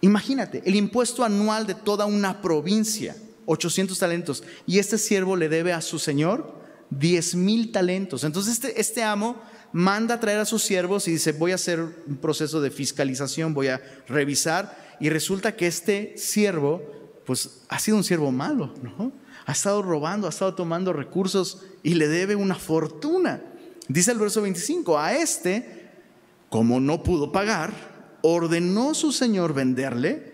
Imagínate, 0.00 0.62
el 0.64 0.74
impuesto 0.74 1.24
anual 1.24 1.66
de 1.66 1.74
toda 1.74 2.06
una 2.06 2.42
provincia, 2.42 3.16
800 3.46 3.98
talentos, 3.98 4.44
y 4.66 4.78
este 4.78 4.98
siervo 4.98 5.36
le 5.36 5.48
debe 5.48 5.72
a 5.72 5.80
su 5.80 5.98
señor 5.98 6.62
10 6.90 7.34
mil 7.36 7.72
talentos. 7.72 8.24
Entonces 8.24 8.54
este, 8.54 8.80
este 8.80 9.02
amo 9.02 9.36
manda 9.72 10.16
a 10.16 10.20
traer 10.20 10.38
a 10.38 10.44
sus 10.44 10.62
siervos 10.62 11.08
y 11.08 11.12
dice, 11.12 11.32
voy 11.32 11.52
a 11.52 11.56
hacer 11.56 11.80
un 11.80 12.16
proceso 12.16 12.60
de 12.60 12.70
fiscalización, 12.70 13.54
voy 13.54 13.68
a 13.68 13.80
revisar 14.06 14.96
y 15.00 15.08
resulta 15.08 15.56
que 15.56 15.66
este 15.66 16.14
siervo, 16.16 16.82
pues 17.24 17.62
ha 17.68 17.78
sido 17.78 17.96
un 17.96 18.04
siervo 18.04 18.30
malo. 18.30 18.74
Ha 19.46 19.52
estado 19.52 19.82
robando, 19.82 20.26
ha 20.26 20.30
estado 20.30 20.54
tomando 20.54 20.92
recursos 20.92 21.62
y 21.82 21.94
le 21.94 22.08
debe 22.08 22.36
una 22.36 22.54
fortuna. 22.54 23.42
Dice 23.88 24.12
el 24.12 24.18
verso 24.18 24.42
25, 24.42 24.98
a 24.98 25.14
este, 25.14 25.90
como 26.48 26.78
no 26.78 27.02
pudo 27.02 27.32
pagar, 27.32 27.72
ordenó 28.22 28.94
su 28.94 29.10
señor 29.10 29.54
venderle 29.54 30.31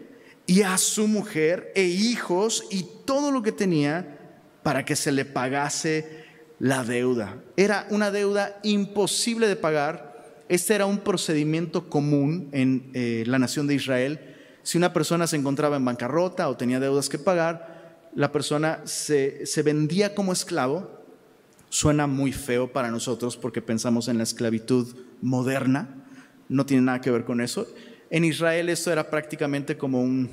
y 0.49 0.63
a 0.63 0.77
su 0.79 1.07
mujer 1.07 1.71
e 1.77 1.85
hijos 1.85 2.65
y 2.73 2.85
todo 3.05 3.31
lo 3.31 3.43
que 3.43 3.53
tenía 3.53 4.19
para 4.65 4.85
que 4.85 4.97
se 4.97 5.13
le 5.13 5.25
pagase 5.25 6.25
la 6.59 6.83
deuda. 6.83 7.41
Era 7.57 7.87
una 7.91 8.11
deuda 8.11 8.59
imposible 8.65 9.47
de 9.47 9.55
pagar. 9.55 10.43
Este 10.49 10.75
era 10.75 10.87
un 10.87 10.99
procedimiento 10.99 11.89
común 11.89 12.49
en 12.51 12.91
eh, 12.95 13.23
la 13.29 13.39
nación 13.39 13.69
de 13.69 13.77
Israel 13.77 14.35
si 14.69 14.77
una 14.77 14.93
persona 14.93 15.27
se 15.27 15.37
encontraba 15.37 15.79
en 15.79 15.85
bancarrota 15.87 16.47
o 16.47 16.59
tenía 16.59 16.79
deudas 16.79 17.09
que 17.09 17.19
pagar, 17.19 18.11
la 18.15 18.33
persona 18.33 18.83
se, 18.85 19.47
vendía 19.65 20.15
como 20.15 20.31
esclavo. 20.31 20.91
Suena 21.71 22.07
muy 22.07 22.33
feo 22.33 22.71
para 22.71 22.91
nosotros 22.91 23.39
porque 23.39 23.63
pensamos 23.63 24.09
en 24.09 24.19
la 24.19 24.25
esclavitud 24.25 24.95
moderna, 25.23 26.05
no 26.51 26.67
tiene 26.67 26.83
nada 26.83 27.01
que 27.01 27.11
ver 27.11 27.25
con 27.25 27.41
eso. 27.41 27.67
En 28.11 28.25
Israel 28.25 28.69
esto 28.69 28.91
era 28.91 29.09
prácticamente 29.09 29.77
como 29.77 30.01
un 30.01 30.31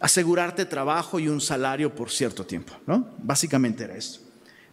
asegurarte 0.00 0.64
trabajo 0.64 1.18
y 1.18 1.28
un 1.28 1.40
salario 1.40 1.94
por 1.94 2.10
cierto 2.10 2.44
tiempo, 2.44 2.74
¿no? 2.86 3.08
Básicamente 3.18 3.84
era 3.84 3.96
eso. 3.96 4.20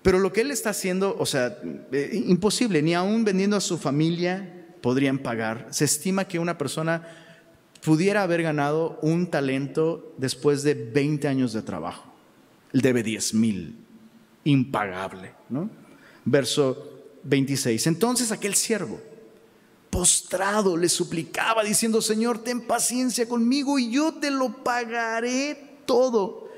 Pero 0.01 0.19
lo 0.19 0.33
que 0.33 0.41
él 0.41 0.51
está 0.51 0.71
haciendo, 0.71 1.15
o 1.17 1.25
sea, 1.25 1.57
eh, 1.91 2.23
imposible, 2.27 2.81
ni 2.81 2.93
aún 2.93 3.23
vendiendo 3.23 3.55
a 3.55 3.61
su 3.61 3.77
familia 3.77 4.65
podrían 4.81 5.17
pagar. 5.17 5.67
Se 5.71 5.85
estima 5.85 6.25
que 6.25 6.39
una 6.39 6.57
persona 6.57 7.07
pudiera 7.83 8.23
haber 8.23 8.43
ganado 8.43 8.99
un 9.01 9.27
talento 9.27 10.13
después 10.17 10.61
de 10.63 10.73
20 10.73 11.27
años 11.27 11.53
de 11.53 11.61
trabajo. 11.61 12.11
Él 12.73 12.81
debe 12.81 13.01
10 13.01 13.33
mil, 13.35 13.77
impagable. 14.43 15.31
¿no? 15.49 15.69
Verso 16.25 17.03
26. 17.23 17.87
Entonces 17.87 18.31
aquel 18.31 18.55
siervo, 18.55 18.99
postrado, 19.93 20.75
le 20.75 20.89
suplicaba 20.89 21.63
diciendo, 21.63 22.01
Señor, 22.01 22.39
ten 22.39 22.61
paciencia 22.61 23.29
conmigo 23.29 23.77
y 23.77 23.91
yo 23.91 24.15
te 24.15 24.31
lo 24.31 24.63
pagaré 24.63 25.77
todo. 25.85 26.49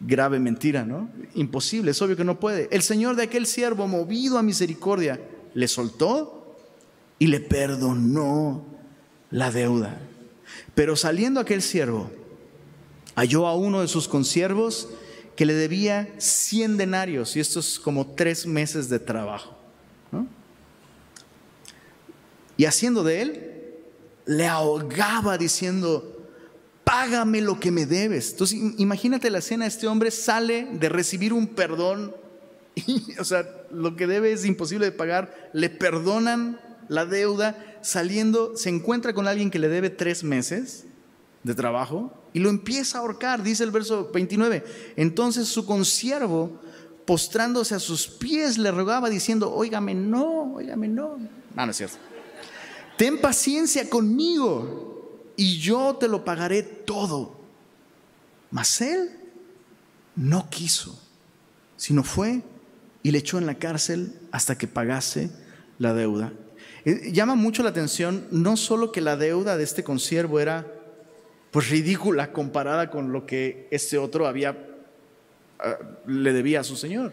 Grave 0.00 0.40
mentira, 0.40 0.84
¿no? 0.84 1.08
Imposible, 1.34 1.92
es 1.92 2.02
obvio 2.02 2.16
que 2.16 2.24
no 2.24 2.40
puede. 2.40 2.68
El 2.72 2.82
Señor 2.82 3.14
de 3.14 3.22
aquel 3.22 3.46
siervo, 3.46 3.86
movido 3.86 4.38
a 4.38 4.42
misericordia, 4.42 5.20
le 5.54 5.68
soltó 5.68 6.56
y 7.20 7.28
le 7.28 7.38
perdonó 7.38 8.64
la 9.30 9.52
deuda. 9.52 10.00
Pero 10.74 10.96
saliendo 10.96 11.38
aquel 11.38 11.62
siervo, 11.62 12.10
halló 13.14 13.46
a 13.46 13.54
uno 13.54 13.82
de 13.82 13.88
sus 13.88 14.08
consiervos 14.08 14.88
que 15.36 15.46
le 15.46 15.54
debía 15.54 16.12
100 16.18 16.76
denarios, 16.76 17.36
y 17.36 17.40
esto 17.40 17.60
es 17.60 17.78
como 17.78 18.04
tres 18.16 18.46
meses 18.46 18.88
de 18.88 18.98
trabajo. 18.98 19.63
Y 22.56 22.66
haciendo 22.66 23.02
de 23.02 23.22
él, 23.22 23.54
le 24.26 24.46
ahogaba 24.46 25.38
diciendo, 25.38 26.14
págame 26.84 27.40
lo 27.40 27.58
que 27.58 27.70
me 27.70 27.86
debes. 27.86 28.32
Entonces, 28.32 28.58
imagínate 28.78 29.30
la 29.30 29.38
escena, 29.38 29.66
este 29.66 29.86
hombre 29.86 30.10
sale 30.10 30.68
de 30.72 30.88
recibir 30.88 31.32
un 31.32 31.48
perdón, 31.48 32.14
y, 32.74 33.18
o 33.18 33.24
sea, 33.24 33.48
lo 33.70 33.96
que 33.96 34.06
debe 34.06 34.32
es 34.32 34.44
imposible 34.44 34.86
de 34.86 34.92
pagar, 34.92 35.50
le 35.52 35.70
perdonan 35.70 36.60
la 36.88 37.06
deuda, 37.06 37.78
saliendo, 37.82 38.56
se 38.56 38.68
encuentra 38.68 39.12
con 39.12 39.28
alguien 39.28 39.50
que 39.50 39.58
le 39.58 39.68
debe 39.68 39.90
tres 39.90 40.24
meses 40.24 40.84
de 41.42 41.54
trabajo 41.54 42.12
y 42.32 42.40
lo 42.40 42.50
empieza 42.50 42.98
a 42.98 43.00
ahorcar, 43.02 43.42
dice 43.42 43.64
el 43.64 43.70
verso 43.70 44.10
29. 44.12 44.64
Entonces 44.96 45.48
su 45.48 45.64
consiervo, 45.64 46.60
postrándose 47.06 47.74
a 47.74 47.78
sus 47.78 48.08
pies, 48.08 48.58
le 48.58 48.70
rogaba 48.70 49.08
diciendo, 49.08 49.52
óigame, 49.52 49.94
no, 49.94 50.54
óigame, 50.54 50.88
no. 50.88 51.18
No, 51.54 51.66
no 51.66 51.70
es 51.70 51.76
cierto. 51.76 51.96
Ten 52.96 53.20
paciencia 53.20 53.88
conmigo 53.88 55.32
y 55.36 55.58
yo 55.58 55.96
te 55.96 56.08
lo 56.08 56.24
pagaré 56.24 56.62
todo. 56.62 57.36
Mas 58.50 58.80
él 58.80 59.10
no 60.14 60.48
quiso, 60.48 61.00
sino 61.76 62.04
fue 62.04 62.42
y 63.02 63.10
le 63.10 63.18
echó 63.18 63.38
en 63.38 63.46
la 63.46 63.56
cárcel 63.56 64.14
hasta 64.30 64.56
que 64.56 64.68
pagase 64.68 65.30
la 65.78 65.92
deuda. 65.92 66.32
Eh, 66.84 67.10
llama 67.12 67.34
mucho 67.34 67.62
la 67.62 67.70
atención 67.70 68.26
no 68.30 68.56
solo 68.56 68.92
que 68.92 69.00
la 69.00 69.16
deuda 69.16 69.56
de 69.56 69.64
este 69.64 69.82
consiervo 69.82 70.38
era 70.38 70.66
pues 71.50 71.70
ridícula 71.70 72.32
comparada 72.32 72.90
con 72.90 73.12
lo 73.12 73.26
que 73.26 73.68
este 73.70 73.98
otro 73.98 74.26
había 74.26 74.56
ah, 75.58 75.78
le 76.06 76.32
debía 76.32 76.60
a 76.60 76.64
su 76.64 76.76
señor. 76.76 77.12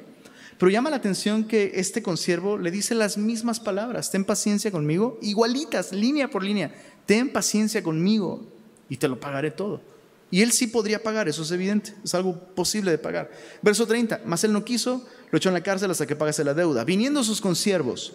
Pero 0.57 0.69
llama 0.69 0.89
la 0.89 0.97
atención 0.97 1.45
que 1.45 1.71
este 1.75 2.03
consiervo 2.03 2.57
le 2.57 2.71
dice 2.71 2.93
las 2.93 3.17
mismas 3.17 3.59
palabras, 3.59 4.11
ten 4.11 4.25
paciencia 4.25 4.71
conmigo, 4.71 5.17
igualitas, 5.21 5.91
línea 5.91 6.29
por 6.29 6.43
línea, 6.43 6.73
ten 7.05 7.31
paciencia 7.31 7.81
conmigo 7.81 8.45
y 8.89 8.97
te 8.97 9.07
lo 9.07 9.19
pagaré 9.19 9.51
todo. 9.51 9.81
Y 10.29 10.41
él 10.41 10.53
sí 10.53 10.67
podría 10.67 11.03
pagar, 11.03 11.27
eso 11.27 11.43
es 11.43 11.51
evidente, 11.51 11.93
es 12.03 12.15
algo 12.15 12.39
posible 12.55 12.89
de 12.89 12.97
pagar. 12.97 13.31
Verso 13.61 13.85
30, 13.85 14.21
mas 14.25 14.43
él 14.45 14.53
no 14.53 14.63
quiso, 14.63 15.05
lo 15.29 15.37
echó 15.37 15.49
en 15.49 15.55
la 15.55 15.63
cárcel 15.63 15.91
hasta 15.91 16.07
que 16.07 16.15
pagase 16.15 16.43
la 16.45 16.53
deuda. 16.53 16.85
Viniendo 16.85 17.23
sus 17.23 17.41
consiervos, 17.41 18.13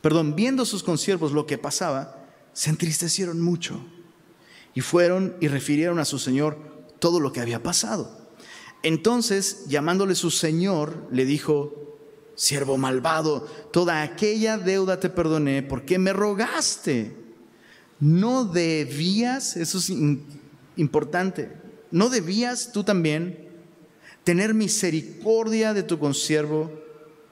perdón, 0.00 0.36
viendo 0.36 0.64
sus 0.64 0.84
consiervos 0.84 1.32
lo 1.32 1.46
que 1.46 1.58
pasaba, 1.58 2.24
se 2.52 2.70
entristecieron 2.70 3.40
mucho 3.40 3.84
y 4.74 4.80
fueron 4.80 5.36
y 5.40 5.48
refirieron 5.48 5.98
a 5.98 6.04
su 6.04 6.20
señor 6.20 6.58
todo 7.00 7.18
lo 7.18 7.32
que 7.32 7.40
había 7.40 7.62
pasado. 7.62 8.21
Entonces, 8.82 9.64
llamándole 9.68 10.14
su 10.14 10.30
señor, 10.30 11.06
le 11.10 11.24
dijo, 11.24 11.82
siervo 12.34 12.76
malvado, 12.76 13.46
toda 13.72 14.02
aquella 14.02 14.58
deuda 14.58 14.98
te 14.98 15.08
perdoné 15.08 15.62
porque 15.62 15.98
me 15.98 16.12
rogaste. 16.12 17.14
No 18.00 18.44
debías, 18.44 19.56
eso 19.56 19.78
es 19.78 19.92
importante, 20.76 21.52
no 21.90 22.08
debías 22.08 22.72
tú 22.72 22.82
también 22.82 23.48
tener 24.24 24.54
misericordia 24.54 25.74
de 25.74 25.82
tu 25.82 25.98
consiervo 25.98 26.70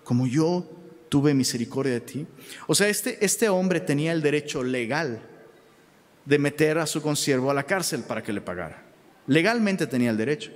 como 0.05 0.27
yo 0.27 0.69
tuve 1.09 1.35
misericordia 1.35 1.95
de 1.95 2.01
ti. 2.01 2.27
O 2.67 2.75
sea, 2.75 2.89
este, 2.89 3.25
este 3.25 3.49
hombre 3.49 3.81
tenía 3.81 4.13
el 4.13 4.23
derecho 4.23 4.63
legal 4.63 5.23
de 6.25 6.39
meter 6.39 6.79
a 6.79 6.87
su 6.87 7.03
consiervo 7.03 7.51
a 7.51 7.55
la 7.55 7.65
cárcel 7.65 8.03
para 8.03 8.23
que 8.23 8.33
le 8.33 8.41
pagara. 8.41 8.85
Legalmente 9.27 9.87
tenía 9.87 10.11
el 10.11 10.17
derecho, 10.17 10.53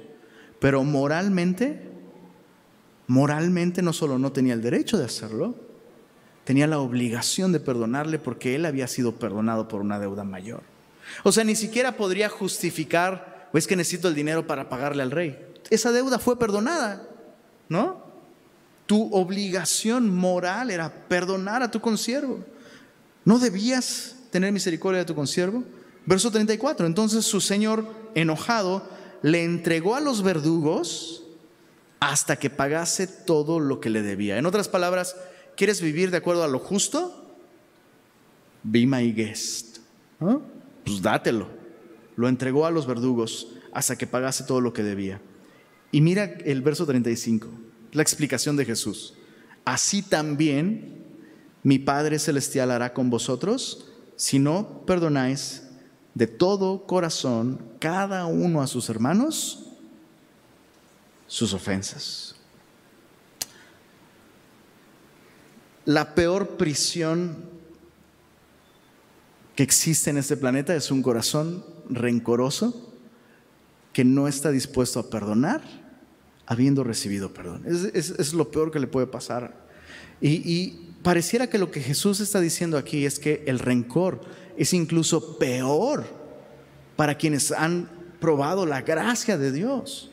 pero 0.65 0.83
moralmente, 0.83 1.79
moralmente 3.07 3.83
no 3.83 3.93
solo 3.93 4.19
no 4.19 4.33
tenía 4.33 4.55
el 4.55 4.63
derecho 4.63 4.97
de 4.97 5.05
hacerlo, 5.05 5.55
tenía 6.45 6.67
la 6.67 6.79
obligación 6.79 7.53
de 7.53 7.61
perdonarle 7.61 8.19
porque 8.19 8.55
él 8.55 8.65
había 8.65 8.89
sido 8.89 9.17
perdonado 9.17 9.69
por 9.69 9.83
una 9.83 9.99
deuda 9.99 10.25
mayor. 10.25 10.63
O 11.23 11.33
sea, 11.33 11.45
ni 11.45 11.55
siquiera 11.55 11.99
podría 11.99 12.31
justificar, 12.31 13.51
es 13.53 13.67
que 13.67 13.77
necesito 13.77 14.09
el 14.09 14.15
dinero 14.15 14.47
para 14.47 14.71
pagarle 14.71 15.03
al 15.03 15.11
rey. 15.11 15.39
Esa 15.69 15.93
deuda 15.93 16.19
fue 16.19 16.39
perdonada, 16.39 17.11
¿no? 17.69 18.03
Tu 18.87 19.15
obligación 19.15 20.09
moral 20.09 20.71
era 20.71 20.91
perdonar 21.09 21.63
a 21.63 21.71
tu 21.71 21.83
consiervo. 21.83 22.43
No 23.27 23.39
debías 23.39 24.17
tener 24.31 24.51
misericordia 24.51 25.01
de 25.01 25.05
tu 25.05 25.15
consiervo. 25.15 25.63
Verso 26.07 26.31
34. 26.31 26.87
Entonces 26.87 27.27
su 27.27 27.43
señor, 27.43 27.85
enojado, 28.15 28.94
le 29.25 29.43
entregó 29.43 29.95
a 29.95 30.01
los 30.01 30.23
verdugos 30.23 31.25
hasta 31.99 32.37
que 32.37 32.51
pagase 32.51 33.07
todo 33.07 33.59
lo 33.59 33.81
que 33.81 33.89
le 33.89 34.03
debía. 34.03 34.37
En 34.37 34.45
otras 34.45 34.69
palabras, 34.69 35.17
¿quieres 35.57 35.81
vivir 35.81 36.11
de 36.11 36.19
acuerdo 36.19 36.45
a 36.45 36.49
lo 36.49 36.59
justo? 36.59 37.35
Be 38.63 38.87
my 38.87 39.15
guest. 39.15 39.79
Pues 40.19 41.01
dátelo. 41.01 41.49
Lo 42.17 42.29
entregó 42.29 42.67
a 42.67 42.71
los 42.71 42.87
verdugos 42.87 43.49
hasta 43.73 43.97
que 43.97 44.07
pagase 44.07 44.45
todo 44.45 44.61
lo 44.61 44.75
que 44.75 44.83
debía. 44.83 45.23
Y 45.91 46.03
mira 46.03 46.25
el 46.45 46.61
verso 46.61 46.85
35 46.85 47.49
la 47.93 48.03
explicación 48.03 48.57
de 48.57 48.67
Jesús. 48.67 49.15
Así 49.65 50.03
también 50.03 51.03
mi 51.63 51.79
Padre 51.79 52.19
Celestial 52.19 52.71
hará 52.71 52.93
con 52.93 53.09
vosotros 53.09 53.87
si 54.17 54.39
no 54.39 54.85
perdonáis 54.85 55.63
de 56.15 56.27
todo 56.27 56.87
corazón 56.87 57.61
cada 57.81 58.27
uno 58.27 58.63
a 58.63 58.67
sus 58.67 58.89
hermanos 58.89 59.61
sus 61.27 61.53
ofensas. 61.53 62.37
La 65.85 66.15
peor 66.15 66.57
prisión 66.57 67.37
que 69.57 69.63
existe 69.63 70.11
en 70.11 70.17
este 70.17 70.37
planeta 70.37 70.75
es 70.75 70.91
un 70.91 71.03
corazón 71.03 71.65
rencoroso 71.89 72.93
que 73.93 74.05
no 74.05 74.29
está 74.29 74.51
dispuesto 74.51 74.99
a 74.99 75.11
perdonar 75.11 75.63
habiendo 76.47 76.85
recibido 76.85 77.33
perdón. 77.33 77.65
Es, 77.67 78.33
lo 78.33 78.51
peor 78.51 78.71
que 78.71 78.81
le 78.81 78.87
puede 78.87 79.07
pasar. 79.07 79.67
Y, 80.21 80.31
y, 80.51 80.91
pareciera 81.03 81.49
que 81.49 81.59
lo 81.59 81.71
que 81.71 81.81
Jesús 81.81 82.21
está 82.21 82.41
diciendo 82.41 82.79
aquí 82.79 83.05
es 83.05 83.19
que 83.19 83.45
el 83.47 83.59
rencor 83.59 84.21
es 84.57 84.73
incluso 84.73 85.39
peor 85.39 86.05
para 86.97 87.17
quienes 87.17 87.53
han 87.53 87.89
probado 88.21 88.67
la 88.67 88.83
gracia 88.83 89.37
de 89.37 89.53
Dios. 89.53 90.11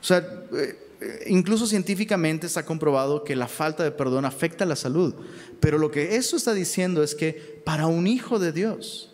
O 0.00 0.04
sea, 0.04 0.26
eh, 0.52 1.24
incluso 1.26 1.66
científicamente 1.66 2.46
está 2.46 2.64
comprobado 2.64 3.24
que 3.24 3.36
la 3.36 3.48
falta 3.48 3.84
de 3.84 3.90
perdón 3.90 4.24
afecta 4.24 4.64
la 4.64 4.76
salud. 4.76 5.14
Pero 5.60 5.78
lo 5.78 5.90
que 5.90 6.16
eso 6.16 6.36
está 6.36 6.54
diciendo 6.54 7.02
es 7.02 7.14
que 7.14 7.62
para 7.64 7.86
un 7.86 8.06
hijo 8.06 8.38
de 8.38 8.52
Dios 8.52 9.12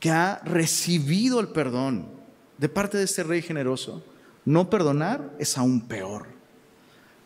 que 0.00 0.10
ha 0.10 0.40
recibido 0.44 1.40
el 1.40 1.48
perdón 1.48 2.08
de 2.58 2.68
parte 2.68 2.98
de 2.98 3.04
este 3.04 3.22
rey 3.22 3.42
generoso, 3.42 4.02
no 4.44 4.70
perdonar 4.70 5.34
es 5.38 5.56
aún 5.58 5.86
peor. 5.86 6.26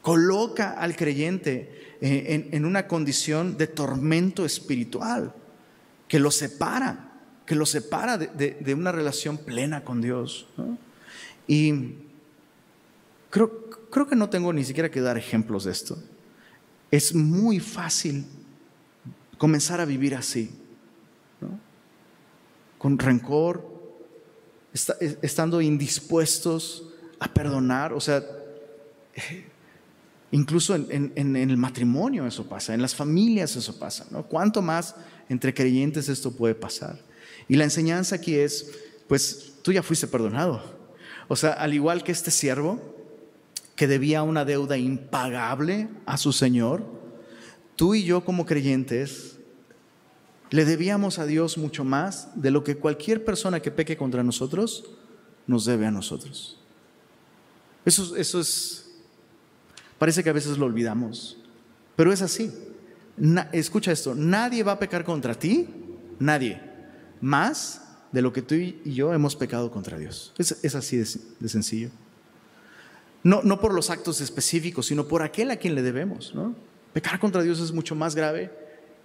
Coloca 0.03 0.73
al 0.73 0.97
creyente 0.97 1.97
eh, 2.01 2.49
en, 2.53 2.64
una 2.64 2.87
condición 2.87 3.57
de 3.57 3.67
tormento 3.67 4.45
espiritual 4.45 5.35
que 6.09 6.19
lo 6.19 6.31
separa, 6.31 7.13
que 7.47 7.55
lo 7.55 7.67
separa 7.67 8.19
de, 8.19 8.75
una 8.75 8.93
relación 8.93 9.39
plena 9.39 9.85
con 9.85 10.01
Dios. 10.01 10.47
Y 11.47 11.95
creo, 13.31 13.71
creo 13.91 14.07
que 14.07 14.17
no 14.17 14.29
tengo 14.29 14.53
ni 14.53 14.65
siquiera 14.65 14.91
que 14.91 15.01
dar 15.01 15.17
ejemplos 15.17 15.65
de 15.65 15.73
esto. 15.73 15.99
Es 16.91 17.15
muy 17.15 17.61
fácil 17.61 18.27
comenzar 19.39 19.81
a 19.81 19.85
vivir 19.85 20.15
así, 20.15 20.51
con 22.79 22.99
rencor, 22.99 23.77
estando 25.23 25.61
indispuestos 25.61 26.93
a 27.19 27.33
perdonar. 27.33 27.93
O 27.93 28.01
sea, 28.01 28.23
incluso 30.31 30.74
en, 30.74 31.37
el 31.37 31.57
matrimonio 31.57 32.27
eso 32.27 32.49
pasa, 32.49 32.74
en 32.74 32.83
las 32.83 32.95
familias 32.95 33.57
eso 33.57 33.79
pasa. 33.79 34.07
¿no? 34.11 34.24
¿Cuánto 34.24 34.62
más 34.62 34.95
entre 35.29 35.55
creyentes 35.55 36.09
esto 36.09 36.33
puede 36.33 36.55
pasar? 36.55 36.99
Y 37.49 37.57
la 37.57 37.64
enseñanza 37.64 38.16
aquí 38.16 38.35
es, 38.35 38.70
pues 39.09 39.55
tú 39.62 39.72
ya 39.72 39.83
fuiste 39.83 40.07
perdonado. 40.07 40.62
O 41.29 41.37
sea, 41.37 41.53
al 41.53 41.74
igual 41.74 42.03
que 42.03 42.12
este 42.12 42.31
siervo 42.31 42.81
que 43.74 43.87
debía 43.87 44.22
una 44.22 44.45
deuda 44.45 44.79
impagable 44.79 45.89
a 46.07 46.16
su 46.16 46.33
Señor, 46.33 46.85
tú 47.77 47.95
y 47.95 48.05
yo 48.05 48.24
como 48.24 48.47
creyentes 48.47 49.37
le 50.51 50.64
debíamos 50.64 51.18
a 51.18 51.27
Dios 51.27 51.59
mucho 51.59 51.85
más 51.85 52.29
de 52.41 52.51
lo 52.51 52.64
que 52.64 52.77
cualquier 52.77 53.24
persona 53.24 53.61
que 53.61 53.70
peque 53.70 53.97
contra 53.97 54.22
nosotros 54.22 54.85
nos 55.47 55.64
debe 55.64 55.87
a 55.87 55.91
nosotros. 55.91 56.59
Eso, 57.85 58.16
eso 58.16 58.41
es, 58.41 58.86
parece 59.99 60.23
que 60.23 60.31
a 60.31 60.33
veces 60.33 60.59
lo 60.59 60.67
olvidamos, 60.67 61.39
pero 61.95 62.13
es 62.13 62.23
así. 62.23 62.53
escucha 63.53 63.93
esto, 63.93 64.15
nadie 64.15 64.63
va 64.63 64.73
a 64.73 64.79
pecar 64.79 65.05
contra 65.05 65.35
ti, 65.35 65.69
nadie, 66.19 66.61
más 67.21 67.83
de 68.13 68.23
lo 68.23 68.33
que 68.33 68.43
tú 68.43 68.55
y 68.55 68.81
yo 68.85 69.13
hemos 69.13 69.37
pecado 69.37 69.71
contra 69.71 69.99
Dios. 69.99 70.33
Es, 70.39 70.75
así 70.75 70.97
de, 70.97 71.49
sencillo. 71.49 71.91
No, 73.23 73.43
no, 73.43 73.61
por 73.61 73.75
los 73.75 73.91
actos 73.91 74.21
específicos, 74.21 74.87
sino 74.87 75.09
por 75.09 75.23
aquel 75.23 75.51
a 75.51 75.57
quien 75.57 75.75
le 75.75 75.83
debemos. 75.83 76.33
Pecar 76.93 77.19
contra 77.19 77.43
Dios 77.43 77.61
es 77.61 77.73
mucho 77.73 77.95
más 77.95 78.15
grave 78.15 78.51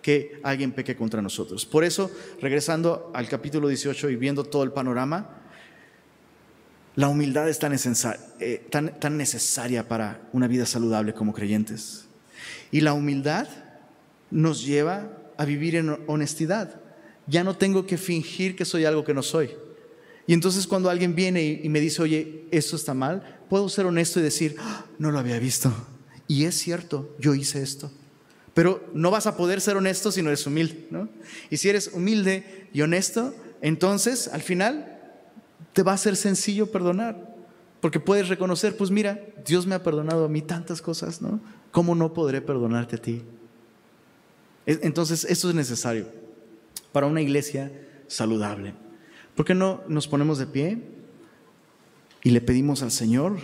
que 0.02 0.40
alguien 0.44 0.72
peque 0.72 0.96
contra 0.96 1.22
nosotros. 1.22 1.66
Por 1.66 1.84
eso, 1.84 2.12
regresando 2.40 3.12
al 3.14 3.28
capítulo 3.28 3.68
18 3.68 4.10
y 4.10 4.16
viendo 4.16 4.44
todo 4.44 4.64
el 4.64 4.72
panorama, 4.72 5.41
la 6.96 7.08
humildad 7.08 7.48
es 7.48 7.60
eh, 8.40 8.68
tan, 8.70 9.18
necesaria 9.18 9.88
para 9.88 10.28
una 10.34 10.48
vida 10.48 10.66
saludable 10.66 11.14
como 11.14 11.34
creyentes. 11.34 12.06
Y 12.72 12.82
la 12.82 12.94
humildad 12.94 13.48
nos 14.30 14.66
lleva 14.66 15.10
a 15.38 15.46
vivir 15.46 15.76
en 15.76 15.98
honestidad. 16.08 16.82
Ya 17.28 17.44
no 17.44 17.56
tengo 17.56 17.86
que 17.86 17.98
fingir 17.98 18.56
que 18.56 18.66
soy 18.66 18.86
algo 18.86 19.06
que 19.06 19.14
no 19.14 19.24
soy. 19.24 19.52
Y 20.28 20.34
entonces 20.34 20.68
cuando 20.68 20.90
alguien 20.90 21.16
viene 21.16 21.62
y, 21.64 21.70
me 21.70 21.80
dice, 21.80 22.02
oye, 22.02 22.46
esto 22.52 22.76
está 22.76 22.94
mal, 22.94 23.40
puedo 23.50 23.70
ser 23.70 23.86
honesto 23.86 24.20
y 24.20 24.24
decir, 24.24 24.56
ah, 24.60 24.86
no 25.00 25.12
lo 25.12 25.20
había 25.20 25.40
visto. 25.40 25.74
Y 26.28 26.46
es 26.46 26.56
cierto, 26.56 27.16
yo 27.20 27.36
hice 27.36 27.62
esto. 27.62 27.92
Pero 28.54 28.90
no 28.94 29.12
vas 29.12 29.28
a 29.28 29.38
poder 29.38 29.62
ser 29.62 29.78
honesto 29.78 30.12
si 30.12 30.22
no 30.22 30.30
eres 30.30 30.46
humilde. 30.46 30.88
Y 31.50 31.58
si 31.58 31.70
eres 31.70 31.90
humilde 31.94 32.68
y 32.74 32.82
honesto, 32.82 33.34
entonces 33.62 34.28
al 34.28 34.42
final 34.42 34.91
te 35.74 35.84
va 35.84 35.94
a 35.94 35.98
ser 35.98 36.16
sencillo 36.16 36.72
perdonar. 36.72 37.32
Porque 37.82 38.00
puedes 38.00 38.30
reconocer, 38.30 38.78
pues 38.78 38.92
mira, 38.92 39.20
Dios 39.46 39.66
me 39.66 39.74
ha 39.74 39.82
perdonado 39.82 40.26
a 40.26 40.30
mí 40.30 40.42
tantas 40.42 40.82
cosas, 40.82 41.22
¿no? 41.22 41.42
¿Cómo 41.72 41.96
no 41.96 42.14
podré 42.14 42.42
perdonarte 42.42 42.96
a 42.96 43.02
ti? 43.02 43.24
Entonces, 44.68 45.26
eso 45.26 45.50
es 45.50 45.56
necesario 45.56 46.06
para 46.92 47.08
una 47.08 47.22
iglesia 47.22 47.72
saludable. 48.08 48.76
¿Por 49.36 49.46
qué 49.46 49.56
no 49.56 49.82
nos 49.88 50.08
ponemos 50.08 50.38
de 50.38 50.46
pie 50.46 50.78
y 52.24 52.30
le 52.30 52.42
pedimos 52.42 52.84
al 52.84 52.92
Señor 52.92 53.40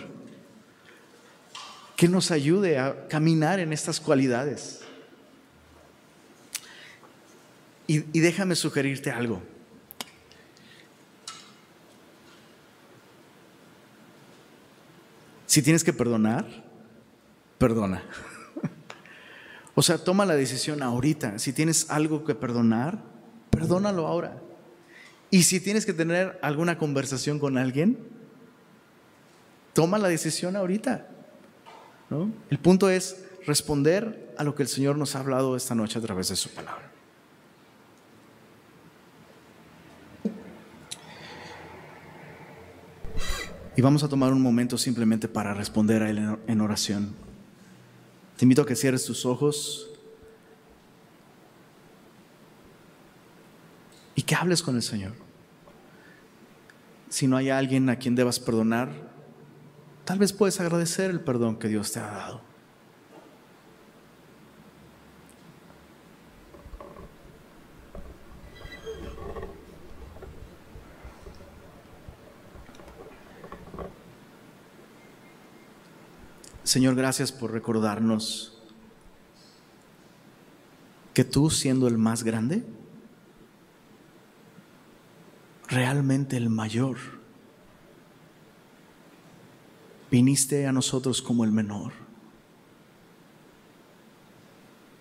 que 1.96 2.06
nos 2.06 2.30
ayude 2.30 2.78
a 2.78 3.08
caminar 3.08 3.58
en 3.58 3.72
estas 3.72 3.98
cualidades? 3.98 4.82
Y, 7.88 8.04
y 8.16 8.20
déjame 8.20 8.54
sugerirte 8.54 9.10
algo. 9.10 9.42
Si 15.58 15.62
tienes 15.62 15.82
que 15.82 15.92
perdonar, 15.92 16.46
perdona. 17.58 18.04
O 19.74 19.82
sea, 19.82 19.98
toma 19.98 20.24
la 20.24 20.36
decisión 20.36 20.84
ahorita. 20.84 21.40
Si 21.40 21.52
tienes 21.52 21.90
algo 21.90 22.24
que 22.24 22.36
perdonar, 22.36 23.02
perdónalo 23.50 24.06
ahora. 24.06 24.40
Y 25.32 25.42
si 25.42 25.58
tienes 25.58 25.84
que 25.84 25.92
tener 25.92 26.38
alguna 26.42 26.78
conversación 26.78 27.40
con 27.40 27.58
alguien, 27.58 27.98
toma 29.72 29.98
la 29.98 30.06
decisión 30.06 30.54
ahorita. 30.54 31.08
¿no? 32.10 32.30
El 32.50 32.58
punto 32.60 32.88
es 32.88 33.24
responder 33.44 34.32
a 34.38 34.44
lo 34.44 34.54
que 34.54 34.62
el 34.62 34.68
Señor 34.68 34.96
nos 34.96 35.16
ha 35.16 35.20
hablado 35.20 35.56
esta 35.56 35.74
noche 35.74 35.98
a 35.98 36.02
través 36.02 36.28
de 36.28 36.36
su 36.36 36.50
palabra. 36.50 36.87
Y 43.78 43.80
vamos 43.80 44.02
a 44.02 44.08
tomar 44.08 44.32
un 44.32 44.42
momento 44.42 44.76
simplemente 44.76 45.28
para 45.28 45.54
responder 45.54 46.02
a 46.02 46.10
Él 46.10 46.36
en 46.48 46.60
oración. 46.60 47.14
Te 48.36 48.44
invito 48.44 48.62
a 48.62 48.66
que 48.66 48.74
cierres 48.74 49.04
tus 49.04 49.24
ojos 49.24 49.88
y 54.16 54.22
que 54.22 54.34
hables 54.34 54.64
con 54.64 54.74
el 54.74 54.82
Señor. 54.82 55.12
Si 57.08 57.28
no 57.28 57.36
hay 57.36 57.50
alguien 57.50 57.88
a 57.88 58.00
quien 58.00 58.16
debas 58.16 58.40
perdonar, 58.40 58.90
tal 60.04 60.18
vez 60.18 60.32
puedes 60.32 60.58
agradecer 60.58 61.12
el 61.12 61.20
perdón 61.20 61.56
que 61.56 61.68
Dios 61.68 61.92
te 61.92 62.00
ha 62.00 62.10
dado. 62.10 62.47
Señor, 76.68 76.96
gracias 76.96 77.32
por 77.32 77.50
recordarnos 77.50 78.52
que 81.14 81.24
tú 81.24 81.48
siendo 81.48 81.88
el 81.88 81.96
más 81.96 82.24
grande, 82.24 82.62
realmente 85.66 86.36
el 86.36 86.50
mayor, 86.50 86.98
viniste 90.10 90.66
a 90.66 90.72
nosotros 90.72 91.22
como 91.22 91.42
el 91.42 91.52
menor. 91.52 91.92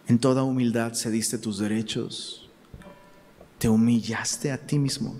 En 0.07 0.19
toda 0.19 0.43
humildad 0.43 0.93
cediste 0.93 1.37
tus 1.37 1.57
derechos, 1.57 2.49
te 3.57 3.67
humillaste 3.67 4.53
a 4.53 4.65
ti 4.65 4.79
mismo. 4.79 5.19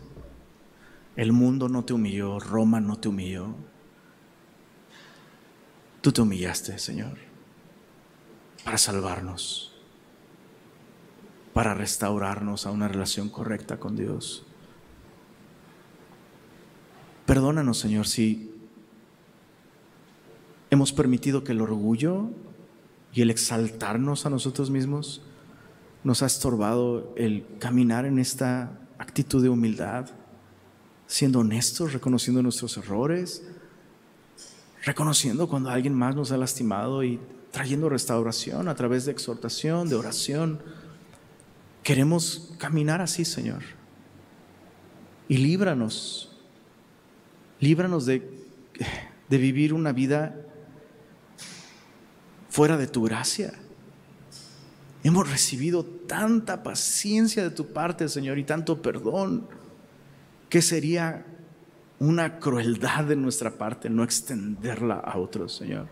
El 1.17 1.33
mundo 1.33 1.67
no 1.67 1.83
te 1.83 1.91
humilló, 1.91 2.39
Roma 2.39 2.79
no 2.79 2.97
te 2.97 3.09
humilló. 3.09 3.53
Tú 6.01 6.11
te 6.11 6.21
humillaste, 6.21 6.77
Señor, 6.77 7.17
para 8.63 8.77
salvarnos, 8.77 9.73
para 11.53 11.73
restaurarnos 11.73 12.65
a 12.65 12.71
una 12.71 12.87
relación 12.87 13.29
correcta 13.29 13.79
con 13.79 13.95
Dios. 13.95 14.45
Perdónanos, 17.25 17.79
Señor, 17.79 18.07
si 18.07 18.53
hemos 20.69 20.93
permitido 20.93 21.43
que 21.43 21.51
el 21.51 21.61
orgullo 21.61 22.29
y 23.13 23.21
el 23.21 23.31
exaltarnos 23.31 24.25
a 24.25 24.29
nosotros 24.29 24.69
mismos 24.69 25.21
nos 26.03 26.21
ha 26.21 26.27
estorbado 26.27 27.13
el 27.17 27.45
caminar 27.59 28.05
en 28.05 28.19
esta 28.19 28.79
actitud 28.97 29.41
de 29.41 29.49
humildad, 29.49 30.09
siendo 31.07 31.39
honestos, 31.39 31.93
reconociendo 31.93 32.43
nuestros 32.43 32.77
errores 32.77 33.43
reconociendo 34.87 35.49
cuando 35.49 35.69
alguien 35.69 35.93
más 35.93 36.15
nos 36.15 36.31
ha 36.31 36.37
lastimado 36.37 37.03
y 37.03 37.19
trayendo 37.51 37.89
restauración 37.89 38.69
a 38.69 38.75
través 38.75 39.03
de 39.05 39.11
exhortación, 39.11 39.89
de 39.89 39.95
oración. 39.95 40.61
Queremos 41.83 42.53
caminar 42.57 43.01
así, 43.01 43.25
Señor. 43.25 43.63
Y 45.27 45.37
líbranos, 45.37 46.31
líbranos 47.59 48.05
de, 48.05 48.31
de 49.27 49.37
vivir 49.37 49.73
una 49.73 49.91
vida 49.91 50.33
fuera 52.49 52.77
de 52.77 52.87
tu 52.87 53.03
gracia. 53.03 53.53
Hemos 55.03 55.29
recibido 55.29 55.83
tanta 55.83 56.63
paciencia 56.63 57.43
de 57.43 57.49
tu 57.49 57.73
parte, 57.73 58.07
Señor, 58.07 58.39
y 58.39 58.45
tanto 58.45 58.81
perdón. 58.81 59.49
¿Qué 60.47 60.61
sería 60.61 61.25
una 61.99 62.39
crueldad 62.39 63.05
de 63.05 63.15
nuestra 63.15 63.51
parte 63.51 63.89
no 63.89 64.03
extenderla 64.03 64.95
a 64.95 65.17
otros, 65.17 65.55
Señor. 65.55 65.87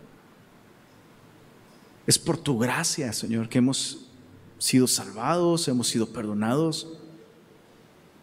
Es 2.06 2.18
por 2.18 2.38
tu 2.38 2.58
gracia, 2.58 3.12
Señor, 3.12 3.48
que 3.48 3.58
hemos 3.58 4.06
sido 4.58 4.86
salvados, 4.86 5.66
hemos 5.68 5.88
sido 5.88 6.06
perdonados. 6.12 6.98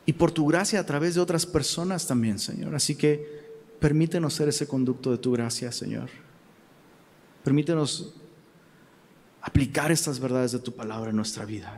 Y 0.06 0.14
por 0.14 0.32
tu 0.32 0.46
gracia 0.48 0.80
a 0.80 0.86
través 0.86 1.16
de 1.16 1.22
otras 1.22 1.46
personas 1.46 2.08
también, 2.08 2.40
Señor. 2.40 2.76
Así 2.76 2.96
que 2.96 3.44
permítenos 3.80 4.34
ser 4.34 4.50
ese 4.50 4.68
conducto 4.68 5.12
de 5.12 5.18
tu 5.18 5.34
gracia, 5.34 5.72
Señor. 5.72 6.10
Permítenos 7.44 8.14
aplicar 9.42 9.92
estas 9.92 10.20
verdades 10.20 10.54
de 10.54 10.60
tu 10.60 10.74
palabra 10.74 11.10
en 11.10 11.18
nuestra 11.18 11.44
vida. 11.44 11.78